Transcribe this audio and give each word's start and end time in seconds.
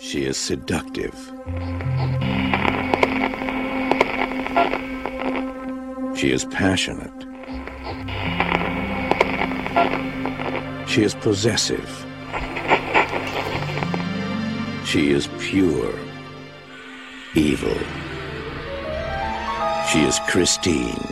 She 0.00 0.24
is 0.24 0.36
seductive. 0.36 1.14
She 6.16 6.32
is 6.32 6.44
passionate. 6.46 7.12
She 10.88 11.04
is 11.04 11.14
possessive. 11.14 11.88
She 14.84 15.10
is 15.10 15.28
pure 15.38 15.94
evil. 17.36 17.78
She 19.88 20.00
is 20.02 20.18
Christine, 20.28 21.06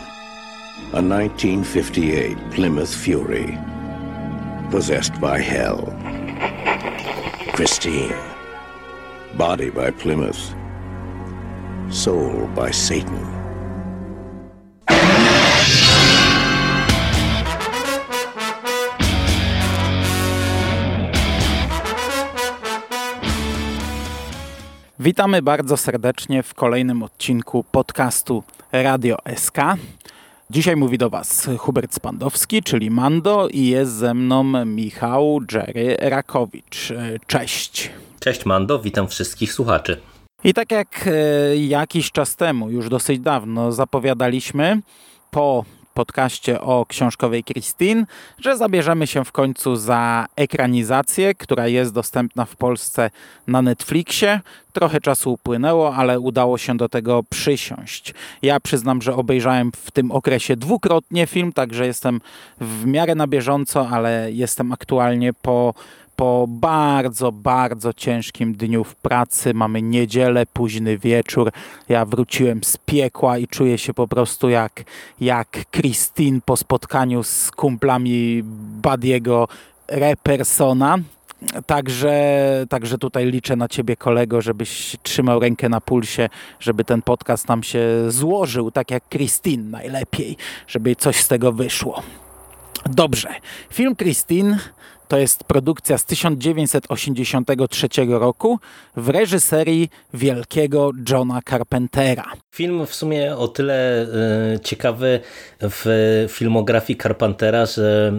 a 0.93 1.01
1958 1.01 2.37
Plymouth 2.51 2.93
Fury, 2.93 3.57
possessed 4.71 5.21
by 5.21 5.39
hell. 5.39 5.92
Christine, 7.63 8.19
body 9.35 9.71
by 9.71 9.93
Plymouth, 9.93 10.55
soul 11.91 12.49
by 12.57 12.73
Satan. 12.73 13.27
Witamy 24.99 25.43
bardzo 25.43 25.77
serdecznie 25.77 26.43
w 26.43 26.55
kolejnym 26.55 27.03
odcinku 27.03 27.65
podcastu 27.65 28.43
Radio 28.73 29.17
SK. 29.37 29.59
Dzisiaj 30.53 30.77
mówi 30.77 30.99
do 30.99 31.11
Was 31.11 31.49
Hubert 31.59 31.95
Spandowski, 31.95 32.63
czyli 32.63 32.91
Mando 32.91 33.49
i 33.49 33.67
jest 33.67 33.93
ze 33.93 34.15
mną 34.15 34.65
Michał 34.65 35.41
Jerry 35.53 35.97
Rakowicz. 36.01 36.93
Cześć. 37.27 37.91
Cześć 38.21 38.47
Mando, 38.47 38.79
witam 38.79 39.09
wszystkich 39.09 39.53
słuchaczy. 39.53 40.01
I 40.45 40.55
tak 40.55 40.71
jak 40.71 41.07
e, 41.07 41.57
jakiś 41.57 42.13
czas 42.13 42.37
temu, 42.37 42.71
już 42.71 42.89
dosyć 42.89 43.21
dawno 43.21 43.73
zapowiadaliśmy, 43.73 44.81
po 45.31 45.65
podcaście 45.95 46.61
o 46.61 46.87
książkowej 46.89 47.45
Christine, 47.45 48.05
że 48.39 48.57
zabierzemy 48.57 49.07
się 49.07 49.25
w 49.25 49.33
końcu 49.33 49.77
za 49.77 50.27
ekranizację, 50.37 51.35
która 51.35 51.69
jest 51.69 51.95
dostępna 51.95 52.45
w 52.45 52.57
Polsce 52.57 53.11
na 53.47 53.63
Netflixie. 53.63 54.41
Trochę 54.73 55.01
czasu 55.01 55.33
upłynęło, 55.33 55.95
ale 55.95 56.21
udało 56.21 56.59
się 56.59 56.77
do 56.77 56.89
tego 56.89 57.23
przysiąść. 57.31 58.15
Ja 58.43 58.61
przyznam, 58.61 59.03
że 59.03 59.15
obejrzałem 59.15 59.73
w 59.77 59.91
tym 59.91 60.11
okresie 60.11 60.57
dwukrotnie 60.57 61.27
film, 61.27 61.53
także 61.53 61.87
jestem 61.87 62.21
w 62.61 62.87
miarę 62.87 63.15
na 63.15 63.27
bieżąco, 63.27 63.89
ale 63.89 64.33
jestem 64.33 64.73
aktualnie 64.73 65.33
po 65.33 65.75
po 66.17 66.47
bardzo, 66.49 67.33
bardzo 67.33 67.93
ciężkim 67.93 68.55
dniu 68.55 68.85
w 68.85 68.95
pracy. 68.95 69.55
Mamy 69.55 69.83
niedzielę, 69.83 70.47
późny 70.47 70.99
wieczór. 70.99 71.53
Ja 71.89 72.05
wróciłem 72.05 72.65
z 72.65 72.77
piekła 72.77 73.39
i 73.39 73.49
czuję 73.49 73.79
się 73.79 73.95
po 73.95 74.09
prostu 74.09 74.49
jak, 74.49 74.85
jak 75.21 75.49
Christine 75.71 76.41
po 76.45 76.57
spotkaniu 76.57 77.23
z 77.23 77.51
kumplami 77.51 78.43
Badiego 78.83 79.49
Repersona. 79.89 80.99
Także, 81.67 82.67
także 82.69 82.99
tutaj 82.99 83.27
liczę 83.27 83.57
na 83.57 83.69
ciebie, 83.69 83.97
kolego, 83.97 84.43
żebyś 84.43 84.97
trzymał 85.03 85.41
rękę 85.41 85.69
na 85.69 85.81
pulsie, 85.81 86.29
żeby 86.61 86.85
ten 86.85 87.03
podcast 87.03 87.49
nam 87.49 87.63
się 87.63 87.81
złożył, 88.09 88.71
tak 88.71 88.91
jak 88.91 89.09
Christine 89.09 89.71
najlepiej, 89.71 90.37
żeby 90.67 90.97
coś 90.97 91.17
z 91.17 91.29
tego 91.29 91.53
wyszło. 91.53 92.03
Dobrze. 92.87 93.29
Film 93.71 93.97
Christine 93.97 94.59
to 95.13 95.19
jest 95.19 95.45
produkcja 95.45 95.99
z 95.99 96.05
1983 96.05 97.89
roku 98.09 98.59
w 98.97 99.09
reżyserii 99.09 99.89
wielkiego 100.15 100.91
Johna 101.11 101.41
Carpentera. 101.51 102.33
Film 102.55 102.87
w 102.87 102.95
sumie 102.95 103.37
o 103.37 103.49
tyle 103.49 104.07
y, 104.55 104.61
ciekawy 104.61 105.21
w 105.61 105.87
filmografii 106.31 106.99
Carpentera, 106.99 107.67
że 107.67 108.13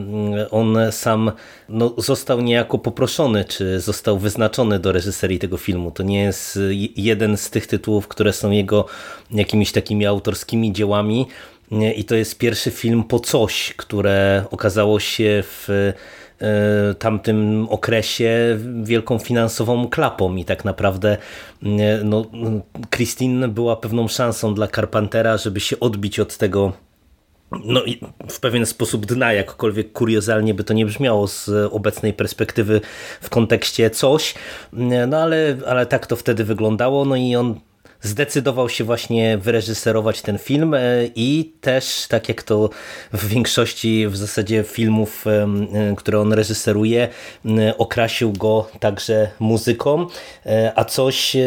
y, 0.43 0.49
on 0.49 0.77
sam 0.91 1.31
no, 1.69 1.93
został 1.97 2.41
niejako 2.41 2.79
poproszony, 2.79 3.45
czy 3.45 3.79
został 3.79 4.17
wyznaczony 4.17 4.79
do 4.79 4.91
reżyserii 4.91 5.39
tego 5.39 5.57
filmu. 5.57 5.91
To 5.91 6.03
nie 6.03 6.23
jest 6.23 6.59
jeden 6.95 7.37
z 7.37 7.49
tych 7.49 7.67
tytułów, 7.67 8.07
które 8.07 8.33
są 8.33 8.51
jego 8.51 8.85
jakimiś 9.31 9.71
takimi 9.71 10.05
autorskimi 10.05 10.73
dziełami. 10.73 11.27
I 11.95 12.03
to 12.03 12.15
jest 12.15 12.37
pierwszy 12.37 12.71
film 12.71 13.03
po 13.03 13.19
coś, 13.19 13.73
które 13.77 14.45
okazało 14.51 14.99
się 14.99 15.43
w 15.43 15.69
E, 15.69 15.93
tamtym 16.99 17.67
okresie 17.69 18.59
wielką 18.83 19.19
finansową 19.19 19.87
klapą 19.87 20.35
i 20.35 20.45
tak 20.45 20.65
naprawdę 20.65 21.17
e, 21.63 21.67
no, 22.03 22.25
Christine 22.95 23.47
była 23.47 23.75
pewną 23.75 24.07
szansą 24.07 24.53
dla 24.53 24.67
Carpentera, 24.67 25.37
żeby 25.37 25.59
się 25.59 25.79
odbić 25.79 26.19
od 26.19 26.37
tego 26.37 26.73
no 27.65 27.81
w 28.29 28.39
pewien 28.39 28.65
sposób 28.65 29.05
dna, 29.05 29.33
jakkolwiek 29.33 29.91
kuriozalnie 29.91 30.53
by 30.53 30.63
to 30.63 30.73
nie 30.73 30.85
brzmiało 30.85 31.27
z 31.27 31.49
obecnej 31.71 32.13
perspektywy 32.13 32.81
w 33.21 33.29
kontekście 33.29 33.89
coś, 33.89 34.35
no 35.07 35.17
ale, 35.17 35.57
ale 35.67 35.85
tak 35.85 36.07
to 36.07 36.15
wtedy 36.15 36.43
wyglądało, 36.43 37.05
no 37.05 37.15
i 37.15 37.35
on 37.35 37.59
zdecydował 38.03 38.69
się 38.69 38.83
właśnie 38.83 39.37
wyreżyserować 39.37 40.21
ten 40.21 40.37
film 40.37 40.73
e, 40.73 40.79
i 41.15 41.53
też, 41.61 42.05
tak 42.09 42.29
jak 42.29 42.43
to 42.43 42.69
w 43.13 43.27
większości 43.27 44.07
w 44.07 44.17
zasadzie 44.17 44.63
filmów, 44.63 45.25
e, 45.27 45.47
które 45.97 46.19
on 46.19 46.33
reżyseruje, 46.33 47.07
okrasił 47.77 48.33
go 48.33 48.69
także 48.79 49.29
muzyką, 49.39 50.07
e, 50.45 50.71
a 50.75 50.85
coś, 50.85 51.37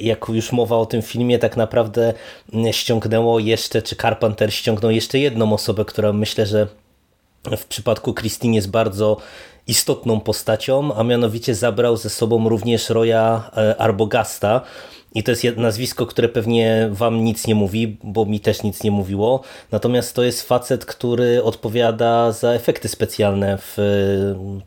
jak 0.00 0.26
już 0.28 0.52
mowa 0.52 0.76
o 0.76 0.86
tym 0.86 1.02
filmie, 1.02 1.38
tak 1.38 1.56
naprawdę 1.56 2.14
ściągnęło 2.72 3.38
jeszcze, 3.38 3.82
czy 3.82 3.96
Carpenter 3.96 4.54
ściągnął 4.54 4.90
jeszcze 4.90 5.18
jedną 5.18 5.52
osobę, 5.52 5.84
która 5.84 6.12
myślę, 6.12 6.46
że 6.46 6.66
w 7.56 7.64
przypadku 7.64 8.14
Christine 8.14 8.54
jest 8.54 8.70
bardzo 8.70 9.16
istotną 9.66 10.20
postacią, 10.20 10.94
a 10.94 11.04
mianowicie 11.04 11.54
zabrał 11.54 11.96
ze 11.96 12.10
sobą 12.10 12.48
również 12.48 12.90
Roya 12.90 13.50
Arbogasta, 13.78 14.60
i 15.14 15.22
to 15.22 15.30
jest 15.30 15.44
nazwisko, 15.56 16.06
które 16.06 16.28
pewnie 16.28 16.88
wam 16.92 17.24
nic 17.24 17.46
nie 17.46 17.54
mówi, 17.54 17.96
bo 18.04 18.24
mi 18.24 18.40
też 18.40 18.62
nic 18.62 18.82
nie 18.82 18.90
mówiło. 18.90 19.42
Natomiast 19.70 20.14
to 20.14 20.22
jest 20.22 20.42
facet, 20.42 20.84
który 20.84 21.42
odpowiada 21.42 22.32
za 22.32 22.52
efekty 22.52 22.88
specjalne 22.88 23.58
w 23.58 23.76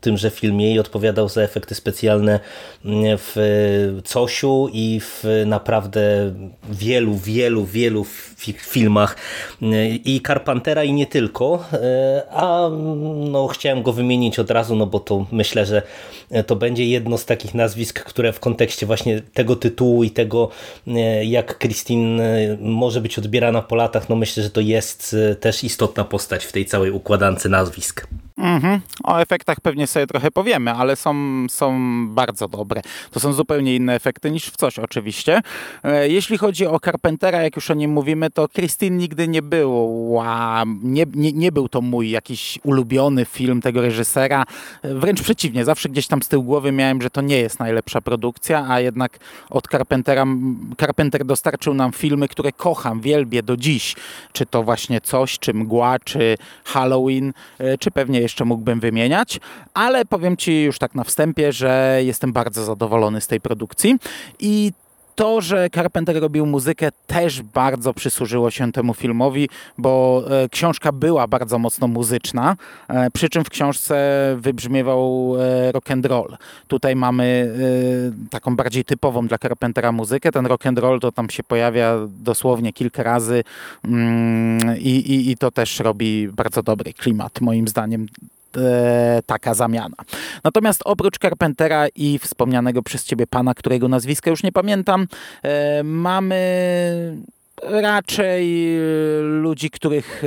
tymże 0.00 0.30
filmie 0.30 0.74
i 0.74 0.78
odpowiadał 0.78 1.28
za 1.28 1.42
efekty 1.42 1.74
specjalne 1.74 2.40
w 3.18 4.00
Cosiu 4.04 4.68
i 4.72 5.00
w 5.00 5.24
naprawdę 5.46 6.34
wielu, 6.70 7.14
wielu, 7.14 7.64
wielu 7.64 8.06
filmach 8.56 9.16
i 10.04 10.20
Carpentera 10.26 10.84
i 10.84 10.92
nie 10.92 11.06
tylko. 11.06 11.64
A 12.30 12.70
no, 13.30 13.46
chciałem 13.46 13.82
go 13.82 13.92
wymienić 13.92 14.38
od 14.38 14.50
razu, 14.50 14.76
no 14.76 14.86
bo 14.86 15.00
to 15.00 15.26
myślę, 15.32 15.66
że 15.66 15.82
to 16.46 16.56
będzie 16.56 16.84
jedno 16.84 17.18
z 17.18 17.24
takich 17.24 17.54
nazwisk, 17.54 18.04
które 18.04 18.32
w 18.32 18.40
kontekście 18.40 18.86
właśnie 18.86 19.22
tego 19.34 19.56
tytułu 19.56 20.04
i 20.04 20.10
tego 20.10 20.35
tego, 20.36 20.50
e, 20.86 21.24
jak 21.24 21.58
Christine 21.58 22.20
e, 22.20 22.56
może 22.60 23.00
być 23.00 23.18
odbierana 23.18 23.62
po 23.62 23.76
latach, 23.76 24.08
no 24.08 24.16
myślę, 24.16 24.42
że 24.42 24.50
to 24.50 24.60
jest 24.60 25.16
e, 25.30 25.34
też 25.34 25.64
istotna 25.64 26.04
postać 26.04 26.44
w 26.44 26.52
tej 26.52 26.66
całej 26.66 26.90
układance 26.90 27.44
nazwisk. 27.44 28.06
Mhm. 28.38 28.80
O 29.04 29.18
efektach 29.18 29.60
pewnie 29.60 29.86
sobie 29.86 30.06
trochę 30.06 30.30
powiemy, 30.30 30.72
ale 30.72 30.96
są, 30.96 31.14
są 31.50 31.78
bardzo 32.08 32.48
dobre. 32.48 32.82
To 33.10 33.20
są 33.20 33.32
zupełnie 33.32 33.76
inne 33.76 33.94
efekty 33.94 34.30
niż 34.30 34.46
w 34.46 34.56
coś 34.56 34.78
oczywiście. 34.78 35.40
Jeśli 36.02 36.38
chodzi 36.38 36.66
o 36.66 36.80
Carpentera, 36.80 37.42
jak 37.42 37.56
już 37.56 37.70
o 37.70 37.74
nim 37.74 37.90
mówimy, 37.90 38.30
to 38.30 38.48
Christine 38.48 38.96
nigdy 38.96 39.28
nie 39.28 39.42
był, 39.42 40.20
nie, 40.82 41.06
nie, 41.14 41.32
nie 41.32 41.52
był 41.52 41.68
to 41.68 41.80
mój 41.80 42.10
jakiś 42.10 42.58
ulubiony 42.64 43.24
film 43.24 43.60
tego 43.60 43.82
reżysera. 43.82 44.44
Wręcz 44.84 45.22
przeciwnie, 45.22 45.64
zawsze 45.64 45.88
gdzieś 45.88 46.06
tam 46.06 46.22
z 46.22 46.28
tyłu 46.28 46.44
głowy 46.44 46.72
miałem, 46.72 47.02
że 47.02 47.10
to 47.10 47.20
nie 47.20 47.38
jest 47.38 47.58
najlepsza 47.58 48.00
produkcja, 48.00 48.66
a 48.68 48.80
jednak 48.80 49.18
od 49.50 49.68
Carpentera 49.68 50.25
Carpenter 50.80 51.24
dostarczył 51.24 51.74
nam 51.74 51.92
filmy, 51.92 52.28
które 52.28 52.52
kocham, 52.52 53.00
wielbię 53.00 53.42
do 53.42 53.56
dziś. 53.56 53.96
Czy 54.32 54.46
to 54.46 54.62
właśnie 54.62 55.00
Coś, 55.00 55.38
czy 55.38 55.54
Mgła, 55.54 55.98
czy 55.98 56.36
Halloween, 56.64 57.32
e, 57.58 57.78
czy 57.78 57.90
pewnie 57.90 58.20
jeszcze 58.20 58.44
mógłbym 58.44 58.80
wymieniać. 58.80 59.40
Ale 59.74 60.04
powiem 60.04 60.36
Ci 60.36 60.62
już 60.62 60.78
tak 60.78 60.94
na 60.94 61.04
wstępie, 61.04 61.52
że 61.52 62.00
jestem 62.04 62.32
bardzo 62.32 62.64
zadowolony 62.64 63.20
z 63.20 63.26
tej 63.26 63.40
produkcji 63.40 63.96
i 64.40 64.72
to, 65.16 65.40
że 65.40 65.70
Carpenter 65.70 66.20
robił 66.20 66.46
muzykę 66.46 66.88
też 67.06 67.42
bardzo 67.42 67.94
przysłużyło 67.94 68.50
się 68.50 68.72
temu 68.72 68.94
filmowi, 68.94 69.48
bo 69.78 70.24
e, 70.30 70.48
książka 70.48 70.92
była 70.92 71.26
bardzo 71.26 71.58
mocno 71.58 71.88
muzyczna, 71.88 72.56
e, 72.88 73.10
przy 73.10 73.28
czym 73.28 73.44
w 73.44 73.50
książce 73.50 73.96
wybrzmiewał 74.38 75.34
e, 75.38 75.72
rock 75.72 75.90
and 75.90 76.06
roll. 76.06 76.36
Tutaj 76.68 76.96
mamy 76.96 77.56
taką 78.30 78.56
bardziej 78.56 78.84
typową 78.84 79.26
dla 79.26 79.38
Carpentera 79.38 79.92
muzykę. 79.92 80.32
Ten 80.32 80.46
rock 80.46 80.66
and 80.66 80.78
roll 80.78 81.00
to 81.00 81.12
tam 81.12 81.30
się 81.30 81.42
pojawia 81.42 81.96
dosłownie 82.08 82.72
kilka 82.72 83.02
razy 83.02 83.44
mm, 83.84 84.78
i, 84.78 84.90
i, 84.90 85.30
i 85.30 85.36
to 85.36 85.50
też 85.50 85.80
robi 85.80 86.28
bardzo 86.28 86.62
dobry 86.62 86.92
klimat 86.92 87.40
moim 87.40 87.68
zdaniem 87.68 88.06
taka 89.26 89.54
zamiana. 89.54 89.96
Natomiast 90.44 90.82
oprócz 90.84 91.18
Carpentera 91.18 91.86
i 91.96 92.18
wspomnianego 92.18 92.82
przez 92.82 93.04
ciebie 93.04 93.26
pana, 93.26 93.54
którego 93.54 93.88
nazwiska 93.88 94.30
już 94.30 94.42
nie 94.42 94.52
pamiętam, 94.52 95.06
e, 95.42 95.82
mamy 95.82 96.36
raczej 97.62 98.76
ludzi, 99.22 99.70
których... 99.70 100.22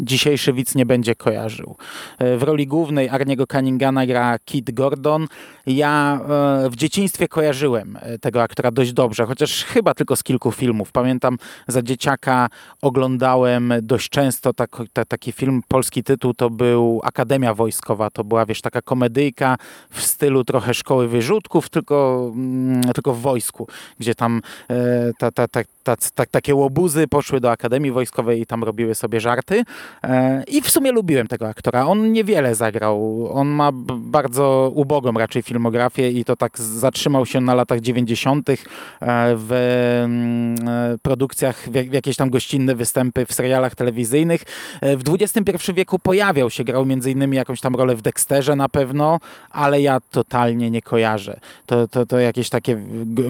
Dzisiejszy 0.00 0.52
widz 0.52 0.74
nie 0.74 0.86
będzie 0.86 1.14
kojarzył. 1.14 1.76
E, 2.18 2.36
w 2.36 2.42
roli 2.42 2.66
głównej 2.66 3.08
Arniego 3.08 3.46
Cunninghama 3.46 4.06
gra 4.06 4.38
Kit 4.38 4.70
Gordon. 4.70 5.26
Ja 5.66 6.20
e, 6.64 6.70
w 6.70 6.76
dzieciństwie 6.76 7.28
kojarzyłem 7.28 7.98
e, 8.02 8.18
tego 8.18 8.42
aktora 8.42 8.70
dość 8.70 8.92
dobrze, 8.92 9.26
chociaż 9.26 9.64
chyba 9.64 9.94
tylko 9.94 10.16
z 10.16 10.22
kilku 10.22 10.52
filmów. 10.52 10.92
Pamiętam 10.92 11.38
za 11.68 11.82
dzieciaka 11.82 12.48
oglądałem 12.82 13.72
dość 13.82 14.08
często 14.08 14.52
tak, 14.52 14.70
ta, 14.92 15.04
taki 15.04 15.32
film, 15.32 15.62
polski 15.68 16.02
tytuł 16.02 16.34
to 16.34 16.50
był 16.50 17.00
Akademia 17.04 17.54
Wojskowa. 17.54 18.10
To 18.10 18.24
była, 18.24 18.46
wiesz, 18.46 18.60
taka 18.60 18.82
komedyjka 18.82 19.56
w 19.90 20.02
stylu 20.02 20.44
trochę 20.44 20.74
szkoły 20.74 21.08
wyrzutków, 21.08 21.68
tylko, 21.68 22.30
mm, 22.34 22.82
tylko 22.82 23.14
w 23.14 23.20
wojsku, 23.20 23.68
gdzie 23.98 24.14
tam 24.14 24.42
ta, 25.18 25.30
ta, 25.30 25.48
ta, 25.48 25.64
ta, 26.14 26.26
takie 26.30 26.54
łobuzy 26.54 27.08
poszły 27.08 27.40
do 27.40 27.50
Akademii 27.50 27.90
Wojskowej 27.90 28.40
i 28.40 28.46
tam 28.46 28.64
robiły 28.64 28.94
sobie 28.94 29.20
żarty. 29.20 29.64
E, 30.02 30.44
I 30.48 30.60
w 30.60 30.70
sumie 30.70 30.92
lubiłem 30.92 31.26
tego 31.26 31.48
aktora. 31.48 31.86
On 31.86 32.12
niewiele 32.12 32.54
zagrał. 32.54 33.28
On 33.32 33.48
ma 33.48 33.70
bardzo 33.96 34.72
ubogą 34.74 35.12
raczej 35.12 35.42
filmografię 35.42 36.10
i 36.10 36.24
to 36.24 36.36
tak 36.36 36.58
zatrzymał 36.58 37.26
się 37.26 37.40
na 37.40 37.54
latach 37.54 37.80
90. 37.80 38.50
E, 38.50 38.56
w 39.36 39.52
mm, 40.04 40.68
e, 40.68 40.98
produkcjach, 41.02 41.68
w 41.70 41.92
jakieś 41.92 42.16
tam 42.16 42.30
gościnne 42.30 42.74
występy 42.74 43.26
w 43.26 43.32
serialach 43.32 43.74
telewizyjnych. 43.74 44.42
W 44.82 45.02
XXI 45.08 45.72
wieku 45.72 45.98
pojawiał 45.98 46.50
się, 46.50 46.64
grał 46.64 46.86
między 46.86 47.10
innymi 47.10 47.36
jakąś 47.36 47.60
tam 47.60 47.74
rolę 47.74 47.96
w 47.96 48.02
Dexterze 48.02 48.56
na 48.56 48.68
pewno, 48.68 49.20
ale 49.50 49.82
ja 49.82 50.00
totalnie 50.10 50.70
nie 50.70 50.82
kojarzę. 50.82 51.40
To, 51.66 51.88
to, 51.88 52.06
to 52.06 52.18
jakieś 52.18 52.48
takie 52.48 52.82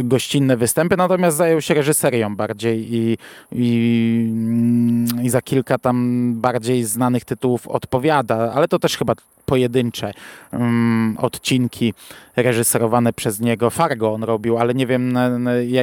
gościnne 0.04 0.56
występy, 0.56 0.96
natomiast 0.96 1.36
zajął 1.36 1.60
się 1.60 1.74
reżyserią 1.74 2.36
bardziej 2.36 2.94
i, 2.94 3.18
i, 3.52 4.26
mm, 4.30 5.24
i 5.24 5.30
za 5.30 5.42
kilka 5.42 5.78
tam 5.78 6.34
bardziej 6.34 6.49
znanych 6.84 7.24
tytułów 7.24 7.68
odpowiada, 7.68 8.52
ale 8.52 8.68
to 8.68 8.78
też 8.78 8.96
chyba 8.96 9.14
pojedyncze 9.46 10.12
um, 10.52 11.16
odcinki 11.18 11.94
reżyserowane 12.36 13.12
przez 13.12 13.40
niego. 13.40 13.70
Fargo 13.70 14.12
on 14.12 14.24
robił, 14.24 14.58
ale 14.58 14.74
nie 14.74 14.86
wiem 14.86 15.18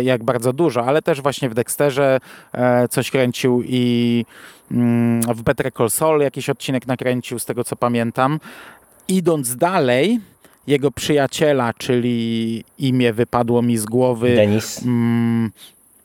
jak 0.01 0.23
bardzo 0.23 0.53
dużo, 0.53 0.85
ale 0.85 1.01
też 1.01 1.21
właśnie 1.21 1.49
w 1.49 1.53
Dexterze 1.53 2.19
e, 2.53 2.87
coś 2.87 3.11
kręcił 3.11 3.63
i 3.65 4.25
mm, 4.71 5.21
w 5.21 5.41
Better 5.41 5.73
Call 5.73 5.89
Saul 5.89 6.21
jakiś 6.21 6.49
odcinek 6.49 6.87
nakręcił, 6.87 7.39
z 7.39 7.45
tego 7.45 7.63
co 7.63 7.75
pamiętam. 7.75 8.39
Idąc 9.07 9.55
dalej, 9.55 10.19
jego 10.67 10.91
przyjaciela, 10.91 11.73
czyli 11.73 12.63
imię 12.79 13.13
wypadło 13.13 13.61
mi 13.61 13.77
z 13.77 13.85
głowy. 13.85 14.35
Denis. 14.35 14.81
Mm, 14.85 15.51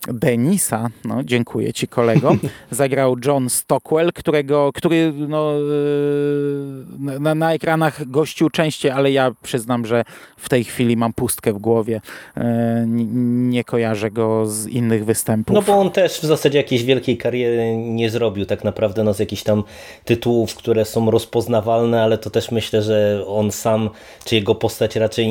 Denisa, 0.08 0.90
no 1.04 1.24
dziękuję 1.24 1.72
ci 1.72 1.88
kolego, 1.88 2.36
zagrał 2.70 3.16
John 3.24 3.50
Stockwell, 3.50 4.12
którego, 4.12 4.72
który 4.74 5.12
no, 5.28 5.52
e, 5.52 7.20
na, 7.20 7.34
na, 7.34 7.54
ekranach 7.54 8.10
gościł 8.10 8.50
częściej, 8.50 8.90
ale 8.90 9.12
ja 9.12 9.32
przyznam, 9.42 9.86
że 9.86 10.04
w 10.36 10.48
tej 10.48 10.64
chwili 10.64 10.96
mam 10.96 11.12
pustkę 11.12 11.52
w 11.52 11.58
głowie. 11.58 12.00
E, 12.36 12.84
nie, 12.88 13.04
nie 13.50 13.64
kojarzę 13.64 14.10
go 14.10 14.46
z 14.46 14.66
innych 14.66 15.04
występów. 15.04 15.54
No 15.54 15.62
bo 15.62 15.72
on 15.72 15.90
też 15.90 16.20
w 16.20 16.24
zasadzie 16.24 16.58
jakiejś 16.58 16.84
wielkiej 16.84 17.16
kariery 17.18 17.76
nie 17.76 18.10
zrobił 18.10 18.46
tak 18.46 18.64
naprawdę 18.64 19.04
no, 19.04 19.14
z 19.14 19.18
jakichś 19.18 19.42
tam 19.42 19.64
tytułów, 20.04 20.54
które 20.54 20.84
są 20.84 21.10
rozpoznawalne, 21.10 22.02
ale 22.02 22.18
to 22.18 22.30
też 22.30 22.50
myślę, 22.50 22.82
że 22.82 23.24
on 23.26 23.50
sam, 23.50 23.90
czy 24.24 24.34
jego 24.34 24.54
postać 24.54 24.96
raczej 24.96 25.28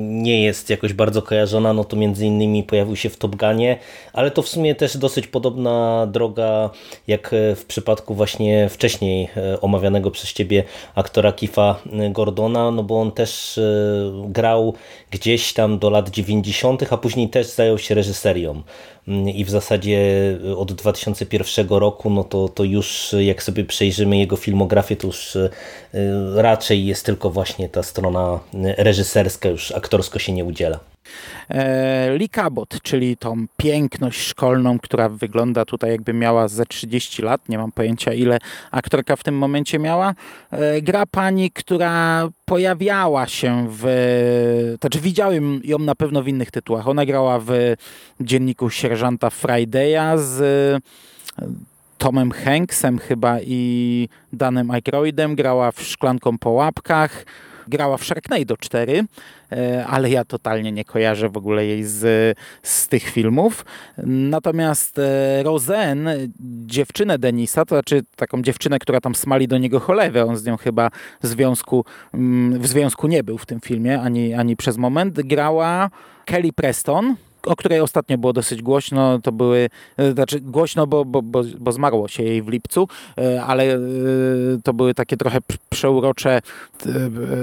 nie 0.00 0.44
jest 0.44 0.70
jakoś 0.70 0.92
bardzo 0.92 1.22
kojarzona, 1.22 1.72
no 1.72 1.84
to 1.84 1.96
między 1.96 2.26
innymi 2.26 2.62
pojawił 2.62 2.96
się 2.96 3.08
w 3.10 3.16
Top 3.16 3.36
Gunie, 3.36 3.78
ale 4.14 4.30
to 4.30 4.42
w 4.42 4.48
sumie 4.48 4.74
też 4.74 4.96
dosyć 4.96 5.26
podobna 5.26 6.06
droga 6.06 6.70
jak 7.06 7.30
w 7.56 7.64
przypadku 7.64 8.14
właśnie 8.14 8.68
wcześniej 8.68 9.28
e, 9.36 9.60
omawianego 9.60 10.10
przez 10.10 10.32
ciebie 10.32 10.64
aktora 10.94 11.32
Kifa 11.32 11.80
Gordona, 12.10 12.70
no 12.70 12.82
bo 12.82 13.00
on 13.00 13.12
też 13.12 13.58
e, 13.58 13.62
grał 14.28 14.74
gdzieś 15.10 15.52
tam 15.52 15.78
do 15.78 15.90
lat 15.90 16.10
90., 16.10 16.92
a 16.92 16.96
później 16.96 17.28
też 17.28 17.46
zajął 17.46 17.78
się 17.78 17.94
reżyserią 17.94 18.62
mm, 19.08 19.28
i 19.28 19.44
w 19.44 19.50
zasadzie 19.50 19.98
od 20.56 20.72
2001 20.72 21.68
roku, 21.68 22.10
no 22.10 22.24
to, 22.24 22.48
to 22.48 22.64
już 22.64 23.14
jak 23.18 23.42
sobie 23.42 23.64
przejrzymy 23.64 24.18
jego 24.18 24.36
filmografię, 24.36 24.96
to 24.96 25.06
już 25.06 25.36
e, 25.36 25.50
raczej 26.34 26.86
jest 26.86 27.06
tylko 27.06 27.30
właśnie 27.30 27.68
ta 27.68 27.82
strona 27.82 28.40
reżyserska, 28.76 29.48
już 29.48 29.72
aktorsko 29.72 30.18
się 30.18 30.32
nie 30.32 30.44
udziela. 30.44 30.93
E, 31.48 32.10
Lee 32.18 32.28
Cabot, 32.28 32.82
czyli 32.82 33.16
tą 33.16 33.46
piękność 33.56 34.20
szkolną, 34.20 34.78
która 34.78 35.08
wygląda 35.08 35.64
tutaj 35.64 35.90
jakby 35.90 36.12
miała 36.12 36.48
ze 36.48 36.66
30 36.66 37.22
lat, 37.22 37.48
nie 37.48 37.58
mam 37.58 37.72
pojęcia 37.72 38.12
ile 38.12 38.38
aktorka 38.70 39.16
w 39.16 39.24
tym 39.24 39.38
momencie 39.38 39.78
miała, 39.78 40.14
e, 40.50 40.82
gra 40.82 41.06
pani, 41.06 41.50
która 41.50 42.28
pojawiała 42.44 43.26
się 43.26 43.66
w, 43.70 44.76
znaczy 44.80 45.00
widziałem 45.00 45.60
ją 45.64 45.78
na 45.78 45.94
pewno 45.94 46.22
w 46.22 46.28
innych 46.28 46.50
tytułach. 46.50 46.88
Ona 46.88 47.06
grała 47.06 47.38
w 47.38 47.50
dzienniku 48.20 48.70
sierżanta 48.70 49.28
Friday'a 49.28 50.18
z 50.18 50.40
e, 51.42 51.46
Tomem 51.98 52.32
Hanksem 52.32 52.98
chyba 52.98 53.40
i 53.40 54.08
Danem 54.32 54.70
Aykroydem, 54.70 55.34
grała 55.34 55.72
w 55.72 55.82
Szklanką 55.82 56.38
po 56.38 56.50
łapkach, 56.50 57.24
grała 57.68 57.96
w 57.96 58.04
Sharknado 58.04 58.56
4, 58.56 59.04
e, 59.52 59.86
ale 59.86 60.10
ja 60.10 60.24
totalnie 60.24 60.72
nie 60.72 60.84
kojarzę 60.84 61.28
w 61.28 61.36
ogóle 61.36 61.66
jej 61.66 61.84
z, 61.84 62.36
z 62.62 62.88
tych 62.88 63.02
filmów. 63.02 63.64
Natomiast 64.06 64.98
e, 64.98 65.42
Rosen, 65.42 66.08
dziewczynę 66.66 67.18
Denisa, 67.18 67.64
to 67.64 67.74
znaczy 67.74 68.02
taką 68.16 68.42
dziewczynę, 68.42 68.78
która 68.78 69.00
tam 69.00 69.14
smali 69.14 69.48
do 69.48 69.58
niego 69.58 69.80
cholewę, 69.80 70.24
on 70.24 70.36
z 70.36 70.46
nią 70.46 70.56
chyba 70.56 70.90
w 71.22 71.26
związku, 71.26 71.84
mm, 72.14 72.60
w 72.60 72.66
związku 72.66 73.06
nie 73.06 73.24
był 73.24 73.38
w 73.38 73.46
tym 73.46 73.60
filmie 73.60 74.00
ani, 74.00 74.34
ani 74.34 74.56
przez 74.56 74.76
moment, 74.76 75.20
grała 75.20 75.90
Kelly 76.24 76.52
Preston, 76.52 77.16
o 77.46 77.56
której 77.56 77.80
ostatnio 77.80 78.18
było 78.18 78.32
dosyć 78.32 78.62
głośno, 78.62 79.18
to 79.18 79.32
były, 79.32 79.70
e, 79.96 80.12
znaczy 80.12 80.40
głośno, 80.40 80.86
bo, 80.86 81.04
bo, 81.04 81.22
bo, 81.22 81.42
bo 81.58 81.72
zmarło 81.72 82.08
się 82.08 82.22
jej 82.22 82.42
w 82.42 82.48
lipcu, 82.48 82.88
e, 83.18 83.42
ale 83.42 83.74
e, 83.74 83.78
to 84.64 84.72
były 84.72 84.94
takie 84.94 85.16
trochę 85.16 85.38
przeurocze 85.70 86.40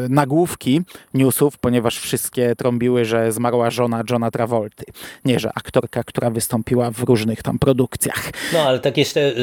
nagłówki 0.09 0.81
newsów, 1.13 1.57
ponieważ 1.57 1.99
wszystkie 1.99 2.55
trąbiły, 2.55 3.05
że 3.05 3.31
zmarła 3.31 3.69
żona 3.69 4.03
Johna 4.09 4.31
Travolty. 4.31 4.85
Nie, 5.25 5.39
że 5.39 5.49
aktorka, 5.55 6.03
która 6.03 6.29
wystąpiła 6.29 6.91
w 6.91 6.99
różnych 6.99 7.43
tam 7.43 7.59
produkcjach. 7.59 8.31
No, 8.53 8.59
ale 8.59 8.79
tak 8.79 8.97
jeszcze 8.97 9.33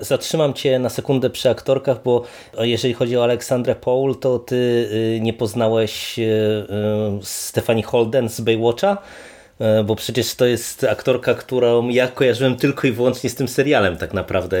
zatrzymam 0.00 0.54
cię 0.54 0.78
na 0.78 0.88
sekundę 0.88 1.30
przy 1.30 1.50
aktorkach, 1.50 2.02
bo 2.04 2.24
jeżeli 2.58 2.94
chodzi 2.94 3.16
o 3.16 3.24
Aleksandrę 3.24 3.74
Paul, 3.74 4.16
to 4.16 4.38
ty 4.38 4.56
y, 5.16 5.20
nie 5.20 5.32
poznałeś 5.32 6.18
y, 6.18 6.22
y, 6.22 6.66
Stefani 7.22 7.82
Holden 7.82 8.28
z 8.28 8.40
Baywatcha? 8.40 8.98
E, 9.60 9.84
bo 9.84 9.96
przecież 9.96 10.34
to 10.34 10.46
jest 10.46 10.84
aktorka, 10.84 11.34
którą 11.34 11.88
ja 11.88 12.08
kojarzyłem 12.08 12.56
tylko 12.56 12.86
i 12.86 12.92
wyłącznie 12.92 13.30
z 13.30 13.34
tym 13.34 13.48
serialem 13.48 13.96
tak 13.96 14.14
naprawdę. 14.14 14.58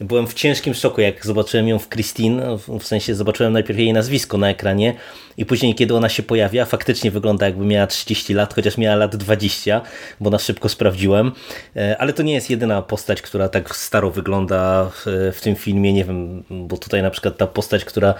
Byłem 0.00 0.26
w 0.26 0.34
ciężkim 0.34 0.74
szoku, 0.74 1.00
jak 1.00 1.26
zobaczyłem 1.26 1.68
ją 1.68 1.78
w 1.78 1.88
Christine, 1.88 2.56
w 2.80 2.84
sensie 2.84 3.14
zobaczyłem 3.14 3.52
najpierw 3.52 3.78
jej 3.78 3.92
nazwisko 3.92 4.38
na 4.38 4.50
ekranie 4.50 4.94
i 5.38 5.46
później, 5.46 5.74
kiedy 5.74 5.94
ona 5.94 6.08
się 6.08 6.22
pojawia, 6.22 6.64
faktycznie 6.64 7.10
wygląda 7.10 7.46
jakby 7.46 7.64
miała 7.64 7.86
30 7.86 8.34
lat, 8.34 8.54
chociaż 8.54 8.78
miała 8.78 8.96
lat 8.96 9.16
20, 9.16 9.80
bo 10.20 10.30
na 10.30 10.38
szybko 10.38 10.68
sprawdziłem. 10.68 11.32
E, 11.76 11.96
ale 11.98 12.12
to 12.12 12.22
nie 12.22 12.34
jest 12.34 12.50
jedyna 12.50 12.82
postać, 12.82 13.22
która 13.22 13.48
tak 13.48 13.76
staro 13.76 14.10
wygląda 14.10 14.90
w, 14.90 15.32
w 15.36 15.40
tym 15.40 15.56
filmie. 15.56 15.92
Nie 15.92 16.04
wiem, 16.04 16.44
bo 16.50 16.76
tutaj 16.76 17.02
na 17.02 17.10
przykład 17.10 17.36
ta 17.36 17.46
postać, 17.46 17.84
która, 17.84 18.14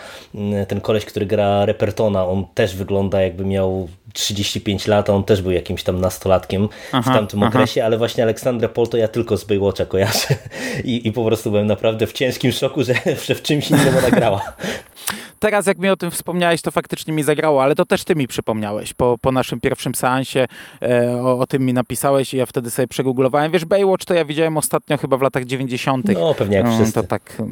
ten 0.68 0.80
koleś, 0.80 1.04
który 1.04 1.26
gra 1.26 1.66
Repertona, 1.66 2.26
on 2.26 2.44
też 2.54 2.76
wygląda 2.76 3.23
jakby 3.23 3.44
miał 3.44 3.88
35 4.12 4.87
lat, 4.87 5.11
a 5.11 5.12
on 5.12 5.25
też 5.25 5.42
był 5.42 5.52
jakimś 5.52 5.82
tam 5.82 6.00
nastolatkiem 6.00 6.68
aha, 6.92 7.11
w 7.11 7.14
tamtym 7.14 7.42
aha. 7.42 7.49
okresie, 7.49 7.85
ale 7.85 7.99
właśnie 7.99 8.23
Aleksandrę 8.23 8.68
Pol 8.68 8.88
to 8.88 8.96
ja 8.96 9.08
tylko 9.08 9.37
z 9.37 9.44
Baywatcha 9.44 9.87
kojarzę 9.87 10.28
I, 10.85 11.08
i 11.08 11.12
po 11.12 11.25
prostu 11.25 11.50
byłem 11.50 11.66
naprawdę 11.66 12.06
w 12.06 12.12
ciężkim 12.12 12.52
szoku, 12.52 12.85
że, 12.85 12.94
że 13.26 13.35
w 13.35 13.42
czymś 13.42 13.70
innym 13.70 13.99
ona 13.99 14.11
grała. 14.11 14.42
Teraz 15.38 15.67
jak 15.67 15.79
mi 15.79 15.88
o 15.88 15.97
tym 15.97 16.11
wspomniałeś, 16.11 16.62
to 16.62 16.71
faktycznie 16.71 17.15
mi 17.15 17.23
zagrało, 17.23 17.62
ale 17.62 17.75
to 17.75 17.85
też 17.85 18.05
ty 18.05 18.15
mi 18.15 18.29
przypomniałeś. 18.29 18.95
Po, 18.95 19.19
po 19.21 19.33
naszym 19.33 19.61
pierwszym 19.61 19.95
seansie 19.95 20.47
e, 20.83 21.12
o, 21.23 21.38
o, 21.38 21.47
tym 21.47 21.67
mi 21.67 21.73
napisałeś 21.73 22.35
i 22.35 22.37
ja 22.37 22.47
wtedy 22.47 22.71
sobie 22.71 22.88
przegooglowałem. 22.88 23.53
Wiesz, 23.53 23.65
Baywatch 23.65 24.05
to 24.05 24.15
ja 24.15 24.25
widziałem 24.25 24.57
ostatnio 24.57 24.97
chyba 24.97 25.17
w 25.17 25.23
latach 25.23 25.45
90. 25.45 26.07
No, 26.15 26.35
pewnie 26.35 26.57
jak 26.57 26.67
mm, 26.67 26.79
wszyscy. 26.79 26.95
To 26.95 27.03
tak 27.03 27.43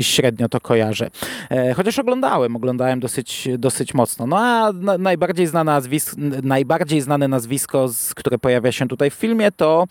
średnio 0.00 0.48
to 0.48 0.60
kojarzę. 0.60 1.10
E, 1.50 1.74
chociaż 1.74 1.98
oglądałem, 1.98 2.56
oglądałem 2.56 3.00
dosyć, 3.00 3.48
dosyć 3.58 3.94
mocno. 3.94 4.26
No 4.26 4.38
a 4.38 4.72
na, 4.72 4.98
najbardziej, 4.98 5.46
znane 5.46 5.72
nazwisko, 5.72 6.16
najbardziej 6.42 7.00
znane 7.00 7.28
nazwisko, 7.28 7.88
z, 7.88 8.14
które 8.14 8.38
pojawia 8.38 8.72
się 8.72 8.88
tutaj 8.88 9.10
w 9.10 9.14
filmie, 9.14 9.52
to 9.52 9.84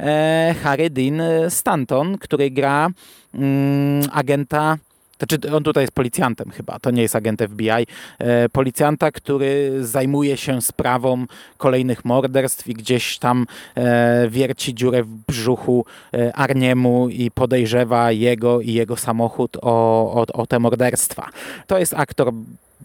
e, 0.00 0.54
Harry 0.62 0.90
Dean 0.90 1.22
Stanton, 1.48 2.18
który 2.18 2.50
gra 2.50 2.88
mm, 3.34 4.02
agenta 4.12 4.76
znaczy 5.18 5.54
on 5.54 5.62
tutaj 5.62 5.82
jest 5.82 5.92
policjantem 5.92 6.50
chyba, 6.50 6.78
to 6.78 6.90
nie 6.90 7.02
jest 7.02 7.16
agent 7.16 7.42
FBI, 7.42 7.70
e, 8.18 8.48
policjanta, 8.48 9.10
który 9.10 9.70
zajmuje 9.80 10.36
się 10.36 10.62
sprawą 10.62 11.26
kolejnych 11.56 12.04
morderstw 12.04 12.68
i 12.68 12.74
gdzieś 12.74 13.18
tam 13.18 13.46
e, 13.74 14.28
wierci 14.28 14.74
dziurę 14.74 15.02
w 15.02 15.08
brzuchu 15.08 15.84
e, 16.14 16.36
Arniemu 16.36 17.08
i 17.08 17.30
podejrzewa 17.30 18.12
jego 18.12 18.60
i 18.60 18.72
jego 18.72 18.96
samochód 18.96 19.56
o, 19.62 20.12
o, 20.14 20.26
o 20.32 20.46
te 20.46 20.58
morderstwa. 20.58 21.28
To 21.66 21.78
jest 21.78 21.94
aktor 21.94 22.32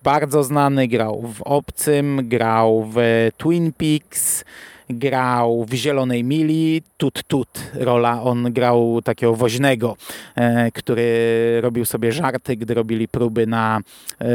bardzo 0.03 0.43
znany, 0.43 0.87
grał 0.87 1.21
w 1.21 1.41
Obcym, 1.41 2.29
grał 2.29 2.89
w 2.93 3.29
Twin 3.37 3.73
Peaks, 3.73 4.45
grał 4.89 5.65
w 5.65 5.73
Zielonej 5.73 6.23
Mili, 6.23 6.81
Tut 6.97 7.23
Tut 7.27 7.49
rola, 7.73 8.23
on 8.23 8.53
grał 8.53 9.01
takiego 9.03 9.35
woźnego, 9.35 9.97
e, 10.35 10.71
który 10.71 11.07
robił 11.61 11.85
sobie 11.85 12.11
żarty, 12.11 12.55
gdy 12.55 12.73
robili 12.73 13.07
próby 13.07 13.47
na 13.47 13.79
e, 14.21 14.25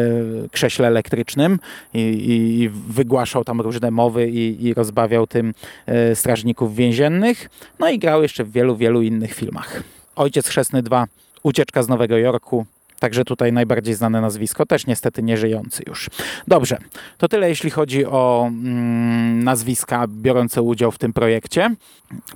krześle 0.51 0.89
elektrycznym 0.89 1.59
i, 1.95 2.01
i 2.01 2.69
wygłaszał 2.69 3.45
tam 3.45 3.61
różne 3.61 3.91
mowy 3.91 4.31
i, 4.31 4.67
i 4.67 4.75
rozbawiał 4.75 5.27
tym 5.27 5.55
e, 5.87 6.17
strażników 6.17 6.75
więziennych. 6.75 7.51
No 7.79 7.91
i 7.91 7.99
grał 7.99 8.23
jeszcze 8.23 8.45
w 8.45 8.53
wielu, 8.53 8.77
wielu 8.77 9.03
innych 9.03 9.35
filmach. 9.35 9.83
Ojciec 10.17 10.49
Chrzestny 10.49 10.83
2, 10.83 11.07
Ucieczka 11.43 11.83
z 11.83 11.89
Nowego 11.89 12.19
Jorku, 12.19 12.67
Także 13.05 13.25
tutaj 13.25 13.53
najbardziej 13.53 13.95
znane 13.95 14.21
nazwisko, 14.21 14.67
też 14.67 14.87
niestety 14.87 15.23
nieżyjący 15.23 15.83
już. 15.87 16.11
Dobrze, 16.49 16.79
to 17.19 17.29
tyle 17.29 17.49
jeśli 17.49 17.71
chodzi 17.71 18.07
o 18.07 18.45
mm, 18.49 19.45
nazwiska 19.45 20.07
biorące 20.09 20.63
udział 20.63 20.91
w 20.91 20.99
tym 20.99 21.13
projekcie. 21.13 21.75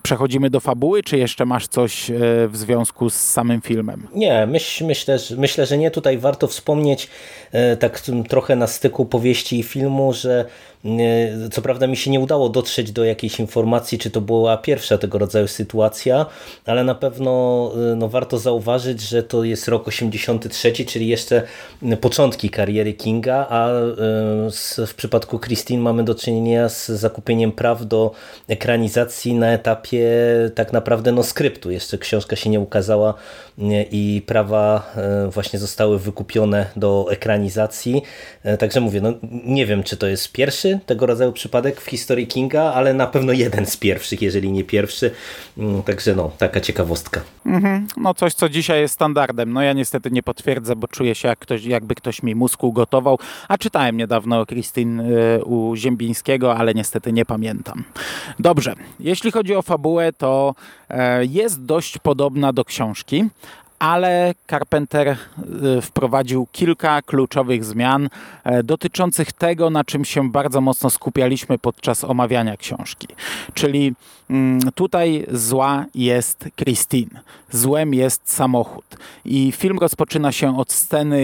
Przechodzimy 0.03 0.51
do 0.51 0.61
fabuły, 0.61 1.03
czy 1.03 1.19
jeszcze 1.19 1.47
masz 1.47 1.69
coś 1.69 2.11
e, 2.11 2.15
w 2.49 2.57
związku 2.57 3.11
z 3.11 3.15
samym 3.15 3.61
filmem? 3.61 4.07
Nie, 4.15 4.47
myśl, 4.47 4.85
myślę, 4.85 5.19
myślę, 5.37 5.67
że 5.67 5.79
nie. 5.79 5.91
Tutaj 5.91 6.19
warto 6.19 6.47
wspomnieć 6.47 7.09
e, 7.53 7.77
tak 7.77 8.01
trochę 8.29 8.57
na 8.57 8.67
styku 8.67 9.07
powieści 9.07 9.59
i 9.59 9.63
filmu, 9.63 10.13
że 10.13 10.45
co 11.53 11.63
prawda 11.63 11.87
mi 11.87 11.97
się 11.97 12.11
nie 12.11 12.21
udało 12.21 12.49
dotrzeć 12.49 12.93
do 12.93 13.05
jakiejś 13.05 13.41
informacji, 13.41 13.99
czy 13.99 14.11
to 14.11 14.21
była 14.21 14.57
pierwsza 14.57 14.99
tego 14.99 15.19
rodzaju 15.19 15.49
sytuacja, 15.49 16.27
ale 16.67 16.85
na 16.85 16.95
pewno 16.95 17.73
no, 17.97 18.09
warto 18.09 18.39
zauważyć, 18.39 19.01
że 19.01 19.23
to 19.23 19.45
jest 19.45 19.69
rok 19.69 19.89
83, 19.89 20.58
czyli 20.87 21.09
jeszcze 21.09 21.43
początki 22.01 22.51
kariery 22.51 22.95
Kinga, 22.95 23.47
a 23.51 23.71
y, 24.79 24.87
w 24.87 24.95
przypadku 24.97 25.39
Christine 25.39 25.83
mamy 25.83 26.05
do 26.05 26.15
czynienia 26.15 26.69
z 26.69 26.87
zakupieniem 26.87 27.53
praw 27.53 27.87
do 27.87 28.13
ekranizacji 28.49 29.35
na 29.35 29.53
etapie 29.53 30.09
tak 30.55 30.73
naprawdę 30.73 31.13
no, 31.13 31.23
skryptu. 31.23 31.71
Jeszcze 31.71 31.99
książka 31.99 32.37
się 32.37 32.51
nie 32.51 32.61
ukazała 32.61 33.15
i 33.91 34.23
prawa 34.27 34.93
y, 35.27 35.31
właśnie 35.31 35.59
zostały 35.59 35.99
wykupione 35.99 36.67
do 36.77 37.07
ekranizacji. 37.11 38.03
Także 38.59 38.81
mówię, 38.81 39.01
no, 39.01 39.13
nie 39.45 39.67
wiem, 39.67 39.83
czy 39.83 39.97
to 39.97 40.07
jest 40.07 40.33
pierwszy 40.33 40.79
tego 40.87 41.07
rodzaju 41.07 41.33
przypadek 41.33 41.81
w 41.81 41.91
historii 41.91 42.27
Kinga, 42.27 42.63
ale 42.63 42.95
na 42.95 43.07
pewno 43.07 43.33
jeden 43.33 43.67
z 43.67 43.77
pierwszych, 43.77 44.23
jeżeli 44.23 44.53
nie 44.53 44.65
pierwszy. 44.65 45.11
Mm, 45.59 45.83
także 45.83 46.15
no, 46.15 46.31
taka 46.39 46.61
ciekawostka. 46.61 47.21
Mhm. 47.47 47.87
No 47.97 48.15
coś, 48.15 48.35
co 48.35 48.49
dzisiaj 48.49 48.81
jest 48.81 48.95
standardem. 48.95 49.53
No 49.53 49.63
ja 49.63 49.73
niestety 49.73 50.11
nie 50.11 50.23
potwierdzę, 50.49 50.77
bo 50.77 50.89
czuję 50.89 51.15
się 51.15 51.29
jak 51.29 51.39
ktoś, 51.39 51.65
jakby 51.65 51.95
ktoś 51.95 52.23
mi 52.23 52.35
mózg 52.35 52.65
ugotował, 52.65 53.19
a 53.49 53.59
czytałem 53.59 53.97
niedawno 53.97 54.47
Christine 54.47 55.01
y, 55.01 55.45
u 55.45 55.77
Ziembińskiego, 55.77 56.57
ale 56.57 56.75
niestety 56.75 57.13
nie 57.13 57.25
pamiętam. 57.25 57.85
Dobrze, 58.39 58.75
jeśli 59.01 59.31
chodzi 59.33 59.55
o 59.55 59.63
fabułę, 59.63 60.13
to 60.13 60.55
e, 60.89 61.25
jest 61.25 61.65
dość 61.65 61.99
podobna 61.99 62.53
do 62.53 62.65
książki, 62.65 63.25
ale 63.79 64.35
Carpenter 64.51 65.09
y, 65.09 65.17
wprowadził 65.81 66.47
kilka 66.53 67.03
kluczowych 67.03 67.65
zmian 67.65 68.09
e, 68.45 68.63
dotyczących 68.63 69.33
tego, 69.33 69.71
na 69.71 69.85
czym 69.85 70.05
się 70.05 70.31
bardzo 70.31 70.61
mocno 70.61 70.91
skupialiśmy 70.91 71.59
podczas 71.59 72.05
omawiania 72.05 72.57
książki. 72.57 73.09
Czyli 73.55 73.95
tutaj 74.75 75.27
zła 75.33 75.85
jest 75.95 76.49
Christine, 76.57 77.21
złem 77.51 77.95
jest 77.95 78.33
samochód. 78.33 78.85
I 79.25 79.53
film 79.53 79.79
rozpoczyna 79.79 80.33
się 80.33 80.59
od 80.59 80.73
sceny, 80.73 81.19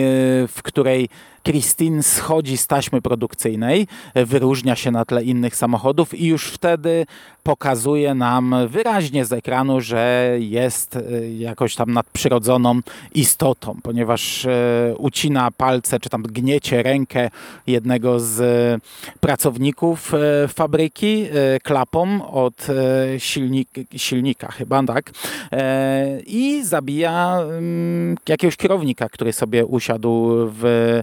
w 0.49 0.61
której 0.63 1.09
Christine 1.45 2.03
schodzi 2.03 2.57
z 2.57 2.67
taśmy 2.67 3.03
produkcyjnej, 3.03 3.87
wyróżnia 4.15 4.77
się 4.77 4.91
na 4.91 5.05
tle 5.05 5.25
innych 5.25 5.57
samochodów 5.57 6.15
i 6.15 6.27
już 6.27 6.47
wtedy 6.47 7.07
pokazuje 7.43 8.15
nam 8.15 8.55
wyraźnie 8.69 9.25
z 9.25 9.33
ekranu, 9.33 9.81
że 9.81 10.31
jest 10.39 10.97
e, 10.97 11.01
jakoś 11.39 11.75
tam 11.75 11.93
nadprzyrodzoną 11.93 12.81
istotą, 13.15 13.79
ponieważ 13.83 14.47
e, 14.47 14.95
ucina 14.99 15.51
palce, 15.51 16.01
czy 16.01 16.09
tam 16.11 16.23
gniecie 16.23 16.83
rękę 16.83 17.31
jednego 17.67 18.21
z 18.21 18.41
pracowników 19.21 20.15
e, 20.15 20.49
fabryki 20.49 21.27
klapą 21.63 22.31
od 22.31 22.67
silnik, 23.19 23.69
silnika 23.97 24.53
chyba, 24.53 24.83
tak? 24.83 25.11
I 26.27 26.65
zabija 26.65 27.39
mm, 27.41 28.17
jakiegoś 28.29 28.57
kierownika, 28.57 29.09
który 29.09 29.33
sobie 29.33 29.67
usiadł 29.67 30.29
w 30.31 31.01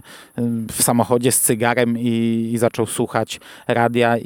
w 0.72 0.82
samochodzie 0.82 1.32
z 1.32 1.40
cygarem 1.40 1.98
i, 1.98 2.50
i 2.52 2.58
zaczął 2.58 2.86
słuchać 2.86 3.40
radia 3.68 4.18
i, 4.18 4.24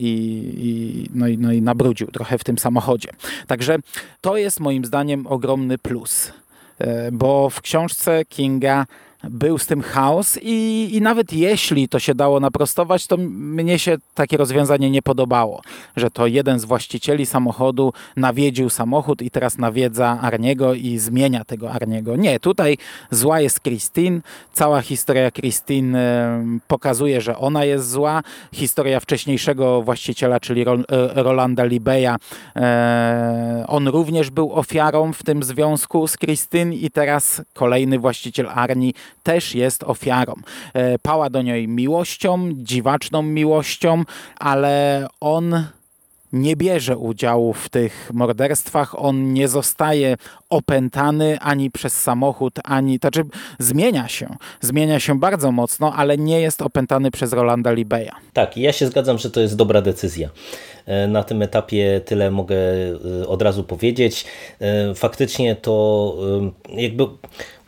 i, 0.56 1.06
no, 1.14 1.28
i, 1.28 1.38
no 1.38 1.52
i 1.52 1.62
nabrudził 1.62 2.06
trochę 2.06 2.38
w 2.38 2.44
tym 2.44 2.58
samochodzie. 2.58 3.08
Także 3.46 3.78
to 4.20 4.36
jest 4.36 4.60
moim 4.60 4.84
zdaniem 4.84 5.26
ogromny 5.26 5.78
plus, 5.78 6.32
e, 6.78 7.12
bo 7.12 7.50
w 7.50 7.60
książce 7.60 8.24
Kinga 8.24 8.86
był 9.30 9.58
z 9.58 9.66
tym 9.66 9.82
chaos 9.82 10.38
i, 10.42 10.88
i 10.92 11.00
nawet 11.00 11.32
jeśli 11.32 11.88
to 11.88 11.98
się 11.98 12.14
dało 12.14 12.40
naprostować, 12.40 13.06
to 13.06 13.16
mnie 13.16 13.78
się 13.78 13.96
takie 14.14 14.36
rozwiązanie 14.36 14.90
nie 14.90 15.02
podobało, 15.02 15.62
że 15.96 16.10
to 16.10 16.26
jeden 16.26 16.58
z 16.58 16.64
właścicieli 16.64 17.26
samochodu 17.26 17.92
nawiedził 18.16 18.70
samochód 18.70 19.22
i 19.22 19.30
teraz 19.30 19.58
nawiedza 19.58 20.18
Arniego 20.22 20.74
i 20.74 20.98
zmienia 20.98 21.44
tego 21.44 21.72
Arniego. 21.72 22.16
Nie, 22.16 22.40
tutaj 22.40 22.78
zła 23.10 23.40
jest 23.40 23.60
Christine, 23.60 24.20
cała 24.52 24.82
historia 24.82 25.30
Christine 25.30 25.98
pokazuje, 26.68 27.20
że 27.20 27.38
ona 27.38 27.64
jest 27.64 27.90
zła, 27.90 28.22
historia 28.52 29.00
wcześniejszego 29.00 29.82
właściciela, 29.82 30.40
czyli 30.40 30.62
e, 30.62 30.74
Rolanda 31.14 31.64
Libeya, 31.64 32.16
e, 32.56 33.64
on 33.68 33.88
również 33.88 34.30
był 34.30 34.52
ofiarą 34.52 35.12
w 35.12 35.22
tym 35.22 35.42
związku 35.42 36.08
z 36.08 36.18
Christine 36.18 36.74
i 36.74 36.90
teraz 36.90 37.42
kolejny 37.54 37.98
właściciel 37.98 38.46
Arni 38.54 38.94
też 39.22 39.54
jest 39.54 39.84
ofiarą. 39.84 40.34
E, 40.74 40.98
pała 40.98 41.30
do 41.30 41.42
niej 41.42 41.68
miłością, 41.68 42.48
dziwaczną 42.54 43.22
miłością, 43.22 44.02
ale 44.38 45.06
on 45.20 45.66
nie 46.32 46.56
bierze 46.56 46.96
udziału 46.96 47.52
w 47.52 47.68
tych 47.68 48.10
morderstwach, 48.14 49.04
on 49.04 49.32
nie 49.32 49.48
zostaje 49.48 50.16
opętany 50.50 51.38
ani 51.40 51.70
przez 51.70 52.00
samochód, 52.00 52.54
ani, 52.64 52.98
to 52.98 53.08
znaczy 53.08 53.28
zmienia 53.58 54.08
się, 54.08 54.36
zmienia 54.60 55.00
się 55.00 55.18
bardzo 55.18 55.52
mocno, 55.52 55.92
ale 55.94 56.18
nie 56.18 56.40
jest 56.40 56.62
opętany 56.62 57.10
przez 57.10 57.32
Rolanda 57.32 57.72
Libeya. 57.72 58.12
Tak, 58.32 58.56
ja 58.56 58.72
się 58.72 58.86
zgadzam, 58.86 59.18
że 59.18 59.30
to 59.30 59.40
jest 59.40 59.56
dobra 59.56 59.82
decyzja. 59.82 60.30
E, 60.86 61.08
na 61.08 61.24
tym 61.24 61.42
etapie 61.42 62.00
tyle 62.04 62.30
mogę 62.30 62.56
e, 63.22 63.28
od 63.28 63.42
razu 63.42 63.64
powiedzieć. 63.64 64.24
Faktycznie 64.94 65.56
to 65.56 66.16
jakby 66.68 67.04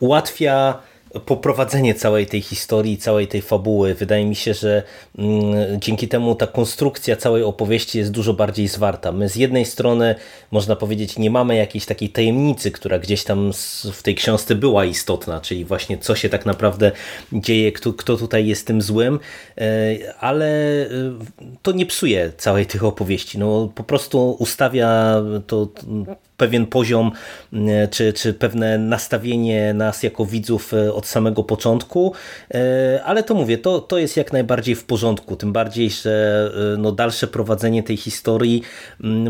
ułatwia 0.00 0.78
poprowadzenie 1.27 1.95
całej 1.95 2.27
tej 2.27 2.41
historii, 2.41 2.99
całej 2.99 3.29
tej 3.29 3.43
fabuły. 3.43 3.95
Wydaje 3.95 4.25
mi 4.25 4.37
się, 4.37 4.55
że 4.55 4.83
mm, 5.19 5.81
dzięki 5.81 6.09
temu 6.09 6.35
ta 6.35 6.47
konstrukcja 6.47 7.17
całej 7.17 7.43
opowieści 7.43 7.99
jest 7.99 8.11
dużo 8.11 8.35
bardziej 8.35 8.69
zwarta. 8.69 9.12
My 9.12 9.29
z 9.29 9.37
jednej 9.37 9.65
strony, 9.65 10.15
można 10.50 10.77
powiedzieć, 10.77 11.19
nie 11.19 11.31
mamy 11.31 11.57
jakiejś 11.57 11.87
takiej 11.87 12.09
tajemnicy, 12.09 12.71
która 12.71 12.99
gdzieś 12.99 13.25
tam 13.25 13.53
w 13.93 14.03
tej 14.03 14.15
książce 14.15 14.55
była 14.55 14.85
istotna, 14.85 15.41
czyli 15.41 15.65
właśnie 15.65 15.99
co 15.99 16.15
się 16.15 16.29
tak 16.29 16.47
naprawdę 16.47 16.93
dzieje, 17.33 17.73
kto, 17.73 17.93
kto 17.93 18.17
tutaj 18.17 18.47
jest 18.47 18.67
tym 18.67 18.83
złym, 18.83 19.21
e, 19.59 19.65
ale 20.21 20.47
e, 20.83 20.88
to 21.62 21.73
nie 21.73 21.87
psuje 21.87 22.33
całej 22.37 22.67
tych 22.67 22.85
opowieści. 22.85 23.38
No, 23.38 23.73
po 23.75 23.85
prostu 23.85 24.37
ustawia 24.38 25.23
to 25.47 25.69
pewien 26.38 26.66
poziom, 26.66 27.12
e, 27.52 27.88
czy, 27.88 28.12
czy 28.12 28.35
pewne 28.35 28.78
nastawienie 28.78 29.75
nas 29.75 30.02
jako 30.02 30.26
widzów 30.26 30.75
e, 30.75 30.92
od 30.92 31.07
samego 31.07 31.45
początku, 31.45 32.12
e, 32.54 33.00
ale 33.04 33.23
to 33.23 33.35
mówię, 33.35 33.59
to, 33.59 33.80
to 33.80 33.99
jest 33.99 34.16
jak 34.16 34.33
najbardziej 34.33 34.75
w 34.75 34.85
porządku, 34.85 35.37
tym 35.37 35.52
bardziej, 35.52 35.90
że 35.90 36.28
no 36.78 36.92
dalsze 36.92 37.26
prowadzenie 37.26 37.83
tej 37.83 37.97
historii 37.97 38.62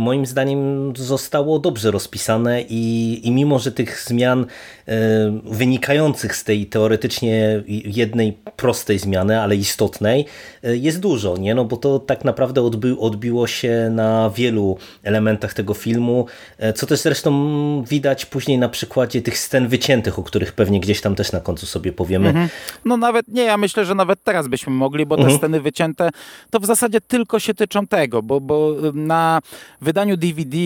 moim 0.01 0.27
zdaniem 0.27 0.93
zostało 0.97 1.59
dobrze 1.59 1.91
rozpisane 1.91 2.63
i, 2.63 3.21
i 3.25 3.31
mimo, 3.31 3.59
że 3.59 3.73
tych 3.73 4.03
zmian 4.07 4.47
wynikających 5.45 6.37
z 6.37 6.45
tej 6.45 6.67
teoretycznie 6.67 7.63
jednej 7.85 8.39
prostej 8.57 8.99
zmiany, 8.99 9.41
ale 9.41 9.57
istotnej 9.57 10.25
jest 10.63 11.01
dużo, 11.01 11.37
nie? 11.37 11.55
No 11.55 11.65
bo 11.65 11.77
to 11.77 11.99
tak 11.99 12.25
naprawdę 12.25 12.63
odbi 12.63 12.97
odbiło 12.99 13.47
się 13.47 13.91
na 13.93 14.31
wielu 14.31 14.77
elementach 15.03 15.55
tego 15.55 15.75
filmu, 15.75 16.27
co 16.75 16.87
też 16.87 16.98
zresztą 17.03 17.85
widać 17.89 18.27
później 18.27 18.59
na 18.59 18.69
przykładzie 18.69 19.23
tych 19.23 19.39
scen 19.39 19.69
wyciętych, 19.69 20.19
o 20.19 20.23
których 20.23 20.53
pewnie 20.53 20.81
gdzieś 20.81 21.01
tam 21.01 21.15
też 21.15 21.33
na 21.33 21.41
końcu 21.41 21.67
sobie 21.67 21.93
powiemy. 21.93 22.29
Mhm. 22.29 22.49
No 22.85 22.97
nawet, 22.97 23.29
nie, 23.29 23.43
ja 23.43 23.57
myślę, 23.57 23.85
że 23.85 23.95
nawet 23.95 24.23
teraz 24.25 24.49
byśmy 24.49 24.73
mogli, 24.73 25.07
bo 25.07 25.17
te 25.17 25.23
mhm. 25.23 25.39
sceny 25.39 25.61
wycięte 25.61 26.11
to 26.51 26.61
w 26.61 26.67
zasadzie 26.67 27.01
tylko 27.01 27.39
się 27.39 27.55
tyczą 27.55 27.87
tego, 27.87 28.23
bo, 28.23 28.41
bo 28.41 28.75
na 28.95 29.41
wydaniu 29.81 30.17
DVD, 30.17 30.57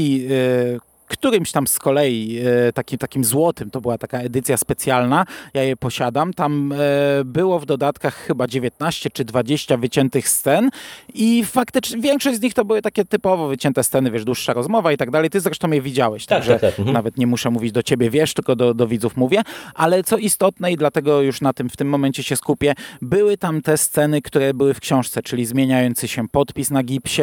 którymś 1.13 1.53
tam 1.53 1.67
z 1.67 1.79
kolei 1.79 2.41
e, 2.69 2.73
takim, 2.73 2.99
takim 2.99 3.25
złotym, 3.25 3.71
to 3.71 3.81
była 3.81 3.99
taka 3.99 4.19
edycja 4.19 4.57
specjalna, 4.57 5.25
ja 5.55 5.63
je 5.63 5.77
posiadam, 5.77 6.35
tam 6.35 6.73
e, 6.73 6.77
było 7.25 7.59
w 7.59 7.67
dodatkach 7.67 8.15
chyba 8.15 8.47
19 8.47 9.11
czy 9.11 9.25
20 9.25 9.77
wyciętych 9.77 10.29
scen 10.29 10.71
i 11.15 11.45
faktycznie 11.45 12.01
większość 12.01 12.39
z 12.39 12.43
nich 12.43 12.55
to 12.55 12.65
były 12.65 12.83
takie 12.83 13.05
typowo 13.05 13.49
wycięte 13.49 13.85
sceny, 13.85 14.11
wiesz, 14.11 14.25
dłuższa 14.25 14.53
rozmowa 14.53 14.93
i 14.93 14.97
tak 14.97 15.11
dalej, 15.11 15.31
ty 15.31 15.41
zresztą 15.41 15.71
je 15.71 15.83
widziałeś, 15.83 16.27
tak, 16.27 16.39
także 16.39 16.53
tak, 16.53 16.61
tak. 16.61 16.79
Mhm. 16.79 16.95
nawet 16.95 17.17
nie 17.17 17.27
muszę 17.27 17.51
mówić 17.51 17.73
do 17.73 17.83
ciebie, 17.83 18.11
wiesz, 18.11 18.35
tylko 18.35 18.57
do, 18.57 18.75
do 18.75 18.87
widzów 18.87 19.17
mówię, 19.17 19.43
ale 19.75 20.05
co 20.05 20.19
istotne 20.19 20.73
i 20.73 20.77
dlatego 20.77 21.23
już 21.23 21.41
na 21.41 21.53
tym 21.53 21.69
w 21.69 21.77
tym 21.77 21.89
momencie 21.89 22.23
się 22.23 22.37
skupię, 22.37 22.75
były 23.03 23.37
tam 23.37 23.63
te 23.63 23.79
sceny, 23.79 24.23
które 24.23 24.55
były 24.55 24.75
w 24.75 24.81
książce, 24.81 25.23
czyli 25.23 25.47
zmieniający 25.47 26.09
się 26.09 26.29
podpis 26.29 26.71
na 26.71 26.83
gipsie, 26.83 27.23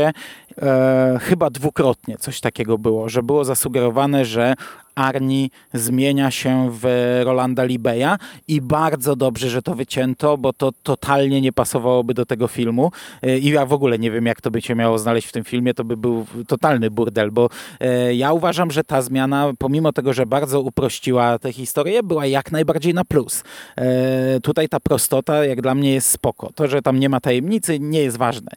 e, 0.62 1.19
chyba 1.22 1.50
dwukrotnie 1.50 2.17
coś 2.17 2.39
takiego 2.39 2.77
było, 2.77 3.10
że 3.10 3.24
było 3.24 3.46
zasugerowane 3.46 3.78
zasugerowane, 3.79 4.25
że 4.25 4.55
Arni 4.95 5.51
zmienia 5.74 6.31
się 6.31 6.69
w 6.71 6.86
Rolanda 7.24 7.63
Libeya 7.63 8.17
i 8.48 8.62
bardzo 8.62 9.15
dobrze, 9.15 9.50
że 9.50 9.62
to 9.62 9.75
wycięto, 9.75 10.38
bo 10.38 10.53
to 10.53 10.71
totalnie 10.83 11.41
nie 11.41 11.53
pasowałoby 11.53 12.13
do 12.13 12.25
tego 12.25 12.48
filmu 12.48 12.91
e, 13.21 13.38
i 13.38 13.50
ja 13.50 13.65
w 13.65 13.74
ogóle 13.74 14.00
nie 14.00 14.12
wiem, 14.12 14.25
jak 14.25 14.41
to 14.41 14.51
by 14.51 14.62
się 14.62 14.75
miało 14.75 15.00
znaleźć 15.00 15.27
w 15.27 15.31
tym 15.31 15.43
filmie, 15.43 15.74
to 15.74 15.83
by 15.83 15.98
był 15.98 16.25
totalny 16.48 16.91
burdel, 16.91 17.31
bo 17.31 17.50
e, 17.79 18.15
ja 18.15 18.33
uważam, 18.33 18.71
że 18.71 18.83
ta 18.83 19.01
zmiana, 19.01 19.51
pomimo 19.59 19.93
tego, 19.93 20.13
że 20.13 20.25
bardzo 20.25 20.62
uprościła 20.62 21.39
tę 21.39 21.53
historię, 21.53 22.03
była 22.03 22.25
jak 22.25 22.51
najbardziej 22.51 22.93
na 22.93 23.05
plus. 23.05 23.43
E, 23.77 24.39
tutaj 24.39 24.69
ta 24.69 24.79
prostota, 24.79 25.45
jak 25.45 25.62
dla 25.62 25.75
mnie, 25.75 25.93
jest 25.93 26.09
spoko. 26.09 26.50
To, 26.55 26.67
że 26.67 26.81
tam 26.81 27.00
nie 27.00 27.09
ma 27.09 27.19
tajemnicy, 27.19 27.79
nie 27.79 28.01
jest 28.01 28.17
ważne. 28.17 28.51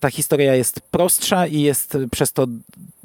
Ta 0.00 0.10
historia 0.10 0.54
jest 0.54 0.80
prostsza 0.80 1.46
i 1.46 1.60
jest 1.60 1.98
przez 2.10 2.32
to 2.32 2.46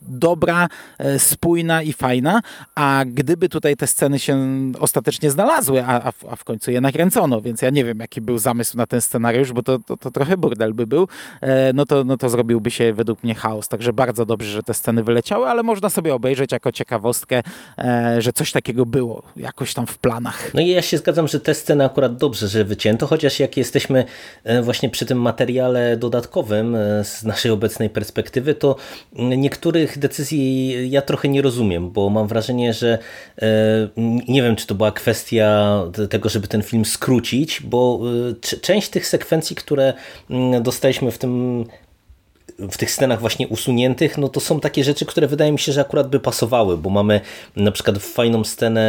dobra, 0.08 0.68
e, 0.98 1.20
spójna 1.20 1.84
i 1.84 1.94
fajna, 1.94 2.42
a 2.76 3.04
gdyby 3.08 3.50
tutaj 3.50 3.76
te 3.76 3.88
sceny 3.88 4.20
się 4.20 4.38
ostatecznie 4.80 5.32
znalazły, 5.32 5.84
a, 5.84 6.12
a, 6.30 6.36
w 6.36 6.44
końcu 6.44 6.72
je 6.72 6.82
nakręcono, 6.82 7.42
więc 7.42 7.62
ja 7.62 7.70
nie 7.70 7.86
wiem, 7.86 8.00
jaki 8.00 8.22
był 8.22 8.38
zamysł 8.38 8.78
na 8.78 8.88
ten 8.88 9.02
scenariusz, 9.02 9.54
bo 9.54 9.64
to, 9.64 9.80
to, 9.80 9.98
to 9.98 10.12
trochę 10.12 10.38
burdel 10.38 10.74
by 10.74 10.88
był, 10.88 11.08
e, 11.42 11.74
no 11.74 11.86
to, 11.86 12.04
no 12.04 12.18
to 12.18 12.30
zrobiłby 12.30 12.72
się 12.72 12.94
według 12.94 13.24
mnie 13.24 13.36
chaos. 13.36 13.68
Także 13.68 13.94
bardzo 13.94 14.26
dobrze, 14.26 14.52
że 14.52 14.64
te 14.64 14.74
sceny 14.74 15.04
wyleciały, 15.04 15.48
ale 15.48 15.64
można 15.64 15.90
sobie 15.90 16.14
obejrzeć 16.14 16.52
jako 16.52 16.72
ciekawostkę, 16.72 17.44
e, 17.78 18.22
że 18.22 18.34
coś 18.34 18.52
takiego 18.52 18.86
było 18.86 19.24
jakoś 19.36 19.74
tam 19.74 19.88
w 19.88 19.98
planach. 19.98 20.54
No 20.54 20.62
i 20.62 20.68
ja 20.68 20.82
się 20.82 20.98
zgadzam, 20.98 21.28
że 21.28 21.40
te 21.40 21.54
sceny 21.54 21.86
akurat 21.86 22.18
dobrze, 22.18 22.48
że 22.48 22.66
wycięto, 22.66 23.08
chociaż 23.08 23.40
jak 23.40 23.58
jesteśmy 23.58 24.06
właśnie 24.64 24.90
przy 24.90 25.06
tym 25.06 25.22
materiale 25.22 25.98
dodatkowym 25.98 26.78
z 27.04 27.24
naszej 27.24 27.52
obecnej 27.52 27.90
perspektywy, 27.90 28.54
to 28.54 28.76
niektórych 29.14 29.97
decyzji 29.98 30.76
ja 30.92 31.02
trochę 31.02 31.30
nie 31.30 31.42
rozumiem, 31.42 31.92
bo 31.92 32.10
mam 32.10 32.28
wrażenie, 32.28 32.74
że 32.74 32.98
e, 33.42 33.48
nie 34.28 34.42
wiem, 34.42 34.56
czy 34.56 34.68
to 34.68 34.76
była 34.76 34.92
kwestia 34.92 35.80
tego, 36.10 36.30
żeby 36.30 36.48
ten 36.48 36.64
film 36.64 36.86
skrócić, 36.86 37.62
bo 37.62 38.02
e, 38.32 38.58
część 38.58 38.90
tych 38.90 39.08
sekwencji, 39.08 39.56
które 39.56 39.94
mm, 40.30 40.64
dostaliśmy 40.64 41.12
w 41.12 41.18
tym 41.18 41.66
w 42.60 42.78
tych 42.78 42.92
scenach 42.92 43.20
właśnie 43.20 43.48
usuniętych, 43.48 44.18
no 44.18 44.30
to 44.30 44.40
są 44.40 44.60
takie 44.60 44.84
rzeczy, 44.84 45.06
które 45.06 45.28
wydaje 45.28 45.52
mi 45.52 45.60
się, 45.60 45.72
że 45.72 45.82
akurat 45.82 46.10
by 46.10 46.20
pasowały, 46.20 46.78
bo 46.78 46.90
mamy 46.90 47.22
na 47.56 47.72
przykład 47.72 47.98
fajną 47.98 48.44
scenę 48.44 48.82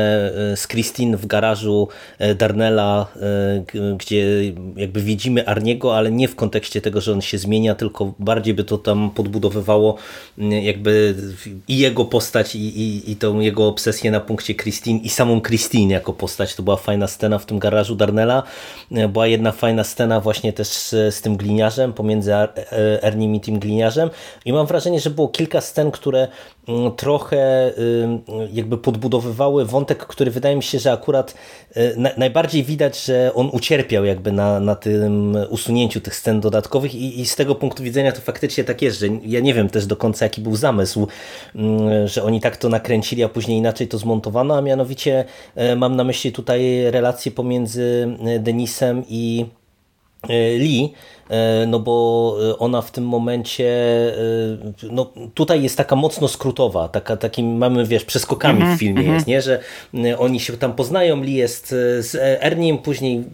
e, 0.52 0.56
z 0.56 0.68
Christine 0.68 1.16
w 1.16 1.26
garażu 1.26 1.88
e, 2.18 2.34
Darnella, 2.34 3.06
e, 3.16 3.94
gdzie 3.96 4.52
jakby 4.76 5.00
widzimy 5.00 5.46
Arniego, 5.46 5.96
ale 5.96 6.10
nie 6.10 6.28
w 6.28 6.36
kontekście 6.36 6.80
tego, 6.80 7.00
że 7.00 7.12
on 7.12 7.20
się 7.20 7.38
zmienia, 7.38 7.74
tylko 7.74 8.14
bardziej 8.18 8.54
by 8.54 8.64
to 8.64 8.78
tam 8.78 9.10
podbudowywało 9.10 9.96
jakby 10.62 11.14
i 11.68 11.78
jego 11.78 12.04
postać 12.04 12.54
i, 12.54 12.80
i, 12.80 13.10
i 13.10 13.16
tą 13.16 13.40
jego 13.40 13.68
obsesję 13.68 14.10
na 14.10 14.20
punkcie 14.20 14.54
Christine 14.54 15.00
i 15.00 15.08
samą 15.08 15.40
Christine 15.40 15.94
jako 15.94 16.12
postać. 16.12 16.54
To 16.54 16.62
była 16.62 16.76
fajna 16.76 17.06
scena 17.06 17.38
w 17.38 17.46
tym 17.46 17.58
garażu 17.58 17.96
Darnella. 17.96 18.42
Była 19.08 19.26
jedna 19.26 19.52
fajna 19.52 19.84
scena 19.84 20.20
właśnie 20.20 20.52
też 20.52 20.68
z, 20.68 21.20
tym 21.20 21.36
gliniarzem 21.36 21.92
pomiędzy 21.92 22.32
Ernie 23.02 23.36
i 23.36 23.40
tym 23.40 23.57
gliniarzem 23.58 24.10
i 24.44 24.52
mam 24.52 24.66
wrażenie, 24.66 25.00
że 25.00 25.10
było 25.10 25.28
kilka 25.28 25.60
scen, 25.60 25.90
które 25.90 26.28
mm, 26.68 26.92
trochę 26.92 27.72
jakby 28.52 28.78
podbudowywały 28.78 29.64
wątek, 29.64 29.98
który 30.06 30.30
wydaje 30.30 30.56
mi 30.56 30.62
się, 30.62 30.78
że 30.78 30.92
akurat 30.92 31.34
y, 31.76 31.96
najbardziej 32.16 32.64
widać, 32.64 33.04
że 33.04 33.34
on 33.34 33.50
ucierpiał 33.52 34.04
jakby 34.04 34.32
na, 34.32 34.60
na 34.60 34.74
tym 34.74 35.36
usunięciu 35.50 36.00
tych 36.00 36.16
scen 36.16 36.40
dodatkowych 36.40 36.94
i, 36.94 37.20
i 37.20 37.26
z 37.26 37.36
tego 37.36 37.54
punktu 37.54 37.82
widzenia 37.82 38.12
to 38.12 38.20
faktycznie 38.20 38.64
tak 38.64 38.82
jest, 38.82 38.98
że 38.98 39.06
ja 39.24 39.40
nie 39.40 39.54
wiem 39.54 39.68
też 39.68 39.86
do 39.86 39.96
końca 39.96 40.24
jaki 40.24 40.40
był 40.40 40.56
zamysł, 40.56 41.08
mm, 41.54 42.08
że 42.08 42.22
oni 42.22 42.40
tak 42.40 42.56
to 42.56 42.68
nakręcili, 42.68 43.24
a 43.24 43.28
później 43.28 43.58
inaczej 43.58 43.88
to 43.88 43.98
zmontowano, 43.98 44.56
a 44.56 44.60
mianowicie 44.60 45.24
y, 45.72 45.76
mam 45.76 45.96
na 45.96 46.04
myśli 46.04 46.32
tutaj 46.32 46.90
relacje 46.90 47.32
pomiędzy 47.32 48.08
y, 48.36 48.40
Denisem 48.40 49.04
i 49.08 49.46
Lee, 50.58 50.92
no 51.66 51.80
bo 51.80 52.36
e, 52.50 52.58
ona 52.58 52.82
w 52.82 52.90
tym 52.90 53.04
momencie, 53.04 53.68
e, 54.82 54.88
no 54.90 55.12
tutaj 55.34 55.62
jest 55.62 55.76
taka 55.76 55.96
mocno 55.96 56.28
skrótowa, 56.28 56.88
taka, 56.88 57.16
takim 57.16 57.56
mamy, 57.56 57.86
wiesz, 57.86 58.04
przeskokami 58.04 58.60
mm 58.60 58.72
-hmm, 58.72 58.76
w 58.76 58.80
filmie 58.80 59.00
mm 59.00 59.12
-hmm. 59.12 59.14
jest, 59.14 59.26
nie, 59.26 59.42
że 59.42 59.60
oni 60.18 60.40
się 60.40 60.56
tam 60.56 60.72
poznają, 60.72 61.22
Lee 61.22 61.34
jest 61.34 61.68
z 62.00 62.16
Erniem, 62.20 62.78
później 62.78 63.24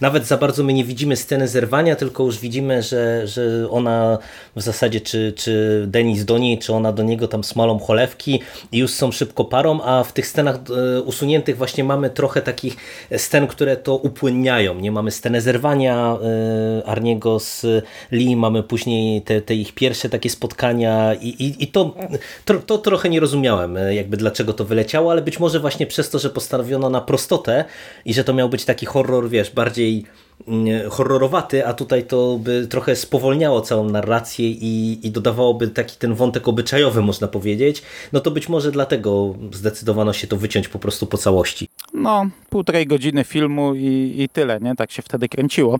nawet 0.00 0.26
za 0.26 0.36
bardzo 0.36 0.64
my 0.64 0.72
nie 0.72 0.84
widzimy 0.84 1.16
sceny 1.16 1.48
zerwania, 1.48 1.96
tylko 1.96 2.22
już 2.22 2.38
widzimy, 2.38 2.82
że, 2.82 3.26
że 3.26 3.70
ona 3.70 4.18
w 4.56 4.62
zasadzie, 4.62 5.00
czy, 5.00 5.32
czy 5.36 5.84
Denis 5.86 6.24
do 6.24 6.38
niej, 6.38 6.58
czy 6.58 6.72
ona 6.72 6.92
do 6.92 7.02
niego 7.02 7.28
tam 7.28 7.44
smalą 7.44 7.78
cholewki 7.78 8.40
i 8.72 8.78
już 8.78 8.90
są 8.90 9.12
szybko 9.12 9.44
parą, 9.44 9.80
a 9.82 10.04
w 10.04 10.12
tych 10.12 10.26
scenach 10.26 10.58
usuniętych 11.04 11.56
właśnie 11.56 11.84
mamy 11.84 12.10
trochę 12.10 12.42
takich 12.42 12.76
scen, 13.16 13.46
które 13.46 13.76
to 13.76 13.96
upłynniają, 13.96 14.74
nie, 14.74 14.92
mamy 14.92 15.10
scenę 15.10 15.40
zerwania 15.40 16.16
Arniego 16.86 17.23
z 17.38 17.66
Lee, 18.12 18.36
mamy 18.36 18.62
później 18.62 19.22
te, 19.22 19.40
te 19.40 19.54
ich 19.54 19.72
pierwsze 19.72 20.08
takie 20.08 20.30
spotkania 20.30 21.14
i, 21.14 21.28
i, 21.28 21.64
i 21.64 21.66
to, 21.66 21.94
to, 22.44 22.54
to, 22.54 22.78
trochę 22.78 23.08
nie 23.08 23.20
rozumiałem, 23.20 23.78
jakby 23.90 24.16
dlaczego 24.16 24.52
to 24.52 24.64
wyleciało, 24.64 25.10
ale 25.10 25.22
być 25.22 25.40
może 25.40 25.60
właśnie 25.60 25.86
przez 25.86 26.10
to, 26.10 26.18
że 26.18 26.30
postanowiono 26.30 26.90
na 26.90 27.00
prostotę 27.00 27.64
i 28.04 28.14
że 28.14 28.24
to 28.24 28.34
miał 28.34 28.48
być 28.48 28.64
taki 28.64 28.86
horror, 28.86 29.28
wiesz, 29.28 29.50
bardziej 29.50 30.04
Mm, 30.48 30.90
horrorowaty, 30.90 31.66
a 31.66 31.72
tutaj 31.72 32.06
to 32.06 32.38
by 32.38 32.66
trochę 32.70 32.96
spowolniało 32.96 33.60
całą 33.60 33.90
narrację 33.90 34.50
i, 34.50 35.00
i 35.06 35.10
dodawałoby 35.10 35.68
taki 35.68 35.96
ten 35.96 36.14
wątek 36.14 36.48
obyczajowy, 36.48 37.02
można 37.02 37.28
powiedzieć, 37.28 37.82
no 38.12 38.20
to 38.20 38.30
być 38.30 38.48
może 38.48 38.72
dlatego 38.72 39.34
zdecydowano 39.52 40.12
się 40.12 40.26
to 40.26 40.36
wyciąć 40.36 40.68
po 40.68 40.78
prostu 40.78 41.06
po 41.06 41.18
całości. 41.18 41.68
No, 41.94 42.26
półtorej 42.50 42.86
godziny 42.86 43.24
filmu 43.24 43.74
i, 43.74 44.14
i 44.18 44.28
tyle, 44.28 44.60
nie? 44.60 44.74
Tak 44.74 44.90
się 44.90 45.02
wtedy 45.02 45.28
kręciło. 45.28 45.78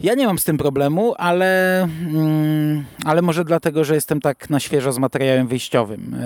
Ja 0.00 0.14
nie 0.14 0.26
mam 0.26 0.38
z 0.38 0.44
tym 0.44 0.58
problemu, 0.58 1.14
ale, 1.18 1.82
mm, 1.82 2.84
ale 3.04 3.22
może 3.22 3.44
dlatego, 3.44 3.84
że 3.84 3.94
jestem 3.94 4.20
tak 4.20 4.50
na 4.50 4.60
świeżo 4.60 4.92
z 4.92 4.98
materiałem 4.98 5.46
wyjściowym. 5.46 6.16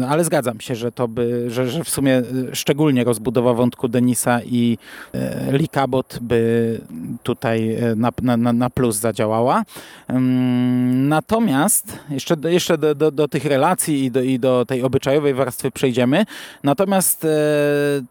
Yy, 0.00 0.06
ale 0.06 0.24
zgadzam 0.24 0.60
się, 0.60 0.74
że 0.74 0.92
to 0.92 1.08
by, 1.08 1.50
że, 1.50 1.68
że 1.68 1.84
w 1.84 1.88
sumie 1.88 2.22
szczególnie 2.52 3.04
rozbudowa 3.04 3.54
wątku 3.54 3.88
Denisa 3.88 4.40
i 4.42 4.78
yy, 5.14 5.58
Lee 5.58 5.68
Cabot 5.68 6.18
by 6.20 6.80
tutaj 7.22 7.74
e, 7.74 7.94
na, 7.96 8.36
na, 8.36 8.52
na 8.52 8.70
plus 8.70 8.96
zadziałała. 8.96 9.64
Natomiast 10.92 11.98
jeszcze, 12.10 12.36
jeszcze 12.44 12.78
do, 12.78 12.94
do, 12.94 13.10
do 13.10 13.28
tych 13.28 13.44
relacji 13.44 14.04
i 14.04 14.10
do, 14.10 14.22
i 14.22 14.38
do 14.38 14.64
tej 14.66 14.82
obyczajowej 14.82 15.34
warstwy 15.34 15.70
przejdziemy. 15.70 16.24
Natomiast 16.64 17.24
e, 17.24 17.28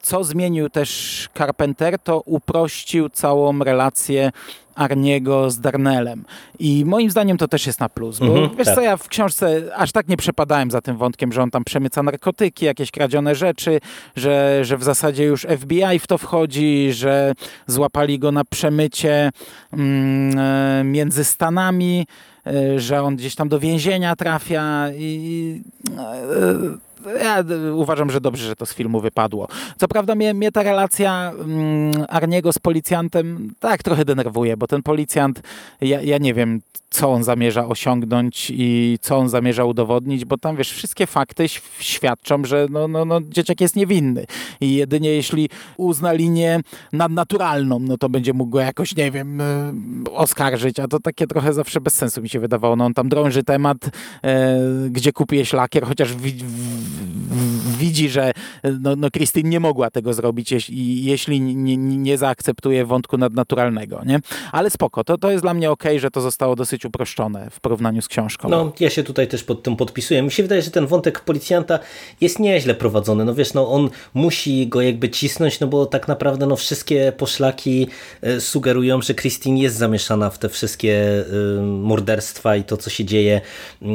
co 0.02 0.24
zmienił 0.24 0.70
też 0.70 1.30
Carpenter, 1.38 2.00
to 2.00 2.22
uprościł 2.26 3.10
całą 3.10 3.60
relację 3.60 4.32
Arniego 4.76 5.52
z 5.52 5.60
Darnellem. 5.60 6.26
I 6.60 6.86
moim 6.86 7.12
zdaniem 7.12 7.38
to 7.38 7.48
też 7.48 7.68
jest 7.68 7.80
na 7.80 7.90
plus, 7.90 8.20
bo 8.20 8.26
mhm, 8.26 8.50
wiesz 8.58 8.66
tak. 8.66 8.76
co, 8.76 8.82
ja 8.82 8.98
w 8.98 9.08
książce 9.08 9.62
aż 9.76 9.92
tak 9.92 10.08
nie 10.08 10.18
przepadałem 10.18 10.72
za 10.72 10.82
tym 10.82 10.98
wątkiem, 10.98 11.34
że 11.34 11.44
on 11.44 11.52
tam 11.52 11.64
przemyca 11.64 12.04
narkotyki, 12.04 12.66
jakieś 12.66 12.92
kradzione 12.92 13.36
rzeczy, 13.36 13.80
że, 14.16 14.66
że 14.66 14.78
w 14.78 14.84
zasadzie 14.84 15.24
już 15.24 15.48
FBI 15.60 16.00
w 16.00 16.08
to 16.08 16.18
wchodzi, 16.18 16.94
że 16.94 17.34
złapali 17.68 18.20
go 18.20 18.32
na 18.32 18.44
przemycie 18.44 19.32
mm, 19.74 20.40
e, 20.40 20.84
między 20.84 21.24
Stanami, 21.24 22.08
e, 22.48 22.80
że 22.80 23.02
on 23.02 23.16
gdzieś 23.16 23.36
tam 23.36 23.50
do 23.50 23.60
więzienia 23.60 24.16
trafia 24.16 24.88
i 24.98 25.62
e, 25.98 26.93
ja 27.24 27.44
uważam, 27.74 28.12
że 28.12 28.22
dobrze, 28.22 28.48
że 28.48 28.56
to 28.56 28.66
z 28.66 28.74
filmu 28.74 29.02
wypadło. 29.02 29.48
Co 29.78 29.88
prawda 29.88 30.16
mnie, 30.16 30.34
mnie 30.34 30.52
ta 30.52 30.64
relacja 30.64 31.32
mm, 31.32 31.92
Arniego 32.10 32.54
z 32.54 32.60
policjantem 32.60 33.54
tak 33.60 33.84
trochę 33.84 34.06
denerwuje, 34.06 34.58
bo 34.58 34.68
ten 34.68 34.84
policjant, 34.84 35.42
ja, 35.82 36.02
ja 36.02 36.18
nie 36.18 36.34
wiem, 36.34 36.62
co 36.94 37.12
on 37.12 37.24
zamierza 37.24 37.68
osiągnąć 37.68 38.52
i 38.56 38.98
co 39.02 39.18
on 39.18 39.30
zamierza 39.30 39.66
udowodnić, 39.66 40.26
bo 40.26 40.38
tam 40.38 40.56
wiesz, 40.56 40.72
wszystkie 40.72 41.08
fakty 41.08 41.46
świadczą, 41.80 42.46
że 42.46 42.68
no, 42.70 42.88
no, 42.88 43.06
no, 43.06 43.20
dzieciak 43.30 43.62
jest 43.62 43.76
niewinny 43.76 44.26
i 44.62 44.76
jedynie 44.76 45.10
jeśli 45.10 45.50
uzna 45.78 46.14
linię 46.14 46.60
nadnaturalną, 46.94 47.80
no 47.80 47.98
to 47.98 48.10
będzie 48.10 48.34
mógł 48.34 48.52
go 48.52 48.60
jakoś, 48.60 48.96
nie 48.96 49.12
wiem, 49.12 49.42
e, 49.42 49.74
oskarżyć, 50.12 50.80
a 50.80 50.88
to 50.88 51.00
takie 51.00 51.28
trochę 51.28 51.54
zawsze 51.54 51.82
bez 51.82 51.94
sensu 51.94 52.22
mi 52.22 52.30
się 52.30 52.40
wydawało. 52.40 52.76
No 52.76 52.86
on 52.86 52.94
tam 52.94 53.10
drąży 53.10 53.44
temat, 53.44 53.78
e, 54.24 54.60
gdzie 54.90 55.14
kupiłeś 55.14 55.54
lakier, 55.54 55.86
chociaż 55.86 56.14
w, 56.14 56.22
w, 56.22 57.78
widzi, 57.78 58.10
że 58.10 58.32
no, 58.80 58.96
no 58.96 59.08
nie 59.44 59.60
mogła 59.60 59.90
tego 59.90 60.14
zrobić, 60.14 60.52
jeśli, 60.52 61.04
jeśli 61.04 61.42
nie, 61.42 61.78
nie 61.78 62.18
zaakceptuje 62.18 62.86
wątku 62.86 63.18
nadnaturalnego, 63.18 64.02
nie? 64.06 64.20
Ale 64.52 64.70
spoko, 64.70 65.04
to, 65.04 65.18
to 65.18 65.32
jest 65.32 65.44
dla 65.44 65.54
mnie 65.54 65.72
ok, 65.72 65.84
że 65.98 66.12
to 66.12 66.22
zostało 66.22 66.56
dosyć 66.56 66.83
uproszczone 66.86 67.50
w 67.52 67.60
porównaniu 67.60 68.02
z 68.02 68.08
książką. 68.08 68.50
No, 68.50 68.74
ja 68.80 68.90
się 68.90 69.04
tutaj 69.04 69.28
też 69.28 69.44
pod 69.44 69.64
tym 69.64 69.76
podpisuję. 69.76 70.22
Mi 70.22 70.32
się 70.32 70.44
wydaje, 70.44 70.62
że 70.62 70.72
ten 70.72 70.88
wątek 70.88 71.20
policjanta 71.20 71.80
jest 72.22 72.40
nieźle 72.40 72.76
prowadzony. 72.76 73.26
No 73.26 73.36
wiesz, 73.36 73.54
no 73.54 73.72
on 73.72 73.90
musi 74.14 74.68
go 74.68 74.82
jakby 74.82 75.10
cisnąć, 75.10 75.60
no 75.60 75.68
bo 75.68 75.86
tak 75.86 76.08
naprawdę 76.08 76.46
no 76.46 76.56
wszystkie 76.56 77.12
poszlaki 77.18 77.88
e, 78.22 78.42
sugerują, 78.42 79.02
że 79.02 79.14
Christine 79.14 79.60
jest 79.60 79.76
zamieszana 79.76 80.30
w 80.30 80.40
te 80.40 80.50
wszystkie 80.50 81.26
y, 81.58 81.62
morderstwa 81.62 82.56
i 82.56 82.64
to, 82.64 82.78
co 82.78 82.90
się 82.90 83.06
dzieje 83.06 83.42
y, 83.82 83.86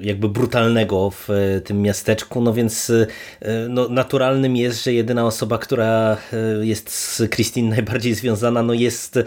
jakby 0.00 0.28
brutalnego 0.28 1.10
w 1.10 1.28
tym 1.64 1.82
miasteczku, 1.82 2.40
no 2.40 2.52
więc 2.52 2.92
no, 3.68 3.88
naturalnym 3.88 4.56
jest, 4.56 4.84
że 4.84 4.92
jedyna 4.92 5.26
osoba, 5.26 5.58
która 5.58 6.16
jest 6.60 6.90
z 6.90 7.30
Christine 7.30 7.70
najbardziej 7.70 8.14
związana, 8.14 8.62
no 8.62 8.72
jest 8.72 9.18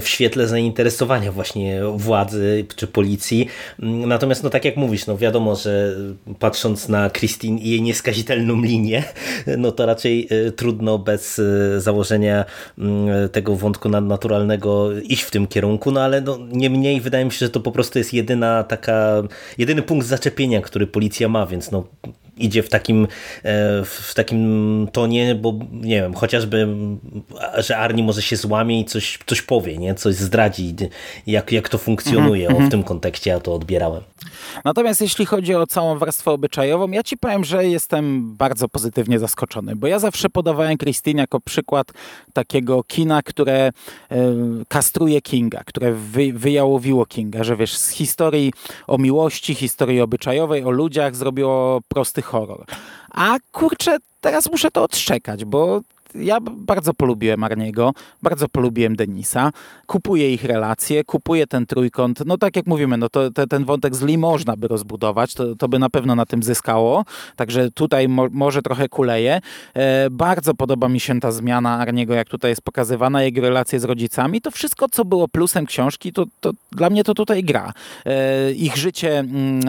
w 0.00 0.08
świetle 0.08 0.46
zainteresowania 0.46 1.32
właśnie 1.32 1.80
władzy 1.96 2.37
czy 2.76 2.86
policji. 2.86 3.48
Natomiast 3.78 4.42
no 4.42 4.50
tak 4.50 4.64
jak 4.64 4.76
mówisz, 4.76 5.06
no 5.06 5.16
wiadomo, 5.16 5.56
że 5.56 5.96
patrząc 6.38 6.88
na 6.88 7.10
Christine 7.10 7.58
i 7.58 7.70
jej 7.70 7.82
nieskazitelną 7.82 8.62
linię, 8.62 9.04
no 9.58 9.72
to 9.72 9.86
raczej 9.86 10.28
trudno 10.56 10.98
bez 10.98 11.40
założenia 11.78 12.44
tego 13.32 13.56
wątku 13.56 13.88
nadnaturalnego 13.88 14.92
iść 15.00 15.22
w 15.22 15.30
tym 15.30 15.46
kierunku, 15.46 15.90
no 15.90 16.00
ale 16.00 16.20
no, 16.20 16.38
niemniej 16.52 17.00
wydaje 17.00 17.24
mi 17.24 17.32
się, 17.32 17.38
że 17.38 17.50
to 17.50 17.60
po 17.60 17.72
prostu 17.72 17.98
jest 17.98 18.12
jedyna 18.12 18.64
taka, 18.64 19.22
jedyny 19.58 19.82
punkt 19.82 20.06
zaczepienia, 20.06 20.60
który 20.60 20.86
policja 20.86 21.28
ma, 21.28 21.46
więc 21.46 21.70
no 21.70 21.84
idzie 22.38 22.62
w 22.62 22.68
takim, 22.68 23.04
e, 23.42 23.84
w 23.84 24.12
takim 24.14 24.88
tonie, 24.92 25.34
bo 25.34 25.54
nie 25.72 26.02
wiem, 26.02 26.14
chociażby, 26.14 26.68
że 27.58 27.78
Arni 27.78 28.02
może 28.02 28.22
się 28.22 28.36
złamie 28.36 28.80
i 28.80 28.84
coś, 28.84 29.18
coś 29.26 29.42
powie, 29.42 29.78
nie? 29.78 29.94
coś 29.94 30.14
zdradzi, 30.14 30.74
jak, 31.26 31.52
jak 31.52 31.68
to 31.68 31.78
funkcjonuje. 31.78 32.46
Mm 32.46 32.56
-hmm. 32.56 32.56
o, 32.56 32.58
w 32.58 32.62
mhm. 32.62 32.70
tym 32.70 32.82
kontekście 32.82 33.30
ja 33.30 33.40
to 33.40 33.54
odbierałem. 33.54 34.02
Natomiast 34.64 35.00
jeśli 35.00 35.26
chodzi 35.26 35.54
o 35.54 35.66
całą 35.66 35.98
warstwę 35.98 36.30
obyczajową, 36.30 36.90
ja 36.90 37.02
ci 37.02 37.16
powiem, 37.16 37.44
że 37.44 37.66
jestem 37.66 38.36
bardzo 38.36 38.68
pozytywnie 38.68 39.18
zaskoczony, 39.18 39.76
bo 39.76 39.86
ja 39.86 39.98
zawsze 39.98 40.30
podawałem 40.30 40.78
Christine 40.78 41.20
jako 41.20 41.40
przykład 41.40 41.92
takiego 42.32 42.82
kina, 42.82 43.22
które 43.22 43.68
y, 43.68 44.14
kastruje 44.68 45.22
Kinga, 45.22 45.64
które 45.64 45.92
wy, 45.92 46.32
wyjałowiło 46.32 47.06
Kinga, 47.06 47.44
że 47.44 47.56
wiesz, 47.56 47.76
z 47.76 47.90
historii 47.90 48.52
o 48.86 48.98
miłości, 48.98 49.54
historii 49.54 50.00
obyczajowej, 50.00 50.64
o 50.64 50.70
ludziach 50.70 51.16
zrobiło 51.16 51.80
prosty 51.88 52.22
horror. 52.28 52.64
A 53.10 53.36
kurczę, 53.52 53.96
teraz 54.20 54.50
muszę 54.50 54.70
to 54.70 54.82
odszczekać, 54.82 55.44
bo 55.44 55.80
ja 56.14 56.38
bardzo 56.40 56.94
polubiłem 56.94 57.44
Arniego, 57.44 57.92
bardzo 58.22 58.48
polubiłem 58.48 58.96
Denisa, 58.96 59.50
kupuję 59.86 60.34
ich 60.34 60.44
relacje, 60.44 61.04
kupuję 61.04 61.46
ten 61.46 61.66
trójkąt, 61.66 62.22
no 62.26 62.38
tak 62.38 62.56
jak 62.56 62.66
mówimy, 62.66 62.96
no 62.96 63.08
to 63.08 63.30
te, 63.30 63.46
ten 63.46 63.64
wątek 63.64 63.94
z 63.94 64.02
Lee 64.02 64.18
można 64.18 64.56
by 64.56 64.68
rozbudować, 64.68 65.34
to, 65.34 65.56
to 65.56 65.68
by 65.68 65.78
na 65.78 65.90
pewno 65.90 66.14
na 66.14 66.26
tym 66.26 66.42
zyskało, 66.42 67.04
także 67.36 67.70
tutaj 67.70 68.08
mo, 68.08 68.26
może 68.30 68.62
trochę 68.62 68.88
kuleje. 68.88 69.40
E, 69.74 70.10
bardzo 70.10 70.54
podoba 70.54 70.88
mi 70.88 71.00
się 71.00 71.20
ta 71.20 71.32
zmiana 71.32 71.78
Arniego, 71.78 72.14
jak 72.14 72.28
tutaj 72.28 72.50
jest 72.50 72.62
pokazywana, 72.62 73.22
jego 73.22 73.40
relacje 73.40 73.80
z 73.80 73.84
rodzicami, 73.84 74.40
to 74.40 74.50
wszystko, 74.50 74.88
co 74.88 75.04
było 75.04 75.28
plusem 75.28 75.66
książki, 75.66 76.12
to, 76.12 76.24
to 76.40 76.52
dla 76.72 76.90
mnie 76.90 77.04
to 77.04 77.14
tutaj 77.14 77.44
gra. 77.44 77.72
E, 78.06 78.52
ich 78.52 78.76
życie 78.76 79.18
mm, 79.18 79.60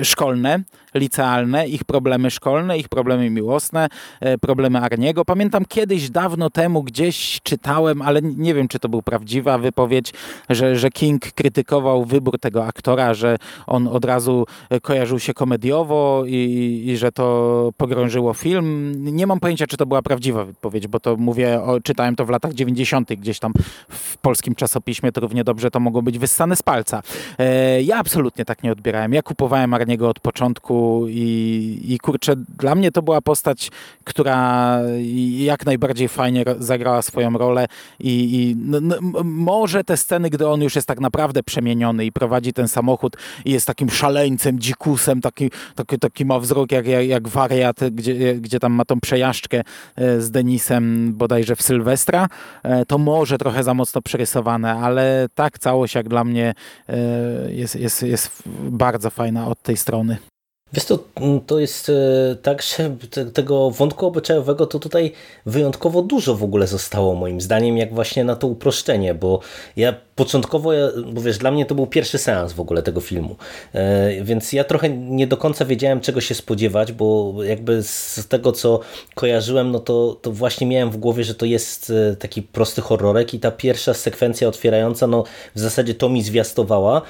e, 0.00 0.04
szkolne, 0.04 0.60
licealne, 0.94 1.68
ich 1.68 1.84
problemy 1.84 2.30
szkolne, 2.30 2.78
ich 2.78 2.88
problemy 2.88 3.30
miłosne, 3.30 3.88
e, 4.20 4.38
problemy 4.38 4.78
Arniego. 4.78 5.03
Pamiętam 5.26 5.64
kiedyś, 5.64 6.10
dawno 6.10 6.50
temu 6.50 6.82
gdzieś 6.82 7.40
czytałem, 7.42 8.02
ale 8.02 8.22
nie 8.22 8.54
wiem, 8.54 8.68
czy 8.68 8.78
to 8.78 8.88
był 8.88 9.02
prawdziwa 9.02 9.58
wypowiedź, 9.58 10.12
że, 10.50 10.76
że 10.76 10.90
King 10.90 11.32
krytykował 11.32 12.04
wybór 12.04 12.38
tego 12.38 12.66
aktora, 12.66 13.14
że 13.14 13.36
on 13.66 13.88
od 13.88 14.04
razu 14.04 14.46
e, 14.70 14.80
kojarzył 14.80 15.18
się 15.18 15.34
komediowo 15.34 16.24
i, 16.26 16.84
i 16.86 16.96
że 16.96 17.12
to 17.12 17.70
pogrążyło 17.76 18.34
film. 18.34 18.94
Nie 18.98 19.26
mam 19.26 19.40
pojęcia, 19.40 19.66
czy 19.66 19.76
to 19.76 19.86
była 19.86 20.02
prawdziwa 20.02 20.44
wypowiedź, 20.44 20.86
bo 20.86 21.00
to 21.00 21.16
mówię, 21.16 21.62
o, 21.62 21.80
czytałem 21.80 22.16
to 22.16 22.24
w 22.24 22.30
latach 22.30 22.54
90. 22.54 23.08
gdzieś 23.08 23.38
tam 23.38 23.52
w 23.88 24.16
polskim 24.16 24.54
czasopiśmie, 24.54 25.12
to 25.12 25.20
równie 25.20 25.44
dobrze 25.44 25.70
to 25.70 25.80
mogło 25.80 26.02
być 26.02 26.18
wyssane 26.18 26.56
z 26.56 26.62
palca. 26.62 27.02
E, 27.38 27.82
ja 27.82 27.96
absolutnie 27.96 28.44
tak 28.44 28.62
nie 28.62 28.72
odbierałem. 28.72 29.12
Ja 29.12 29.22
kupowałem 29.22 29.74
Arniego 29.74 30.08
od 30.08 30.20
początku 30.20 31.06
i, 31.08 31.80
i 31.88 31.98
kurczę, 31.98 32.36
dla 32.36 32.74
mnie 32.74 32.92
to 32.92 33.02
była 33.02 33.20
postać, 33.20 33.70
która 34.04 34.80
jak 35.44 35.66
najbardziej 35.66 36.08
fajnie 36.08 36.44
zagrała 36.58 37.02
swoją 37.02 37.38
rolę 37.38 37.66
i, 38.00 38.10
i 38.10 38.56
no, 38.56 38.80
no, 38.80 38.96
może 39.24 39.84
te 39.84 39.96
sceny, 39.96 40.30
gdy 40.30 40.48
on 40.48 40.62
już 40.62 40.74
jest 40.74 40.88
tak 40.88 41.00
naprawdę 41.00 41.42
przemieniony 41.42 42.04
i 42.04 42.12
prowadzi 42.12 42.52
ten 42.52 42.68
samochód 42.68 43.16
i 43.44 43.50
jest 43.50 43.66
takim 43.66 43.90
szaleńcem, 43.90 44.58
dzikusem, 44.58 45.20
taki, 45.20 45.50
taki, 45.74 45.98
taki 45.98 46.24
ma 46.24 46.38
wzrok 46.38 46.72
jak, 46.72 46.86
jak, 46.86 47.06
jak 47.06 47.28
wariat, 47.28 47.80
gdzie, 47.92 48.34
gdzie 48.34 48.60
tam 48.60 48.72
ma 48.72 48.84
tą 48.84 49.00
przejażdżkę 49.00 49.62
e, 49.96 50.20
z 50.20 50.30
Denisem 50.30 51.12
bodajże 51.14 51.56
w 51.56 51.62
Sylwestra, 51.62 52.26
e, 52.62 52.86
to 52.86 52.98
może 52.98 53.38
trochę 53.38 53.64
za 53.64 53.74
mocno 53.74 54.02
przerysowane, 54.02 54.74
ale 54.74 55.26
tak 55.34 55.58
całość 55.58 55.94
jak 55.94 56.08
dla 56.08 56.24
mnie 56.24 56.54
e, 56.88 56.94
jest, 57.52 57.76
jest, 57.76 58.02
jest 58.02 58.42
bardzo 58.70 59.10
fajna 59.10 59.48
od 59.48 59.62
tej 59.62 59.76
strony. 59.76 60.33
Wiesz, 60.74 60.84
to, 60.84 60.98
mm, 61.20 61.40
to 61.40 61.60
jest 61.60 61.88
e, 61.88 62.36
tak, 62.42 62.62
że 62.62 62.96
tego 63.32 63.70
wątku 63.70 64.06
obyczajowego 64.06 64.66
to 64.66 64.78
tutaj 64.78 65.12
wyjątkowo 65.46 66.02
dużo 66.02 66.34
w 66.34 66.44
ogóle 66.44 66.66
zostało 66.66 67.14
moim 67.14 67.40
zdaniem, 67.40 67.76
jak 67.76 67.94
właśnie 67.94 68.24
na 68.24 68.36
to 68.36 68.46
uproszczenie, 68.46 69.14
bo 69.14 69.40
ja 69.76 69.94
początkowo, 70.16 70.70
bo 71.12 71.20
wiesz, 71.20 71.38
dla 71.38 71.50
mnie 71.50 71.66
to 71.66 71.74
był 71.74 71.86
pierwszy 71.86 72.18
seans 72.18 72.52
w 72.52 72.60
ogóle 72.60 72.82
tego 72.82 73.00
filmu, 73.00 73.36
e, 73.72 74.24
więc 74.24 74.52
ja 74.52 74.64
trochę 74.64 74.88
nie 74.88 75.26
do 75.26 75.36
końca 75.36 75.64
wiedziałem 75.64 76.00
czego 76.00 76.20
się 76.20 76.34
spodziewać, 76.34 76.92
bo 76.92 77.34
jakby 77.44 77.82
z 77.82 78.26
tego 78.28 78.52
co 78.52 78.80
kojarzyłem, 79.14 79.70
no 79.70 79.80
to, 79.80 80.16
to 80.22 80.32
właśnie 80.32 80.66
miałem 80.66 80.90
w 80.90 80.96
głowie, 80.96 81.24
że 81.24 81.34
to 81.34 81.46
jest 81.46 81.92
e, 82.12 82.16
taki 82.16 82.42
prosty 82.42 82.80
horrorek 82.80 83.34
i 83.34 83.40
ta 83.40 83.50
pierwsza 83.50 83.94
sekwencja 83.94 84.48
otwierająca, 84.48 85.06
no 85.06 85.24
w 85.54 85.60
zasadzie 85.60 85.94
to 85.94 86.08
mi 86.08 86.22
zwiastowała. 86.22 87.02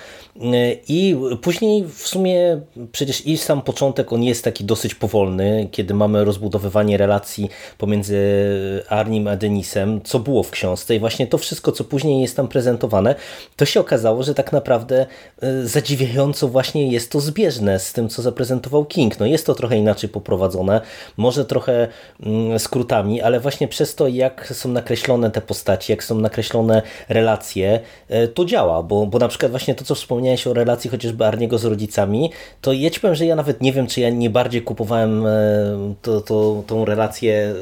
I 0.88 1.16
później 1.42 1.84
w 1.84 2.08
sumie 2.08 2.60
przecież 2.92 3.26
i 3.26 3.38
sam 3.38 3.53
sam 3.54 3.62
początek 3.62 4.12
on 4.12 4.22
jest 4.22 4.44
taki 4.44 4.64
dosyć 4.64 4.94
powolny, 4.94 5.68
kiedy 5.70 5.94
mamy 5.94 6.24
rozbudowywanie 6.24 6.96
relacji 6.96 7.50
pomiędzy 7.78 8.18
Arnim 8.88 9.28
a 9.28 9.36
Denisem, 9.36 10.00
co 10.04 10.18
było 10.18 10.42
w 10.42 10.50
książce 10.50 10.94
i 10.94 11.00
właśnie 11.00 11.26
to 11.26 11.38
wszystko, 11.38 11.72
co 11.72 11.84
później 11.84 12.22
jest 12.22 12.36
tam 12.36 12.48
prezentowane, 12.48 13.14
to 13.56 13.64
się 13.64 13.80
okazało, 13.80 14.22
że 14.22 14.34
tak 14.34 14.52
naprawdę 14.52 15.06
e, 15.42 15.66
zadziwiająco 15.66 16.48
właśnie 16.48 16.90
jest 16.92 17.12
to 17.12 17.20
zbieżne 17.20 17.78
z 17.78 17.92
tym, 17.92 18.08
co 18.08 18.22
zaprezentował 18.22 18.84
King. 18.84 19.20
No 19.20 19.26
jest 19.26 19.46
to 19.46 19.54
trochę 19.54 19.76
inaczej 19.76 20.08
poprowadzone, 20.08 20.80
może 21.16 21.44
trochę 21.44 21.88
mm, 22.20 22.58
skrótami, 22.58 23.22
ale 23.22 23.40
właśnie 23.40 23.68
przez 23.68 23.94
to, 23.94 24.08
jak 24.08 24.52
są 24.54 24.68
nakreślone 24.68 25.30
te 25.30 25.40
postaci, 25.40 25.92
jak 25.92 26.04
są 26.04 26.20
nakreślone 26.20 26.82
relacje, 27.08 27.80
e, 28.08 28.28
to 28.28 28.44
działa, 28.44 28.82
bo, 28.82 29.06
bo 29.06 29.18
na 29.18 29.28
przykład 29.28 29.50
właśnie 29.50 29.74
to, 29.74 29.84
co 29.84 29.94
wspomniałeś 29.94 30.46
o 30.46 30.54
relacji 30.54 30.90
chociażby 30.90 31.26
Arniego 31.26 31.58
z 31.58 31.64
rodzicami, 31.64 32.30
to 32.60 32.72
ja 32.72 32.90
że 33.12 33.26
ja 33.26 33.36
nawet 33.36 33.43
nie 33.60 33.72
wiem, 33.72 33.86
czy 33.86 34.00
ja 34.00 34.10
nie 34.10 34.30
bardziej 34.30 34.62
kupowałem 34.62 35.26
e, 35.26 35.94
to, 36.02 36.20
to, 36.20 36.62
tą 36.66 36.84
relację, 36.84 37.54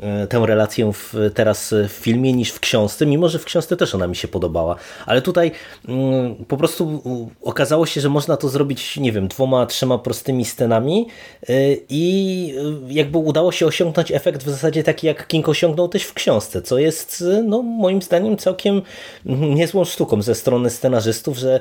e, 0.00 0.26
tę 0.26 0.46
relację 0.46 0.92
w, 0.92 1.14
teraz 1.34 1.74
w 1.88 1.92
filmie 1.92 2.32
niż 2.32 2.50
w 2.50 2.60
książce, 2.60 3.06
mimo 3.06 3.28
że 3.28 3.38
w 3.38 3.44
książce 3.44 3.76
też 3.76 3.94
ona 3.94 4.06
mi 4.06 4.16
się 4.16 4.28
podobała. 4.28 4.76
Ale 5.06 5.22
tutaj 5.22 5.50
mm, 5.88 6.34
po 6.34 6.56
prostu 6.56 7.02
okazało 7.42 7.86
się, 7.86 8.00
że 8.00 8.08
można 8.08 8.36
to 8.36 8.48
zrobić, 8.48 8.96
nie 8.96 9.12
wiem, 9.12 9.28
dwoma, 9.28 9.66
trzema 9.66 9.98
prostymi 9.98 10.44
scenami 10.44 11.08
e, 11.48 11.52
i 11.88 12.54
jakby 12.88 13.18
udało 13.18 13.52
się 13.52 13.66
osiągnąć 13.66 14.12
efekt 14.12 14.42
w 14.42 14.50
zasadzie 14.50 14.82
taki, 14.82 15.06
jak 15.06 15.26
King 15.26 15.48
osiągnął 15.48 15.88
też 15.88 16.02
w 16.02 16.14
książce, 16.14 16.62
co 16.62 16.78
jest 16.78 17.24
no, 17.44 17.62
moim 17.62 18.02
zdaniem 18.02 18.36
całkiem 18.36 18.82
niezłą 19.24 19.84
sztuką 19.84 20.22
ze 20.22 20.34
strony 20.34 20.70
scenarzystów, 20.70 21.38
że 21.38 21.60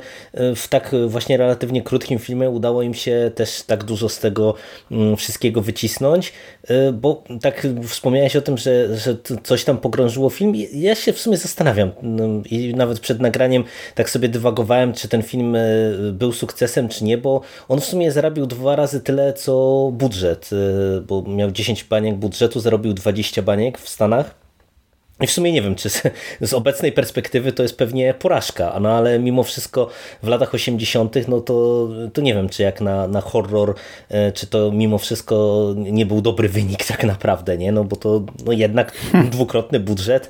w 0.56 0.68
tak 0.70 0.96
właśnie 1.08 1.38
relatywnie 1.38 1.82
krótkim 1.82 2.20
filmie 2.20 2.50
udało 2.50 2.82
im 2.82 2.94
się 2.94 3.32
też 3.36 3.55
tak 3.64 3.84
dużo 3.84 4.10
z 4.10 4.20
tego 4.20 4.54
mm, 4.92 5.16
wszystkiego 5.16 5.62
wycisnąć, 5.62 6.34
y, 6.70 6.92
bo 6.94 7.24
tak 7.42 7.68
wspomniałeś 7.88 8.36
o 8.36 8.42
tym, 8.42 8.58
że, 8.58 8.98
że 8.98 9.18
coś 9.44 9.64
tam 9.64 9.78
pogrążyło 9.78 10.30
film. 10.30 10.54
Ja 10.74 10.96
się 10.96 11.14
w 11.14 11.20
sumie 11.20 11.38
zastanawiam 11.38 11.92
no, 12.02 12.24
i 12.52 12.74
nawet 12.76 13.00
przed 13.00 13.20
nagraniem 13.20 13.64
tak 13.96 14.10
sobie 14.10 14.30
dywagowałem, 14.30 14.94
czy 14.94 15.08
ten 15.08 15.24
film 15.24 15.56
y, 15.56 16.12
był 16.14 16.32
sukcesem, 16.32 16.90
czy 16.90 17.04
nie, 17.04 17.18
bo 17.18 17.42
on 17.68 17.82
w 17.82 17.86
sumie 17.86 18.12
zarobił 18.12 18.46
dwa 18.46 18.76
razy 18.76 19.02
tyle, 19.02 19.34
co 19.34 19.90
budżet, 19.94 20.50
y, 20.98 21.02
bo 21.02 21.22
miał 21.22 21.52
10 21.52 21.84
baniek 21.84 22.16
budżetu, 22.16 22.60
zarobił 22.60 22.94
20 22.94 23.42
baniek 23.42 23.78
w 23.78 23.90
Stanach. 23.90 24.45
I 25.22 25.28
w 25.28 25.32
sumie 25.32 25.52
nie 25.52 25.62
wiem, 25.62 25.76
czy 25.76 25.90
z, 25.90 26.04
z, 26.42 26.54
obecnej 26.54 26.92
perspektywy 26.92 27.52
to 27.52 27.64
jest 27.64 27.78
pewnie 27.78 28.14
porażka, 28.14 28.80
no 28.82 28.92
ale 28.92 29.20
mimo 29.20 29.44
wszystko 29.44 29.90
w 30.24 30.28
latach 30.28 30.54
80. 30.54 31.28
no 31.28 31.42
to, 31.42 31.88
to 32.14 32.22
nie 32.22 32.34
wiem, 32.34 32.50
czy 32.50 32.64
jak 32.64 32.82
na, 32.82 33.08
na 33.08 33.22
horror, 33.22 33.76
e, 34.10 34.32
czy 34.32 34.48
to 34.48 34.72
mimo 34.72 34.98
wszystko 34.98 35.66
nie 35.78 36.06
był 36.06 36.22
dobry 36.22 36.50
wynik 36.50 36.86
tak 36.86 37.04
naprawdę, 37.04 37.58
nie? 37.58 37.72
No 37.72 37.84
bo 37.84 37.96
to 37.96 38.22
no 38.46 38.52
jednak 38.52 38.92
dwukrotny 39.32 39.80
budżet, 39.80 40.30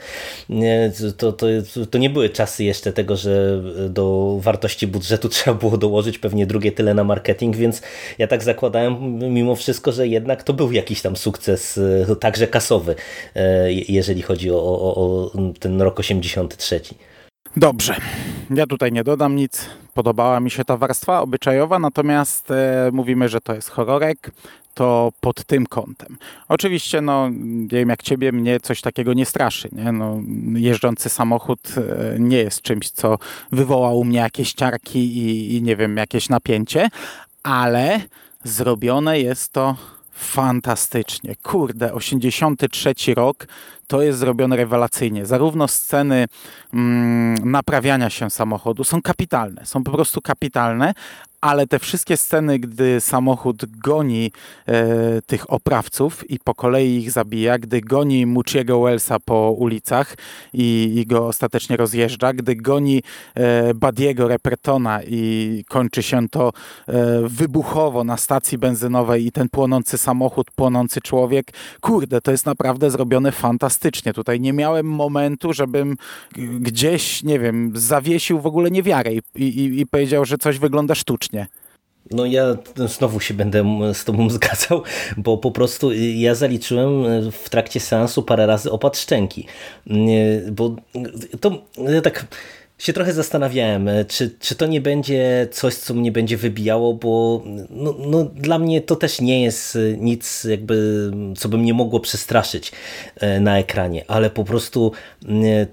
to, 1.18 1.32
to, 1.32 1.48
to 1.92 1.98
nie 1.98 2.10
były 2.10 2.30
czasy 2.30 2.64
jeszcze 2.64 2.94
tego, 2.94 3.16
że 3.16 3.62
do 3.90 4.38
wartości 4.40 4.88
budżetu 4.88 5.30
trzeba 5.36 5.58
było 5.58 5.78
dołożyć 5.78 6.20
pewnie 6.20 6.46
drugie 6.46 6.72
tyle 6.72 6.94
na 6.94 7.04
marketing, 7.04 7.56
więc 7.56 7.82
ja 8.18 8.28
tak 8.28 8.44
zakładałem 8.44 9.20
mimo 9.34 9.56
wszystko, 9.56 9.92
że 9.92 10.08
jednak 10.08 10.44
to 10.44 10.54
był 10.54 10.72
jakiś 10.72 11.02
tam 11.02 11.16
sukces, 11.16 11.80
e, 12.12 12.16
także 12.16 12.48
kasowy, 12.48 12.96
e, 13.36 13.72
jeżeli 13.72 14.22
chodzi 14.22 14.52
o 14.52 14.75
o, 14.80 14.96
o 14.96 15.32
ten 15.60 15.82
rok 15.82 16.00
83. 16.00 16.82
Dobrze. 17.58 17.96
Ja 18.50 18.68
tutaj 18.68 18.92
nie 18.92 19.04
dodam 19.04 19.36
nic. 19.36 19.70
Podobała 19.94 20.40
mi 20.40 20.52
się 20.52 20.66
ta 20.66 20.78
warstwa 20.78 21.22
obyczajowa, 21.22 21.80
natomiast 21.80 22.52
e, 22.52 22.90
mówimy, 22.94 23.30
że 23.30 23.42
to 23.42 23.54
jest 23.54 23.70
horrorek, 23.70 24.32
to 24.74 25.12
pod 25.22 25.44
tym 25.44 25.66
kątem. 25.66 26.18
Oczywiście, 26.48 27.02
no, 27.02 27.30
nie 27.30 27.68
wiem 27.78 27.90
jak 27.90 28.04
ciebie, 28.04 28.32
mnie 28.32 28.60
coś 28.60 28.82
takiego 28.82 29.14
nie 29.14 29.26
straszy. 29.26 29.70
Nie? 29.72 29.92
No, 29.92 30.22
jeżdżący 30.54 31.10
samochód 31.10 31.60
e, 31.78 32.20
nie 32.20 32.38
jest 32.38 32.62
czymś, 32.62 32.90
co 32.90 33.18
wywoła 33.52 33.92
u 33.92 34.04
mnie 34.04 34.20
jakieś 34.20 34.54
ciarki 34.54 35.18
i, 35.18 35.56
i 35.56 35.62
nie 35.62 35.76
wiem, 35.76 35.98
jakieś 35.98 36.30
napięcie, 36.30 36.90
ale 37.44 38.02
zrobione 38.44 39.20
jest 39.20 39.54
to 39.54 39.76
fantastycznie. 40.16 41.36
Kurde, 41.44 41.94
83 41.94 42.94
rok 43.16 43.48
to 43.88 44.02
jest 44.02 44.20
zrobione 44.20 44.56
rewelacyjnie. 44.56 45.26
Zarówno 45.26 45.68
sceny 45.68 46.26
mm, 46.74 47.52
naprawiania 47.52 48.10
się 48.10 48.30
samochodu 48.30 48.84
są 48.84 49.02
kapitalne, 49.02 49.66
są 49.66 49.84
po 49.84 49.92
prostu 49.92 50.22
kapitalne, 50.22 50.94
ale 51.46 51.68
te 51.68 51.80
wszystkie 51.80 52.18
sceny, 52.18 52.60
gdy 52.60 53.02
samochód 53.02 53.66
goni 53.66 54.32
e, 54.68 55.22
tych 55.22 55.54
oprawców 55.54 56.30
i 56.32 56.40
po 56.40 56.56
kolei 56.56 56.96
ich 56.96 57.12
zabija, 57.12 57.60
gdy 57.60 57.82
goni 57.82 58.26
Muciego 58.26 58.82
Wellsa 58.82 59.20
po 59.20 59.52
ulicach 59.52 60.16
i, 60.54 60.94
i, 60.96 61.06
go 61.06 61.28
ostatecznie 61.28 61.78
rozjeżdża, 61.78 62.34
gdy 62.34 62.56
goni 62.56 63.04
e, 63.36 63.74
Badiego 63.74 64.28
Repretona 64.28 65.04
i 65.04 65.64
kończy 65.70 66.04
się 66.04 66.30
to 66.30 66.52
e, 66.88 67.22
wybuchowo 67.24 68.04
na 68.04 68.18
stacji 68.18 68.58
benzynowej 68.58 69.26
i 69.28 69.32
ten 69.32 69.50
płonący 69.50 69.98
samochód, 69.98 70.52
płonący 70.52 71.02
człowiek, 71.02 71.52
kurde, 71.82 72.22
to 72.22 72.32
jest 72.32 72.46
naprawdę 72.46 72.92
zrobione 72.92 73.32
fantastycznie. 73.32 74.14
Tutaj 74.14 74.40
nie 74.40 74.54
miałem 74.54 74.86
momentu, 74.86 75.54
żebym 75.54 75.96
gdzieś, 76.60 77.24
nie 77.24 77.40
wiem, 77.40 77.72
zawiesił 77.76 78.40
w 78.40 78.46
ogóle 78.46 78.72
niewiarę 78.72 79.14
i, 79.14 79.22
i, 79.36 79.80
i 79.80 79.86
powiedział, 79.88 80.26
że 80.26 80.38
coś 80.38 80.60
wygląda 80.60 80.96
sztucznie. 80.96 81.35
No 82.12 82.26
ja 82.26 82.58
znowu 82.76 83.20
się 83.20 83.34
będę 83.34 83.64
z 83.94 84.06
tobą 84.06 84.30
zgadzał, 84.40 84.84
bo 85.18 85.38
po 85.38 85.52
prostu 85.52 85.94
ja 85.94 86.36
zaliczyłem 86.36 87.04
w 87.32 87.50
trakcie 87.50 87.80
seansu 87.80 88.24
parę 88.24 88.46
razy 88.46 88.72
opad 88.72 88.98
szczęki, 88.98 89.48
bo 90.52 90.76
to 91.42 91.52
tak 92.04 92.26
się 92.78 92.94
trochę 92.94 93.14
zastanawiałem, 93.14 93.88
e, 93.88 94.06
czy, 94.06 94.36
czy 94.40 94.56
to 94.56 94.66
nie 94.66 94.82
będzie 94.82 95.48
coś, 95.52 95.76
co 95.76 95.94
mnie 95.94 96.12
będzie 96.12 96.38
wybijało, 96.38 96.94
bo 96.94 97.44
no, 97.70 97.96
no, 98.00 98.24
dla 98.24 98.60
mnie 98.60 98.82
to 98.82 98.96
też 98.96 99.22
nie 99.22 99.44
jest 99.44 99.76
e, 99.76 99.80
nic, 99.98 100.44
jakby, 100.44 101.12
co 101.38 101.50
by 101.50 101.58
mnie 101.58 101.74
mogło 101.74 102.00
przestraszyć 102.00 102.72
e, 103.16 103.40
na 103.40 103.60
ekranie, 103.60 104.06
ale 104.08 104.30
po 104.30 104.44
prostu 104.44 104.92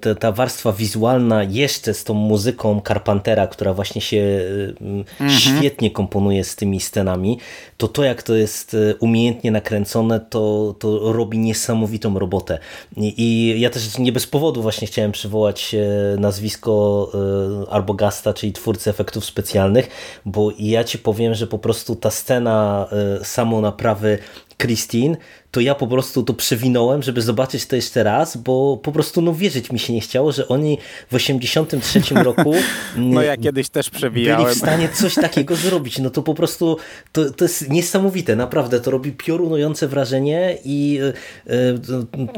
ta, 0.00 0.14
ta 0.14 0.32
warstwa 0.32 0.72
wizualna 0.72 1.44
jeszcze 1.44 1.94
z 1.94 2.04
tą 2.04 2.14
muzyką 2.14 2.80
Carpentera, 2.88 3.46
która 3.46 3.74
właśnie 3.74 4.00
się 4.00 4.40
mhm. 4.80 5.30
świetnie 5.30 5.90
komponuje 5.90 6.44
z 6.44 6.56
tymi 6.56 6.80
scenami, 6.80 7.38
to 7.76 7.88
to 7.88 8.04
jak 8.04 8.22
to 8.22 8.34
jest 8.34 8.76
umiejętnie 9.00 9.50
nakręcone, 9.50 10.20
to, 10.20 10.74
to 10.78 11.12
robi 11.12 11.38
niesamowitą 11.38 12.18
robotę. 12.18 12.58
I, 12.96 13.14
I 13.22 13.60
ja 13.60 13.70
też 13.70 13.98
nie 13.98 14.12
bez 14.12 14.26
powodu 14.26 14.62
właśnie 14.62 14.86
chciałem 14.86 15.12
przywołać 15.12 15.76
nazwisko 16.18 16.91
E, 17.14 17.70
Arbogasta, 17.70 18.34
czyli 18.34 18.52
twórcy 18.52 18.90
efektów 18.90 19.24
specjalnych, 19.24 19.88
bo 20.24 20.50
ja 20.58 20.84
ci 20.84 20.98
powiem, 20.98 21.34
że 21.34 21.46
po 21.46 21.58
prostu 21.58 21.96
ta 21.96 22.10
scena 22.10 22.88
e, 23.20 23.24
samonaprawy 23.24 24.18
Christine 24.58 25.16
to 25.52 25.60
ja 25.60 25.74
po 25.74 25.86
prostu 25.86 26.22
to 26.22 26.34
przewinąłem, 26.34 27.02
żeby 27.02 27.22
zobaczyć 27.22 27.66
to 27.66 27.76
jeszcze 27.76 28.02
raz, 28.02 28.36
bo 28.36 28.76
po 28.76 28.92
prostu 28.92 29.22
no 29.22 29.34
wierzyć 29.34 29.72
mi 29.72 29.78
się 29.78 29.92
nie 29.92 30.00
chciało, 30.00 30.32
że 30.32 30.48
oni 30.48 30.78
w 31.10 31.14
83 31.14 32.00
roku 32.14 32.54
no 32.96 33.22
ja 33.22 33.36
kiedyś 33.36 33.68
też 33.68 33.90
przewijałem. 33.90 34.44
byli 34.44 34.56
w 34.56 34.58
stanie 34.58 34.88
coś 34.88 35.14
takiego 35.14 35.56
zrobić. 35.56 35.98
No 35.98 36.10
to 36.10 36.22
po 36.22 36.34
prostu 36.34 36.76
to, 37.12 37.30
to 37.30 37.44
jest 37.44 37.70
niesamowite, 37.70 38.36
naprawdę 38.36 38.80
to 38.80 38.90
robi 38.90 39.12
piorunujące 39.12 39.88
wrażenie 39.88 40.58
i 40.64 41.00
e, 41.46 41.52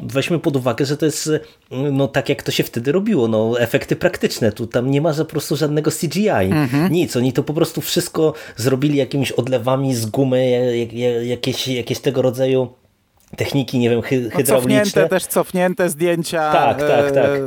weźmy 0.02 0.38
pod 0.38 0.56
uwagę, 0.56 0.86
że 0.86 0.96
to 0.96 1.06
jest 1.06 1.30
no 1.70 2.08
tak 2.08 2.28
jak 2.28 2.42
to 2.42 2.52
się 2.52 2.62
wtedy 2.62 2.92
robiło, 2.92 3.28
no 3.28 3.60
efekty 3.60 3.96
praktyczne, 3.96 4.52
tu 4.52 4.66
tam 4.66 4.90
nie 4.90 5.00
ma 5.00 5.14
po 5.14 5.24
prostu 5.24 5.56
żadnego 5.56 5.90
CGI, 5.90 6.28
mhm. 6.28 6.92
nic, 6.92 7.16
oni 7.16 7.32
to 7.32 7.42
po 7.42 7.54
prostu 7.54 7.80
wszystko 7.80 8.34
zrobili 8.56 8.98
jakimiś 8.98 9.32
odlewami 9.32 9.94
z 9.94 10.06
gumy, 10.06 10.76
jakieś, 11.24 11.68
jakieś 11.68 11.98
tego 11.98 12.22
rodzaju 12.22 12.68
techniki, 13.34 13.78
nie 13.78 13.90
wiem, 13.90 14.02
hy 14.02 14.30
no. 14.38 14.42
Cofnięte 14.44 15.08
też, 15.08 15.26
cofnięte 15.26 15.88
zdjęcia. 15.88 16.52
Tak, 16.52 16.78
tak, 16.78 17.10
tak. 17.12 17.16
E, 17.16 17.40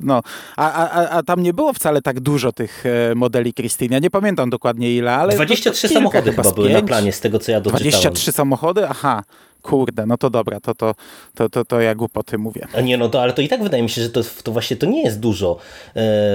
no, 0.00 0.22
a, 0.56 0.72
a, 0.72 1.08
a 1.08 1.22
tam 1.22 1.42
nie 1.42 1.54
było 1.54 1.72
wcale 1.72 2.02
tak 2.02 2.20
dużo 2.20 2.52
tych 2.52 2.84
e, 2.86 3.14
modeli 3.14 3.54
Christine. 3.54 3.94
Ja 3.94 3.98
nie 3.98 4.10
pamiętam 4.10 4.50
dokładnie 4.50 4.96
ile, 4.96 5.16
ale... 5.16 5.34
23 5.34 5.88
samochody 5.88 6.32
chyba 6.32 6.52
były 6.52 6.70
na 6.70 6.82
planie, 6.82 7.12
z 7.12 7.20
tego 7.20 7.38
co 7.38 7.52
ja 7.52 7.60
doczytałem. 7.60 7.90
23 7.90 8.32
samochody? 8.32 8.88
Aha. 8.88 9.22
Kurde, 9.62 10.06
no 10.06 10.16
to 10.16 10.30
dobra, 10.30 10.60
to, 10.60 10.74
to, 10.74 10.94
to, 11.34 11.48
to, 11.48 11.64
to 11.64 11.80
ja 11.80 11.94
głupoty 11.94 12.38
mówię. 12.38 12.66
A 12.74 12.80
nie, 12.80 12.96
no 12.96 13.08
to, 13.08 13.22
ale 13.22 13.32
to 13.32 13.42
i 13.42 13.48
tak 13.48 13.62
wydaje 13.62 13.82
mi 13.82 13.90
się, 13.90 14.02
że 14.02 14.10
to, 14.10 14.20
to 14.42 14.52
właśnie 14.52 14.76
to 14.76 14.86
nie 14.86 15.02
jest 15.02 15.20
dużo. 15.20 15.58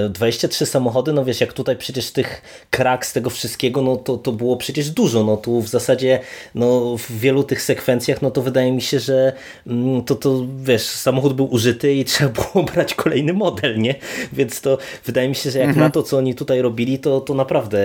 23 0.10 0.64
e, 0.64 0.68
samochody, 0.68 1.14
no 1.14 1.26
wiesz, 1.26 1.42
jak 1.42 1.54
tutaj 1.54 1.78
przecież 1.78 2.12
tych 2.12 2.42
krak 2.70 3.06
z 3.06 3.14
tego 3.14 3.30
wszystkiego, 3.30 3.82
no 3.82 3.96
to, 3.96 4.18
to 4.18 4.32
było 4.32 4.58
przecież 4.58 4.90
dużo. 4.90 5.24
No 5.24 5.38
tu 5.38 5.62
w 5.62 5.68
zasadzie 5.68 6.20
no, 6.56 6.98
w 6.98 7.12
wielu 7.12 7.44
tych 7.44 7.62
sekwencjach, 7.62 8.22
no 8.22 8.32
to 8.32 8.42
wydaje 8.42 8.72
mi 8.72 8.82
się, 8.82 9.00
że 9.00 9.34
mm, 9.68 10.04
to, 10.04 10.16
to 10.16 10.46
wiesz, 10.58 10.82
samochód 10.82 11.34
był 11.34 11.54
użyty 11.54 11.94
i 11.94 12.06
trzeba 12.16 12.30
było 12.30 12.66
brać 12.66 12.94
kolejny 12.94 13.34
model, 13.34 13.80
nie? 13.80 13.96
Więc 14.34 14.62
to 14.62 14.78
wydaje 15.06 15.30
mi 15.30 15.36
się, 15.36 15.52
że 15.52 15.60
jak 15.60 15.68
mhm. 15.68 15.86
na 15.86 15.92
to, 15.92 16.04
co 16.04 16.18
oni 16.18 16.36
tutaj 16.36 16.62
robili, 16.62 17.00
to, 17.00 17.22
to 17.22 17.34
naprawdę 17.34 17.80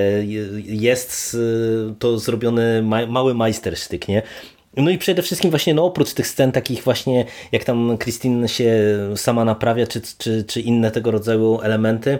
jest 0.64 1.36
to 1.98 2.18
zrobiony 2.18 2.82
ma 2.82 3.06
mały 3.06 3.34
majstersztyk, 3.34 4.08
nie? 4.08 4.22
No 4.76 4.90
i 4.90 4.98
przede 4.98 5.22
wszystkim 5.22 5.50
właśnie 5.50 5.74
no 5.74 5.84
oprócz 5.84 6.14
tych 6.14 6.26
scen 6.26 6.52
takich 6.52 6.82
właśnie 6.82 7.24
jak 7.52 7.64
tam 7.64 7.98
Christine 7.98 8.48
się 8.48 8.72
sama 9.16 9.44
naprawia 9.44 9.86
czy, 9.86 10.00
czy, 10.18 10.44
czy 10.44 10.60
inne 10.60 10.90
tego 10.90 11.10
rodzaju 11.10 11.60
elementy 11.60 12.18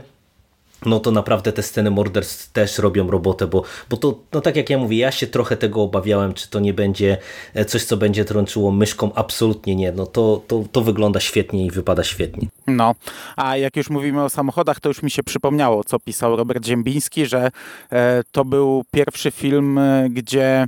no 0.87 1.01
to 1.01 1.11
naprawdę 1.11 1.53
te 1.53 1.63
sceny 1.63 1.91
morderstw 1.91 2.53
też 2.53 2.79
robią 2.79 3.11
robotę, 3.11 3.47
bo, 3.47 3.63
bo 3.91 3.97
to, 3.97 4.19
no 4.33 4.41
tak 4.41 4.57
jak 4.57 4.71
ja 4.71 4.79
mówię, 4.79 4.99
ja 4.99 5.13
się 5.13 5.27
trochę 5.27 5.57
tego 5.57 5.83
obawiałem, 5.83 6.35
czy 6.35 6.51
to 6.51 6.61
nie 6.61 6.75
będzie 6.75 7.19
e, 7.55 7.65
coś, 7.65 7.85
co 7.85 7.97
będzie 7.97 8.25
trąciło 8.25 8.71
myszką, 8.71 9.15
absolutnie 9.15 9.77
nie, 9.77 9.93
no 9.93 10.07
to, 10.07 10.43
to, 10.47 10.65
to 10.73 10.81
wygląda 10.81 11.21
świetnie 11.21 11.67
i 11.67 11.71
wypada 11.71 12.05
świetnie. 12.05 12.49
No, 12.67 12.95
a 13.37 13.57
jak 13.57 13.77
już 13.77 13.91
mówimy 13.91 14.23
o 14.23 14.31
samochodach, 14.31 14.81
to 14.81 14.89
już 14.89 15.03
mi 15.03 15.11
się 15.11 15.23
przypomniało, 15.23 15.85
co 15.85 15.99
pisał 15.99 16.37
Robert 16.37 16.67
Ziembiński, 16.67 17.27
że 17.27 17.51
e, 17.93 18.23
to 18.33 18.45
był 18.45 18.85
pierwszy 18.91 19.31
film, 19.31 19.79
e, 19.79 20.09
gdzie 20.11 20.67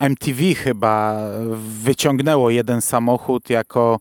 MTV 0.00 0.42
mm, 0.42 0.54
chyba 0.54 1.16
wyciągnęło 1.82 2.50
jeden 2.50 2.80
samochód 2.80 3.50
jako 3.50 3.98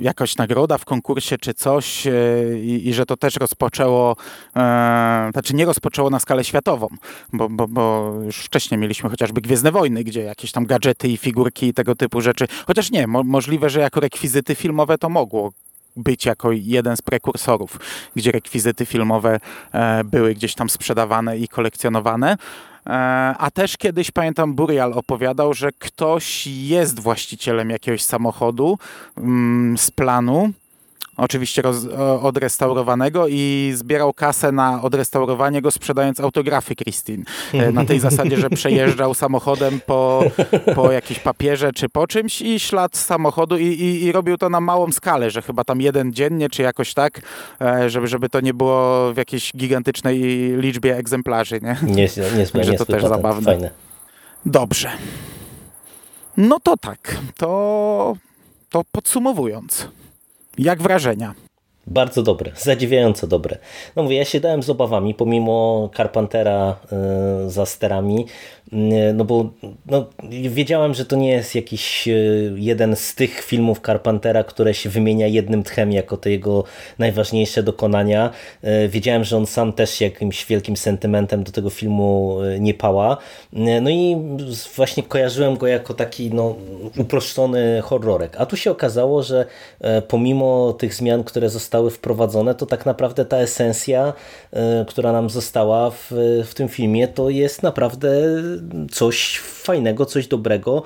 jakaś 0.00 0.36
nagroda 0.36 0.78
w 0.78 0.84
konkursie 0.84 1.38
czy 1.38 1.54
coś 1.54 2.06
e, 2.06 2.12
i, 2.58 2.88
i 2.88 2.94
że 2.94 3.06
to 3.06 3.16
też 3.16 3.36
rozpoczęło, 3.36 4.16
e, 4.56 5.28
znaczy 5.32 5.54
nie 5.54 5.64
rozpoczęło 5.64 6.10
na 6.10 6.20
skalę 6.20 6.44
światową, 6.44 6.88
bo, 7.32 7.48
bo, 7.48 7.68
bo 7.68 8.14
już 8.24 8.36
wcześniej 8.36 8.80
mieliśmy 8.80 9.10
chociażby 9.10 9.40
Gwiezdne 9.40 9.72
Wojny, 9.72 10.04
gdzie 10.04 10.22
jakieś 10.22 10.52
tam 10.52 10.66
gadżety 10.66 11.08
i 11.08 11.16
figurki 11.16 11.66
i 11.66 11.74
tego 11.74 11.94
typu 11.94 12.20
rzeczy, 12.20 12.46
chociaż 12.66 12.90
nie, 12.90 13.06
mo 13.06 13.22
możliwe, 13.22 13.70
że 13.70 13.80
jako 13.80 14.00
rekwizyty 14.00 14.54
filmowe 14.54 14.98
to 14.98 15.08
mogło 15.08 15.52
być 15.96 16.26
jako 16.26 16.52
jeden 16.52 16.96
z 16.96 17.02
prekursorów, 17.02 17.78
gdzie 18.16 18.32
rekwizyty 18.32 18.86
filmowe 18.86 19.40
e, 19.72 20.04
były 20.04 20.34
gdzieś 20.34 20.54
tam 20.54 20.70
sprzedawane 20.70 21.38
i 21.38 21.48
kolekcjonowane. 21.48 22.36
A 23.38 23.50
też 23.54 23.76
kiedyś, 23.76 24.10
pamiętam, 24.10 24.54
Burial 24.54 24.92
opowiadał, 24.92 25.54
że 25.54 25.72
ktoś 25.72 26.46
jest 26.46 27.00
właścicielem 27.00 27.70
jakiegoś 27.70 28.02
samochodu 28.02 28.78
mm, 29.18 29.78
z 29.78 29.90
planu, 29.90 30.52
oczywiście 31.16 31.62
roz, 31.62 31.86
odrestaurowanego 32.22 33.28
i 33.28 33.72
zbierał 33.74 34.12
kasę 34.12 34.52
na 34.52 34.82
odrestaurowanie 34.82 35.62
go, 35.62 35.70
sprzedając 35.70 36.20
autografy 36.20 36.74
Christine. 36.74 37.24
E, 37.52 37.72
na 37.72 37.84
tej 37.84 38.00
zasadzie, 38.00 38.36
że 38.36 38.50
przejeżdżał 38.50 39.14
samochodem 39.14 39.80
po, 39.86 40.24
po 40.74 40.92
jakiejś 40.92 41.20
papierze 41.20 41.72
czy 41.72 41.88
po 41.88 42.06
czymś 42.06 42.42
i 42.42 42.60
ślad 42.60 42.96
samochodu 42.96 43.58
i, 43.58 43.66
i, 43.66 44.04
i 44.04 44.12
robił 44.12 44.36
to 44.36 44.48
na 44.48 44.60
małą 44.60 44.92
skalę, 44.92 45.30
że 45.30 45.42
chyba 45.42 45.64
tam 45.64 45.80
jeden 45.80 46.12
dziennie 46.12 46.48
czy 46.48 46.62
jakoś 46.62 46.94
tak, 46.94 47.20
e, 47.60 47.90
żeby, 47.90 48.06
żeby 48.06 48.28
to 48.28 48.40
nie 48.40 48.54
było 48.54 49.12
w 49.12 49.16
jakiejś 49.16 49.52
gigantycznej 49.56 50.20
liczbie 50.56 50.96
egzemplarzy. 50.96 51.60
Nie? 51.62 51.76
Nie, 51.82 52.08
nie, 52.54 52.64
nie, 52.70 52.78
to 52.78 52.86
też 52.86 53.02
zabawne. 53.02 53.44
Fajne. 53.44 53.70
Dobrze. 54.46 54.90
No 56.36 56.60
to 56.60 56.76
tak, 56.76 57.16
to, 57.36 58.16
to 58.70 58.82
podsumowując. 58.92 59.88
Jak 60.58 60.82
wrażenia? 60.82 61.34
Bardzo 61.86 62.22
dobre, 62.22 62.52
zadziwiająco 62.56 63.26
dobre. 63.26 63.58
No 63.96 64.02
mówię, 64.02 64.16
ja 64.16 64.24
się 64.24 64.40
z 64.62 64.70
obawami, 64.70 65.14
pomimo 65.14 65.90
Carpentera 65.96 66.76
y, 67.46 67.50
za 67.50 67.66
sterami, 67.66 68.26
no 69.14 69.24
bo 69.24 69.50
no, 69.86 70.06
wiedziałem, 70.30 70.94
że 70.94 71.04
to 71.04 71.16
nie 71.16 71.30
jest 71.30 71.54
jakiś 71.54 72.08
y, 72.08 72.52
jeden 72.56 72.96
z 72.96 73.14
tych 73.14 73.40
filmów 73.40 73.80
Carpentera, 73.80 74.44
które 74.44 74.74
się 74.74 74.90
wymienia 74.90 75.26
jednym 75.26 75.62
tchem 75.62 75.92
jako 75.92 76.16
te 76.16 76.30
jego 76.30 76.64
najważniejsze 76.98 77.62
dokonania. 77.62 78.30
Wiedziałem, 78.88 79.24
że 79.24 79.36
on 79.36 79.46
sam 79.46 79.72
też 79.72 80.00
jakimś 80.00 80.46
wielkim 80.46 80.76
sentymentem 80.76 81.44
do 81.44 81.52
tego 81.52 81.70
filmu 81.70 82.38
nie 82.60 82.74
pała. 82.74 83.16
No 83.52 83.90
i 83.90 84.16
właśnie 84.76 85.02
kojarzyłem 85.02 85.56
go 85.56 85.66
jako 85.66 85.94
taki 85.94 86.30
no, 86.34 86.56
uproszczony 86.98 87.80
horrorek. 87.84 88.36
A 88.38 88.46
tu 88.46 88.56
się 88.56 88.70
okazało, 88.70 89.22
że 89.22 89.46
pomimo 90.08 90.72
tych 90.72 90.94
zmian, 90.94 91.24
które 91.24 91.48
zostały 91.48 91.90
wprowadzone, 91.90 92.54
to 92.54 92.66
tak 92.66 92.86
naprawdę 92.86 93.24
ta 93.24 93.36
esencja, 93.36 94.12
e, 94.52 94.84
która 94.88 95.12
nam 95.12 95.30
została 95.30 95.90
w, 95.90 96.12
w 96.44 96.54
tym 96.54 96.68
filmie, 96.68 97.08
to 97.08 97.30
jest 97.30 97.62
naprawdę 97.62 98.10
coś 98.90 99.38
fajnego, 99.38 100.06
coś 100.06 100.26
dobrego, 100.26 100.82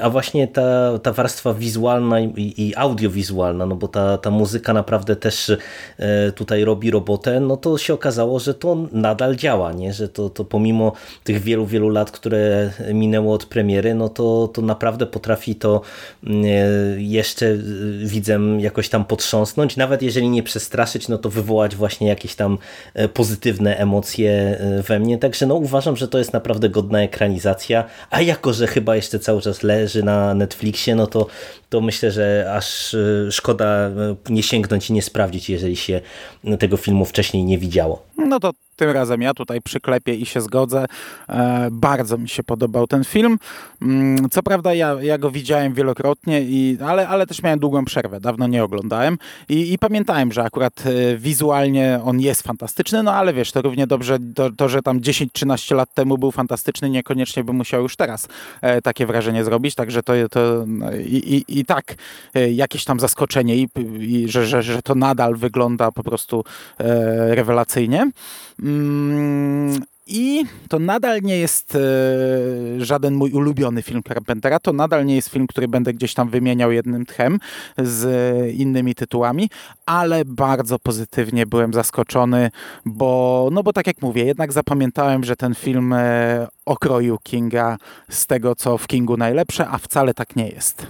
a 0.00 0.10
właśnie 0.10 0.48
ta, 0.48 0.98
ta 0.98 1.12
warstwa 1.12 1.54
wizualna 1.54 2.20
i, 2.20 2.54
i 2.56 2.76
audiowizualna, 2.76 3.66
no 3.66 3.76
bo 3.76 3.88
ta, 3.88 4.18
ta 4.18 4.30
muzyka 4.30 4.72
naprawdę 4.72 5.16
też 5.16 5.52
e, 5.98 6.32
tutaj 6.32 6.64
robi 6.64 6.90
robotę, 6.90 7.40
no 7.40 7.56
to 7.56 7.78
się 7.78 7.94
okazało, 7.94 8.38
że 8.38 8.54
to 8.54 8.76
nadal 8.92 9.36
działa, 9.36 9.72
nie? 9.72 9.92
że 9.92 10.08
to, 10.08 10.30
to 10.30 10.44
pomimo 10.44 10.92
tych 11.24 11.42
wielu, 11.42 11.66
wielu 11.66 11.88
lat, 11.88 12.10
które 12.10 12.70
minęło 12.94 13.34
od 13.34 13.46
premiery, 13.46 13.94
no 13.94 14.08
to, 14.08 14.48
to 14.52 14.62
naprawdę 14.62 15.06
potrafi 15.06 15.54
to 15.54 15.80
e, 16.26 16.30
jeszcze 16.96 17.56
widzem 18.04 18.60
jakoś 18.60 18.88
tam 18.88 19.04
potrząsnąć, 19.04 19.76
nawet 19.76 20.02
jeżeli 20.02 20.28
nie 20.28 20.42
przestraszyć, 20.42 21.08
no 21.08 21.18
to 21.18 21.30
wywołać 21.30 21.76
właśnie 21.76 22.08
jakieś 22.08 22.34
tam 22.34 22.58
e, 22.94 23.08
pozytywne 23.08 23.76
emocje 23.76 24.30
e, 24.30 24.82
we 24.82 24.98
mnie. 24.98 25.18
Także 25.18 25.46
no 25.46 25.54
uważam, 25.54 25.96
że 25.96 26.08
to 26.08 26.18
jest 26.18 26.32
naprawdę 26.32 26.68
godna 26.68 26.99
ekranizacja, 27.02 27.84
a 28.10 28.20
jako, 28.20 28.52
że 28.52 28.66
chyba 28.66 28.96
jeszcze 28.96 29.18
cały 29.18 29.42
czas 29.42 29.62
leży 29.62 30.02
na 30.02 30.34
Netflixie, 30.34 30.94
no 30.94 31.06
to, 31.06 31.26
to 31.68 31.80
myślę, 31.80 32.10
że 32.10 32.52
aż 32.54 32.94
e, 32.94 33.32
szkoda 33.32 33.90
nie 34.28 34.42
sięgnąć 34.42 34.90
i 34.90 34.92
nie 34.92 35.02
sprawdzić, 35.02 35.50
jeżeli 35.50 35.76
się 35.76 36.00
tego 36.58 36.76
filmu 36.76 37.04
wcześniej 37.04 37.44
nie 37.44 37.58
widziało. 37.58 38.02
No 38.16 38.40
to 38.40 38.50
tym 38.80 38.90
razem 38.90 39.22
ja 39.22 39.34
tutaj 39.34 39.60
przyklepię 39.60 40.14
i 40.14 40.26
się 40.26 40.40
zgodzę. 40.40 40.86
E, 41.28 41.68
bardzo 41.72 42.18
mi 42.18 42.28
się 42.28 42.42
podobał 42.42 42.86
ten 42.86 43.04
film. 43.04 43.38
Mm, 43.82 44.30
co 44.30 44.42
prawda 44.42 44.74
ja, 44.74 44.96
ja 45.02 45.18
go 45.18 45.30
widziałem 45.30 45.74
wielokrotnie, 45.74 46.42
i, 46.42 46.78
ale, 46.86 47.08
ale 47.08 47.26
też 47.26 47.42
miałem 47.42 47.58
długą 47.58 47.84
przerwę, 47.84 48.20
dawno 48.20 48.46
nie 48.46 48.64
oglądałem 48.64 49.18
i, 49.48 49.72
i 49.72 49.78
pamiętałem, 49.78 50.32
że 50.32 50.42
akurat 50.42 50.82
e, 50.86 51.16
wizualnie 51.16 52.00
on 52.04 52.20
jest 52.20 52.42
fantastyczny, 52.42 53.02
no 53.02 53.12
ale 53.12 53.32
wiesz, 53.32 53.52
to 53.52 53.62
równie 53.62 53.86
dobrze 53.86 54.18
to, 54.34 54.50
to 54.50 54.68
że 54.68 54.82
tam 54.82 55.00
10-13 55.00 55.76
lat 55.76 55.94
temu 55.94 56.18
był 56.18 56.30
fantastyczny, 56.30 56.90
niekoniecznie 56.90 57.44
by 57.44 57.52
musiał 57.52 57.82
już 57.82 57.96
teraz 57.96 58.28
e, 58.60 58.82
takie 58.82 59.06
wrażenie 59.06 59.44
zrobić, 59.44 59.74
także 59.74 60.02
to, 60.02 60.12
to 60.30 60.64
no, 60.66 60.92
i, 60.96 61.44
i, 61.48 61.58
i 61.58 61.64
tak 61.64 61.94
jakieś 62.50 62.84
tam 62.84 63.00
zaskoczenie 63.00 63.56
i, 63.56 63.68
i 64.00 64.28
że, 64.28 64.46
że, 64.46 64.62
że 64.62 64.82
to 64.82 64.94
nadal 64.94 65.36
wygląda 65.36 65.92
po 65.92 66.02
prostu 66.02 66.44
rewelacyjnie. 67.30 68.10
Mm, 68.70 69.82
I 70.06 70.44
to 70.68 70.78
nadal 70.78 71.22
nie 71.22 71.38
jest 71.38 71.74
e, 71.74 71.80
żaden 72.78 73.14
mój 73.14 73.32
ulubiony 73.32 73.82
film 73.82 74.02
Carpentera. 74.08 74.58
To 74.58 74.72
nadal 74.72 75.06
nie 75.06 75.16
jest 75.16 75.28
film, 75.28 75.46
który 75.46 75.68
będę 75.68 75.92
gdzieś 75.92 76.14
tam 76.14 76.28
wymieniał 76.28 76.72
jednym 76.72 77.06
tchem 77.06 77.38
z 77.78 78.06
innymi 78.54 78.94
tytułami, 78.94 79.50
ale 79.86 80.24
bardzo 80.24 80.78
pozytywnie 80.78 81.46
byłem 81.46 81.72
zaskoczony, 81.72 82.50
bo, 82.84 83.48
no 83.52 83.62
bo 83.62 83.72
tak 83.72 83.86
jak 83.86 84.02
mówię, 84.02 84.24
jednak 84.24 84.52
zapamiętałem, 84.52 85.24
że 85.24 85.36
ten 85.36 85.54
film 85.54 85.92
e, 85.92 86.46
okroił 86.66 87.18
Kinga 87.18 87.78
z 88.08 88.26
tego, 88.26 88.54
co 88.54 88.78
w 88.78 88.86
Kingu 88.86 89.16
najlepsze, 89.16 89.68
a 89.68 89.78
wcale 89.78 90.14
tak 90.14 90.36
nie 90.36 90.48
jest. 90.48 90.86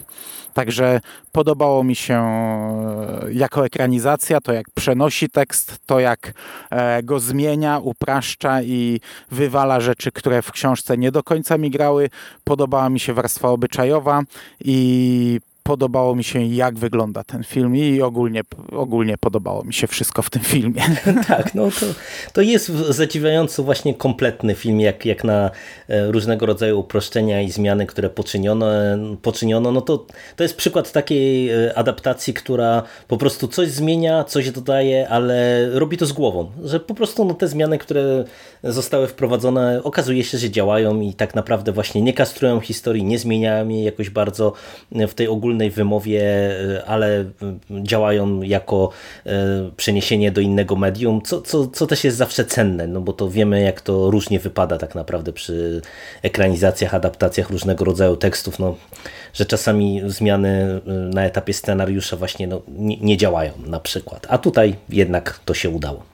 Także 0.54 1.00
podobało 1.32 1.84
mi 1.84 1.96
się 1.96 2.14
e, 2.14 3.32
jako 3.32 3.66
ekranizacja, 3.66 4.40
to 4.40 4.52
jak 4.52 4.66
przenosi 4.74 5.28
tekst, 5.28 5.78
to 5.86 6.00
jak 6.00 6.32
e, 6.70 7.02
go 7.02 7.20
zmienia, 7.20 7.78
upraszcza 7.78 8.62
i 8.62 9.00
wywala 9.30 9.80
rzeczy, 9.80 10.12
które 10.12 10.42
w 10.42 10.52
książce 10.52 10.98
nie 10.98 11.12
do 11.12 11.22
końca 11.22 11.58
mi 11.58 11.70
grały. 11.70 12.10
Podobała 12.44 12.90
mi 12.90 13.00
się 13.00 13.14
warstwa 13.14 13.48
obyczajowa 13.48 14.22
i 14.64 15.40
podobało 15.62 16.14
mi 16.14 16.24
się, 16.24 16.42
jak 16.42 16.78
wygląda 16.78 17.24
ten 17.24 17.44
film 17.44 17.76
i 17.76 18.02
ogólnie, 18.02 18.42
ogólnie 18.72 19.18
podobało 19.18 19.64
mi 19.64 19.74
się 19.74 19.86
wszystko 19.86 20.22
w 20.22 20.30
tym 20.30 20.42
filmie. 20.42 20.82
tak, 21.28 21.54
no 21.54 21.70
to, 21.70 21.86
to 22.32 22.40
jest 22.40 22.68
zadziwiająco 22.68 23.62
właśnie 23.62 23.94
kompletny 23.94 24.54
film, 24.54 24.80
jak, 24.80 25.06
jak 25.06 25.24
na 25.24 25.50
e, 25.88 26.12
różnego 26.12 26.46
rodzaju 26.46 26.80
uproszczenia 26.80 27.40
i 27.42 27.50
zmiany, 27.50 27.86
które 27.86 28.10
poczyniono, 28.10 28.66
poczyniono 29.22 29.72
no 29.72 29.80
to, 29.80 30.06
to 30.36 30.42
jest 30.42 30.56
przykład 30.56 30.92
takiej 30.92 31.50
e, 31.50 31.78
adaptacji, 31.78 32.34
która 32.34 32.82
po 33.08 33.16
prostu 33.16 33.48
coś 33.48 33.68
zmienia, 33.68 34.24
coś 34.24 34.50
dodaje, 34.50 35.08
ale 35.08 35.66
robi 35.70 35.96
to 35.96 36.06
z 36.06 36.12
głową, 36.12 36.50
że 36.64 36.80
po 36.80 36.94
prostu 36.94 37.24
no, 37.24 37.34
te 37.34 37.48
zmiany, 37.48 37.78
które 37.78 38.24
zostały 38.64 39.06
wprowadzone, 39.06 39.80
okazuje 39.82 40.24
się, 40.24 40.38
że 40.38 40.50
działają 40.50 41.00
i 41.00 41.14
tak 41.14 41.34
naprawdę 41.34 41.72
właśnie 41.72 42.02
nie 42.02 42.12
kastrują 42.12 42.60
historii, 42.60 43.04
nie 43.04 43.18
zmieniają 43.18 43.68
jej 43.68 43.84
jakoś 43.84 44.10
bardzo 44.10 44.52
w 44.92 45.14
tej 45.14 45.28
ogólnej 45.28 45.59
ogólnej 45.60 45.70
wymowie, 45.70 46.22
e, 46.78 46.84
ale 46.84 47.24
działają 47.82 48.42
jako 48.42 48.90
e, 49.26 49.70
przeniesienie 49.76 50.32
do 50.32 50.40
innego 50.40 50.76
medium, 50.76 51.22
co, 51.22 51.42
co, 51.42 51.66
co 51.66 51.86
też 51.86 52.04
jest 52.04 52.16
zawsze 52.16 52.44
cenne, 52.44 52.86
no 52.86 53.00
bo 53.00 53.12
to 53.12 53.30
wiemy 53.30 53.60
jak 53.60 53.80
to 53.80 54.10
różnie 54.10 54.38
wypada 54.40 54.78
tak 54.78 54.94
naprawdę 54.94 55.32
przy 55.32 55.82
ekranizacjach, 56.22 56.94
adaptacjach 56.94 57.50
różnego 57.50 57.84
rodzaju 57.84 58.16
tekstów, 58.16 58.58
no, 58.58 58.76
że 59.34 59.46
czasami 59.46 60.02
zmiany 60.06 60.80
e, 60.86 60.90
na 60.90 61.24
etapie 61.24 61.52
scenariusza 61.52 62.16
właśnie 62.16 62.46
no, 62.46 62.62
nie, 62.68 62.96
nie 62.96 63.16
działają 63.16 63.52
na 63.66 63.80
przykład, 63.80 64.26
a 64.30 64.38
tutaj 64.38 64.76
jednak 64.88 65.40
to 65.44 65.54
się 65.54 65.70
udało. 65.70 66.09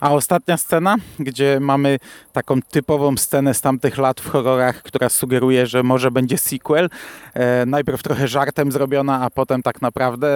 A 0.00 0.14
ostatnia 0.14 0.56
scena, 0.56 0.96
gdzie 1.18 1.60
mamy 1.60 1.98
taką 2.32 2.62
typową 2.62 3.16
scenę 3.16 3.54
z 3.54 3.60
tamtych 3.60 3.98
lat 3.98 4.20
w 4.20 4.28
horrorach, 4.28 4.82
która 4.82 5.08
sugeruje, 5.08 5.66
że 5.66 5.82
może 5.82 6.10
będzie 6.10 6.38
sequel. 6.38 6.88
E, 7.34 7.66
najpierw 7.66 8.02
trochę 8.02 8.28
żartem 8.28 8.72
zrobiona, 8.72 9.22
a 9.22 9.30
potem 9.30 9.62
tak 9.62 9.82
naprawdę 9.82 10.28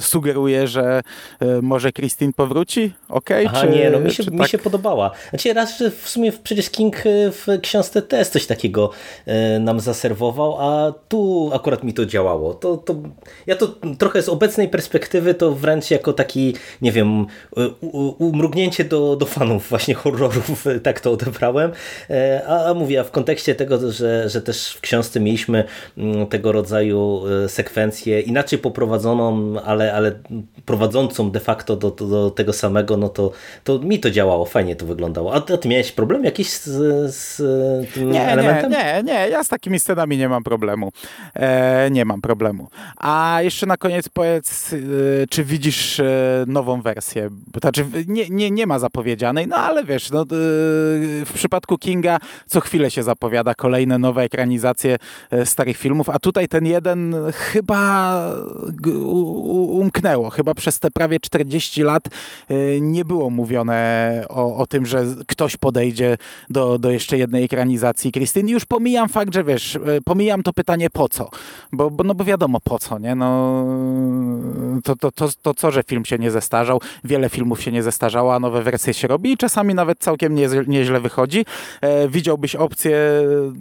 sugeruje, 0.00 0.68
że 0.68 1.00
e, 1.40 1.62
może 1.62 1.92
Christine 1.92 2.32
powróci. 2.32 2.92
Okej? 3.08 3.46
Okay? 3.46 3.60
Czy, 3.60 3.68
nie, 3.68 3.90
no 3.90 4.00
mi 4.00 4.10
się, 4.10 4.22
mi 4.30 4.38
tak? 4.38 4.48
się 4.48 4.58
podobała. 4.58 5.10
Znaczy 5.30 5.52
raz, 5.52 5.78
że 5.78 5.90
w 5.90 6.08
sumie 6.08 6.32
przecież 6.32 6.70
King 6.70 6.96
e, 6.96 7.30
w 7.30 7.46
książce 7.62 8.02
też 8.02 8.28
coś 8.28 8.46
takiego 8.46 8.90
e, 9.26 9.58
nam 9.58 9.80
zaserwował, 9.80 10.56
a 10.60 10.92
tu 11.08 11.50
akurat 11.54 11.84
mi 11.84 11.94
to 11.94 12.06
działało. 12.06 12.54
To, 12.54 12.76
to, 12.76 12.94
ja 13.46 13.56
to 13.56 13.74
trochę 13.98 14.22
z 14.22 14.28
obecnej 14.28 14.68
perspektywy 14.68 15.34
to 15.34 15.52
wręcz 15.52 15.90
jako 15.90 16.12
taki, 16.12 16.54
nie 16.82 16.92
wiem, 16.92 17.26
umrugnięcie 18.18 18.84
do 18.84 19.07
do, 19.16 19.26
fanów 19.26 19.68
właśnie 19.68 19.94
horrorów, 19.94 20.66
tak 20.82 21.00
to 21.00 21.12
odebrałem. 21.12 21.72
E, 22.10 22.42
a, 22.46 22.70
a 22.70 22.74
mówię, 22.74 23.00
a 23.00 23.04
w 23.04 23.10
kontekście 23.10 23.54
tego, 23.54 23.92
że, 23.92 24.28
że 24.28 24.42
też 24.42 24.72
w 24.72 24.80
książce 24.80 25.20
mieliśmy 25.20 25.64
mm, 25.98 26.26
tego 26.26 26.52
rodzaju 26.52 27.22
e, 27.44 27.48
sekwencję 27.48 28.20
inaczej 28.20 28.58
poprowadzoną, 28.58 29.54
ale, 29.64 29.94
ale 29.94 30.12
prowadzącą 30.66 31.30
de 31.30 31.40
facto 31.40 31.76
do, 31.76 31.90
do, 31.90 32.06
do 32.06 32.30
tego 32.30 32.52
samego, 32.52 32.96
no 32.96 33.08
to, 33.08 33.32
to 33.64 33.78
mi 33.78 34.00
to 34.00 34.10
działało, 34.10 34.44
fajnie 34.44 34.76
to 34.76 34.86
wyglądało. 34.86 35.34
A 35.34 35.40
ty, 35.40 35.68
miałeś 35.68 35.92
problem 35.92 36.24
jakiś 36.24 36.50
z, 36.50 36.64
z 37.14 37.36
tym 37.94 38.12
nie, 38.12 38.28
elementem? 38.28 38.70
Nie, 38.70 39.02
nie, 39.04 39.12
nie, 39.12 39.28
ja 39.28 39.44
z 39.44 39.48
takimi 39.48 39.80
scenami 39.80 40.18
nie 40.18 40.28
mam 40.28 40.44
problemu. 40.44 40.92
E, 41.34 41.90
nie 41.90 42.04
mam 42.04 42.20
problemu. 42.20 42.68
A 42.96 43.38
jeszcze 43.42 43.66
na 43.66 43.76
koniec 43.76 44.08
powiedz, 44.08 44.72
e, 44.72 44.76
czy 45.30 45.44
widzisz 45.44 46.00
e, 46.00 46.44
nową 46.46 46.82
wersję? 46.82 47.28
Znaczy, 47.60 47.86
nie, 48.06 48.28
nie, 48.30 48.50
nie 48.50 48.66
ma 48.66 48.78
zapowiedzi 48.78 48.97
zapowiedzianej, 48.98 49.46
no 49.46 49.56
ale 49.56 49.84
wiesz, 49.84 50.10
no, 50.10 50.24
w 51.24 51.30
przypadku 51.34 51.78
Kinga 51.78 52.18
co 52.46 52.60
chwilę 52.60 52.90
się 52.90 53.02
zapowiada 53.02 53.54
kolejne 53.54 53.98
nowe 53.98 54.22
ekranizacje 54.22 54.96
starych 55.44 55.76
filmów, 55.76 56.08
a 56.08 56.18
tutaj 56.18 56.48
ten 56.48 56.66
jeden 56.66 57.16
chyba 57.32 58.22
umknęło. 59.68 60.30
Chyba 60.30 60.54
przez 60.54 60.78
te 60.78 60.90
prawie 60.90 61.20
40 61.20 61.82
lat 61.82 62.04
nie 62.80 63.04
było 63.04 63.30
mówione 63.30 64.24
o, 64.28 64.56
o 64.56 64.66
tym, 64.66 64.86
że 64.86 65.04
ktoś 65.26 65.56
podejdzie 65.56 66.16
do, 66.50 66.78
do 66.78 66.90
jeszcze 66.90 67.18
jednej 67.18 67.44
ekranizacji 67.44 68.12
Krystyny. 68.12 68.50
Już 68.50 68.64
pomijam 68.64 69.08
fakt, 69.08 69.34
że 69.34 69.44
wiesz, 69.44 69.78
pomijam 70.04 70.42
to 70.42 70.52
pytanie 70.52 70.90
po 70.90 71.08
co, 71.08 71.30
bo, 71.72 71.90
bo, 71.90 72.04
no 72.04 72.14
bo 72.14 72.24
wiadomo 72.24 72.60
po 72.60 72.78
co, 72.78 72.98
nie? 72.98 73.14
No, 73.14 73.64
to, 74.84 74.96
to, 74.96 75.12
to, 75.12 75.28
to 75.42 75.54
co, 75.54 75.70
że 75.70 75.82
film 75.82 76.04
się 76.04 76.18
nie 76.18 76.30
zestarzał, 76.30 76.80
wiele 77.04 77.28
filmów 77.28 77.62
się 77.62 77.72
nie 77.72 77.82
zestarzało, 77.82 78.34
a 78.34 78.40
nowe 78.40 78.62
wersje 78.62 78.87
się 78.94 79.08
robi 79.08 79.32
i 79.32 79.36
czasami 79.36 79.74
nawet 79.74 79.98
całkiem 79.98 80.34
nie, 80.34 80.48
nieźle 80.66 81.00
wychodzi. 81.00 81.44
E, 81.80 82.08
widziałbyś 82.08 82.56
opcję 82.56 82.98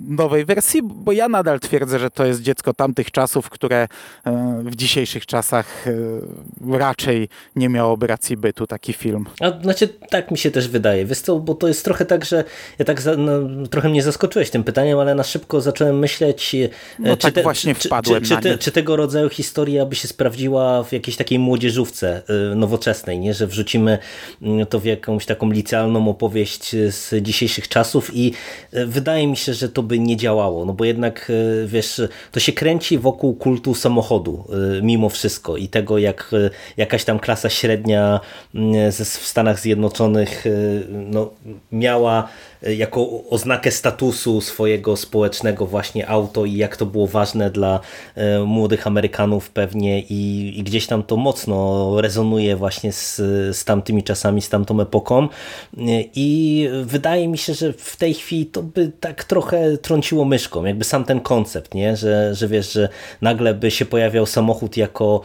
nowej 0.07 0.45
wersji, 0.45 0.82
bo 0.84 1.11
ja 1.11 1.30
nadal 1.30 1.59
twierdzę, 1.59 1.99
że 1.99 2.09
to 2.09 2.25
jest 2.25 2.41
dziecko 2.41 2.73
tamtych 2.73 3.11
czasów, 3.11 3.49
które 3.49 3.88
e, 4.25 4.61
w 4.65 4.75
dzisiejszych 4.75 5.25
czasach 5.25 5.88
e, 5.88 6.78
raczej 6.78 7.30
nie 7.55 7.69
miałoby 7.69 8.07
racji 8.07 8.38
bytu 8.38 8.67
taki 8.67 8.93
film. 8.93 9.25
A, 9.39 9.61
znaczy, 9.61 9.88
tak 10.09 10.32
mi 10.32 10.38
się 10.38 10.51
też 10.51 10.67
wydaje, 10.67 11.05
wiesz 11.05 11.19
co, 11.19 11.39
bo 11.39 11.55
to 11.55 11.67
jest 11.67 11.86
trochę 11.86 12.05
tak, 12.05 12.25
że 12.25 12.43
ja 12.80 12.86
tak 12.86 13.01
za, 13.01 13.15
no, 13.17 13.67
trochę 13.67 13.89
mnie 13.89 14.03
zaskoczyłeś 14.03 14.49
tym 14.49 14.63
pytaniem, 14.63 14.99
ale 14.99 15.15
na 15.15 15.23
szybko 15.23 15.61
zacząłem 15.61 15.99
myśleć, 15.99 16.55
no 16.99 17.17
czy, 17.17 17.21
tak 17.21 17.34
te, 17.34 17.43
właśnie 17.43 17.75
wpadłem 17.75 18.23
czy, 18.23 18.30
czy, 18.36 18.41
te, 18.41 18.57
czy, 18.57 18.71
tego 18.71 18.95
rodzaju 18.95 19.30
historia 19.30 19.86
by 19.86 19.95
się 19.95 20.07
sprawdziła 20.07 20.84
w 20.84 20.91
jakiejś 20.91 21.17
takiej 21.17 21.39
młodzieżówce 21.39 22.21
y, 22.51 22.55
nowoczesnej, 22.55 23.19
nie? 23.19 23.34
że 23.34 23.47
wrzucimy 23.47 23.97
mm, 24.41 24.65
to 24.65 24.80
w 24.80 24.86
jakąś 25.18 25.26
taką 25.26 25.51
licealną 25.51 26.09
opowieść 26.09 26.72
z 26.72 27.24
dzisiejszych 27.24 27.68
czasów 27.68 28.11
i 28.13 28.34
y, 28.74 28.86
wydaje 28.86 29.28
mi 29.28 29.38
się, 29.38 29.53
że 29.53 29.70
to 29.70 29.84
by 29.84 29.99
nie 29.99 30.18
działało, 30.18 30.65
no 30.65 30.74
bo 30.74 30.86
jednak 30.86 31.30
y, 31.30 31.68
wiesz, 31.68 32.01
to 32.32 32.39
się 32.39 32.51
kręci 32.51 32.97
wokół 32.97 33.36
kultu 33.36 33.76
samochodu 33.76 34.43
mimo 34.82 35.09
wszystko 35.09 35.57
i 35.57 35.68
tego 35.68 35.97
jak 35.97 36.32
jakaś 36.78 37.03
tam 37.03 37.20
klasa 37.20 37.49
średnia 37.49 38.20
mm, 38.55 38.91
w 38.91 39.28
Stanach 39.28 39.59
Zjednoczonych 39.59 40.45
no, 40.89 41.30
miała 41.72 42.30
E, 42.57 42.57
jako 42.62 43.24
oznakę 43.30 43.72
statusu 43.72 44.41
swojego 44.41 44.97
społecznego 44.97 45.66
właśnie 45.66 46.10
auto 46.10 46.45
i 46.45 46.55
jak 46.55 46.78
to 46.78 46.86
było 46.86 47.08
ważne 47.08 47.49
dla 47.49 47.80
e, 48.16 48.39
młodych 48.39 48.88
Amerykanów 48.88 49.49
pewnie 49.49 49.99
i, 49.99 50.53
i 50.60 50.64
gdzieś 50.64 50.88
tam 50.88 51.03
to 51.03 51.18
mocno 51.18 52.01
rezonuje 52.01 52.55
właśnie 52.55 52.91
z, 52.91 53.16
z 53.58 53.66
tamtymi 53.66 54.03
czasami, 54.03 54.41
z 54.41 54.49
tamtą 54.49 54.82
epoką. 54.82 55.24
E, 55.24 55.28
i 56.16 56.70
wydaje 56.84 57.28
mi 57.28 57.38
się, 57.38 57.53
że 57.53 57.74
w 57.74 57.95
tej 57.95 58.14
chwili 58.14 58.45
to 58.45 58.64
by 58.64 58.91
tak 58.99 59.24
trochę 59.24 59.78
trąciło 59.78 60.26
myszką, 60.26 60.66
jakby 60.66 60.84
sam 60.84 61.03
ten 61.03 61.20
koncept, 61.20 61.74
nie? 61.74 61.95
Że, 61.95 62.36
że 62.36 62.47
wiesz, 62.47 62.72
że 62.74 62.89
nagle 63.22 63.53
by 63.53 63.72
się 63.72 63.86
pojawiał 63.86 64.26
samochód 64.26 64.78
jako 64.78 65.22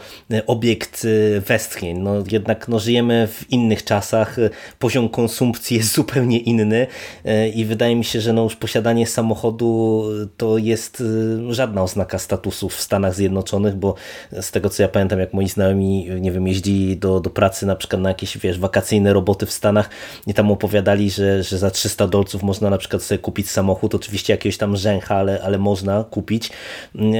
obiekt 0.47 1.07
westchnień, 1.47 1.97
no 1.97 2.13
jednak 2.31 2.67
no, 2.67 2.79
żyjemy 2.79 3.27
w 3.27 3.51
innych 3.51 3.83
czasach, 3.83 4.35
poziom 4.79 5.09
konsumpcji 5.09 5.77
jest 5.77 5.93
zupełnie 6.03 6.39
inny, 6.39 6.87
E, 7.22 7.22
i 7.55 7.65
wydaje 7.65 7.95
mi 7.95 8.05
się, 8.05 8.21
że 8.21 8.33
no 8.33 8.43
już 8.43 8.55
posiadanie 8.55 9.07
samochodu 9.07 10.03
to 10.37 10.57
jest 10.57 11.03
e, 11.49 11.53
żadna 11.53 11.83
oznaka 11.83 12.19
statusu 12.19 12.69
w 12.69 12.81
Stanach 12.81 13.15
Zjednoczonych, 13.15 13.75
bo 13.75 13.95
z 14.31 14.51
tego 14.51 14.69
co 14.69 14.83
ja 14.83 14.89
pamiętam, 14.89 15.19
jak 15.19 15.33
moi 15.33 15.49
znajomi, 15.49 16.09
nie 16.21 16.31
wiem, 16.31 16.47
jeździli 16.47 16.97
do, 16.97 17.19
do 17.19 17.29
pracy 17.29 17.65
na 17.65 17.75
przykład 17.75 18.01
na 18.01 18.09
jakieś, 18.09 18.37
wiesz, 18.37 18.59
wakacyjne 18.59 19.13
roboty 19.13 19.45
w 19.45 19.51
Stanach 19.51 19.89
i 20.27 20.33
tam 20.33 20.51
opowiadali, 20.51 21.09
że, 21.09 21.43
że 21.43 21.57
za 21.57 21.71
300 21.71 22.07
dolców 22.07 22.43
można 22.43 22.69
na 22.69 22.77
przykład 22.77 23.03
sobie 23.03 23.19
kupić 23.19 23.49
samochód, 23.49 23.95
oczywiście 23.95 24.33
jakiegoś 24.33 24.57
tam 24.57 24.75
rzęcha, 24.75 25.15
ale, 25.15 25.41
ale 25.41 25.57
można 25.57 26.03
kupić, 26.03 26.51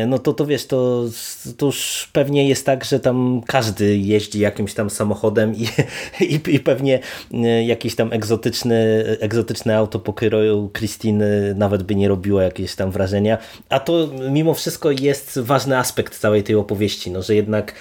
no 0.08 0.20
to, 0.20 0.34
to 0.34 0.46
wiesz, 0.46 0.68
to, 0.68 1.04
to 1.58 1.66
już 1.66 2.10
pewnie 2.14 2.50
jest 2.50 2.66
tak, 2.66 2.86
że 2.86 3.00
tam 3.00 3.42
każdy 3.48 3.98
jeździ 3.98 4.40
jakimś 4.40 4.74
tam 4.74 4.90
samochodem 4.90 5.56
i, 5.56 5.68
i, 6.34 6.40
i 6.48 6.60
pewnie 6.60 7.00
e, 7.34 7.64
jakiś 7.64 7.96
tam 7.96 8.14
egzotyczny, 8.14 9.04
egzotyczne 9.20 9.78
auto 9.78 9.93
to 9.94 10.00
pokroju 10.00 10.70
Christine 10.78 11.54
nawet 11.56 11.84
by 11.84 11.96
nie 11.96 12.08
robiło 12.08 12.42
jakieś 12.42 12.76
tam 12.76 12.92
wrażenia. 12.92 13.38
A 13.70 13.80
to 13.80 14.08
mimo 14.30 14.54
wszystko 14.54 14.92
jest 14.92 15.40
ważny 15.40 15.78
aspekt 15.78 16.20
całej 16.20 16.44
tej 16.44 16.56
opowieści, 16.56 17.12
no, 17.12 17.22
że 17.22 17.36
jednak 17.36 17.74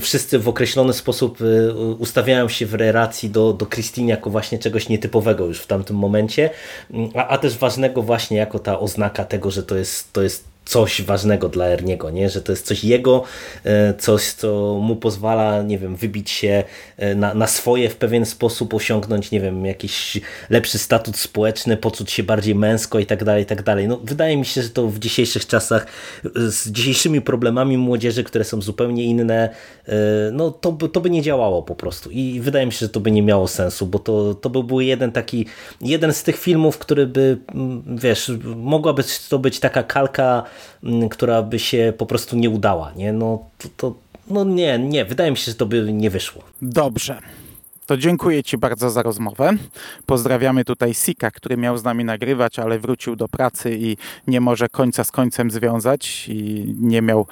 wszyscy 0.00 0.38
w 0.38 0.48
określony 0.48 0.92
sposób 0.92 1.40
y, 1.40 1.74
ustawiają 1.98 2.48
się 2.48 2.66
w 2.66 2.74
relacji 2.74 3.30
do, 3.30 3.52
do 3.52 3.66
Christine 3.66 4.08
jako 4.08 4.30
właśnie 4.30 4.58
czegoś 4.58 4.88
nietypowego 4.88 5.46
już 5.46 5.60
w 5.60 5.66
tamtym 5.66 5.96
momencie, 5.96 6.50
a, 7.14 7.28
a 7.28 7.38
też 7.38 7.58
ważnego 7.58 8.02
właśnie 8.02 8.36
jako 8.36 8.58
ta 8.58 8.80
oznaka 8.80 9.24
tego, 9.24 9.50
że 9.50 9.62
to 9.62 9.76
jest, 9.76 10.12
to 10.12 10.22
jest 10.22 10.49
coś 10.70 11.02
ważnego 11.02 11.48
dla 11.48 11.66
Erniego, 11.66 12.10
nie? 12.10 12.30
że 12.30 12.42
to 12.42 12.52
jest 12.52 12.66
coś 12.66 12.84
jego, 12.84 13.22
e, 13.64 13.94
coś, 13.94 14.32
co 14.32 14.78
mu 14.82 14.96
pozwala, 14.96 15.62
nie 15.62 15.78
wiem, 15.78 15.96
wybić 15.96 16.30
się 16.30 16.64
e, 16.96 17.14
na, 17.14 17.34
na 17.34 17.46
swoje 17.46 17.90
w 17.90 17.96
pewien 17.96 18.26
sposób, 18.26 18.74
osiągnąć, 18.74 19.30
nie 19.30 19.40
wiem, 19.40 19.66
jakiś 19.66 20.20
lepszy 20.50 20.78
statut 20.78 21.16
społeczny, 21.16 21.76
poczuć 21.76 22.10
się 22.12 22.22
bardziej 22.22 22.54
męsko 22.54 22.98
i 22.98 23.06
tak 23.06 23.24
dalej, 23.24 23.42
i 23.42 23.46
tak 23.46 23.62
dalej. 23.62 23.88
No, 23.88 24.00
wydaje 24.04 24.36
mi 24.36 24.46
się, 24.46 24.62
że 24.62 24.70
to 24.70 24.88
w 24.88 24.98
dzisiejszych 24.98 25.46
czasach 25.46 25.86
e, 26.24 26.28
z 26.50 26.68
dzisiejszymi 26.68 27.20
problemami 27.20 27.78
młodzieży, 27.78 28.24
które 28.24 28.44
są 28.44 28.62
zupełnie 28.62 29.04
inne, 29.04 29.50
no 30.32 30.50
to, 30.50 30.72
by, 30.72 30.88
to 30.88 31.00
by 31.00 31.10
nie 31.10 31.22
działało 31.22 31.62
po 31.62 31.74
prostu 31.74 32.10
i 32.10 32.40
wydaje 32.40 32.66
mi 32.66 32.72
się, 32.72 32.78
że 32.78 32.88
to 32.88 33.00
by 33.00 33.10
nie 33.10 33.22
miało 33.22 33.48
sensu, 33.48 33.86
bo 33.86 33.98
to, 33.98 34.34
to 34.34 34.50
by 34.50 34.62
był 34.62 34.80
jeden 34.80 35.12
taki, 35.12 35.46
jeden 35.80 36.12
z 36.12 36.22
tych 36.22 36.38
filmów, 36.38 36.78
który 36.78 37.06
by, 37.06 37.38
wiesz, 37.86 38.32
mogłaby 38.56 39.02
to 39.28 39.38
być 39.38 39.60
taka 39.60 39.82
kalka 39.82 40.20
Mm, 40.30 40.44
która 41.10 41.42
by 41.42 41.58
się 41.58 41.92
po 41.98 42.06
prostu 42.06 42.36
nie 42.36 42.50
udała. 42.50 42.92
Nie? 42.96 43.12
No, 43.12 43.44
to, 43.58 43.68
to, 43.76 43.94
no 44.30 44.44
nie, 44.44 44.78
nie, 44.78 45.04
wydaje 45.04 45.30
mi 45.30 45.36
się, 45.36 45.44
że 45.44 45.54
to 45.54 45.66
by 45.66 45.92
nie 45.92 46.10
wyszło. 46.10 46.42
Dobrze. 46.62 47.20
To 47.86 47.96
dziękuję 47.96 48.42
Ci 48.44 48.58
bardzo 48.58 48.90
za 48.90 49.02
rozmowę. 49.02 49.52
Pozdrawiamy 50.06 50.64
tutaj 50.64 50.94
Sika, 50.94 51.30
który 51.30 51.56
miał 51.56 51.78
z 51.78 51.84
nami 51.84 52.04
nagrywać, 52.04 52.58
ale 52.58 52.78
wrócił 52.78 53.16
do 53.16 53.28
pracy 53.28 53.76
i 53.80 53.96
nie 54.26 54.40
może 54.40 54.68
końca 54.68 55.04
z 55.04 55.10
końcem 55.10 55.50
związać 55.50 56.28
i 56.28 56.74
nie 56.78 57.02
miał 57.02 57.26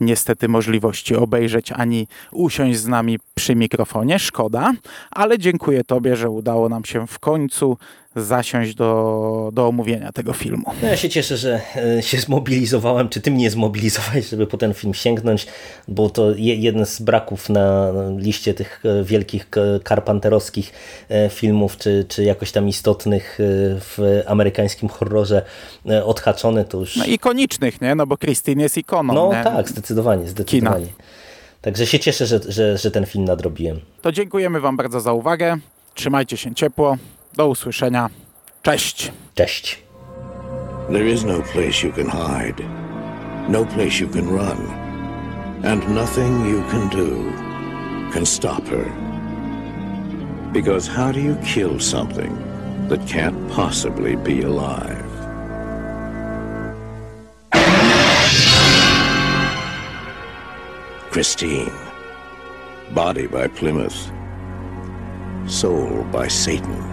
niestety 0.00 0.48
możliwości 0.48 1.16
obejrzeć 1.16 1.72
ani 1.72 2.06
usiąść 2.32 2.78
z 2.78 2.86
nami 2.86 3.18
przy 3.34 3.56
mikrofonie. 3.56 4.18
Szkoda, 4.18 4.72
ale 5.10 5.38
dziękuję 5.38 5.84
Tobie, 5.84 6.16
że 6.16 6.30
udało 6.30 6.68
nam 6.68 6.84
się 6.84 7.06
w 7.06 7.18
końcu 7.18 7.78
zasiąść 8.16 8.74
do, 8.74 9.50
do 9.52 9.66
omówienia 9.66 10.12
tego 10.12 10.32
filmu. 10.32 10.64
No 10.82 10.88
ja 10.88 10.96
się 10.96 11.08
cieszę, 11.08 11.36
że 11.36 11.60
e, 11.76 12.02
się 12.02 12.18
zmobilizowałem, 12.18 13.08
czy 13.08 13.20
ty 13.20 13.30
mnie 13.30 13.50
zmobilizowałeś, 13.50 14.28
żeby 14.28 14.46
po 14.46 14.56
ten 14.56 14.74
film 14.74 14.94
sięgnąć, 14.94 15.46
bo 15.88 16.10
to 16.10 16.32
jeden 16.36 16.86
z 16.86 17.00
braków 17.00 17.48
na 17.48 17.92
liście 18.16 18.54
tych 18.54 18.82
e, 18.84 19.04
wielkich 19.04 19.48
karpanterowskich 19.84 20.72
e, 21.08 21.28
filmów, 21.28 21.76
czy, 21.76 22.04
czy 22.08 22.24
jakoś 22.24 22.52
tam 22.52 22.68
istotnych 22.68 23.38
w 23.80 24.22
amerykańskim 24.26 24.88
horrorze 24.88 25.42
odhaczony, 26.04 26.64
to 26.64 26.78
już... 26.78 26.96
No 26.96 27.04
ikonicznych, 27.04 27.80
nie? 27.80 27.94
No 27.94 28.06
bo 28.06 28.16
Christine 28.16 28.62
jest 28.62 28.78
ikoną. 28.78 29.14
No 29.14 29.30
nie? 29.32 29.44
tak, 29.44 29.68
zdecydowanie, 29.68 30.28
zdecydowanie. 30.28 30.86
Kina. 30.86 30.98
Także 31.60 31.86
się 31.86 31.98
cieszę, 31.98 32.26
że, 32.26 32.40
że, 32.48 32.78
że 32.78 32.90
ten 32.90 33.06
film 33.06 33.24
nadrobiłem. 33.24 33.80
To 34.02 34.12
dziękujemy 34.12 34.60
Wam 34.60 34.76
bardzo 34.76 35.00
za 35.00 35.12
uwagę. 35.12 35.56
Trzymajcie 35.94 36.36
się 36.36 36.54
ciepło. 36.54 36.96
Do 37.34 37.48
usłyszenia. 37.48 38.08
Cześć. 38.62 39.12
Cześć. 39.34 39.82
There 40.88 41.08
is 41.08 41.24
no 41.24 41.42
place 41.42 41.86
you 41.86 41.92
can 41.92 42.06
hide. 42.06 42.64
No 43.48 43.64
place 43.64 44.00
you 44.00 44.08
can 44.08 44.28
run. 44.28 44.66
And 45.64 45.88
nothing 45.94 46.46
you 46.46 46.62
can 46.70 46.88
do 46.88 47.32
can 48.12 48.26
stop 48.26 48.66
her. 48.68 48.84
Because 50.52 50.88
how 50.88 51.12
do 51.12 51.20
you 51.20 51.36
kill 51.44 51.78
something 51.78 52.32
that 52.88 53.06
can't 53.06 53.36
possibly 53.48 54.16
be 54.16 54.42
alive? 54.42 55.06
Christine. 61.10 61.72
Body 62.94 63.26
by 63.26 63.46
Plymouth. 63.48 64.10
Soul 65.46 66.04
by 66.12 66.28
Satan. 66.28 66.89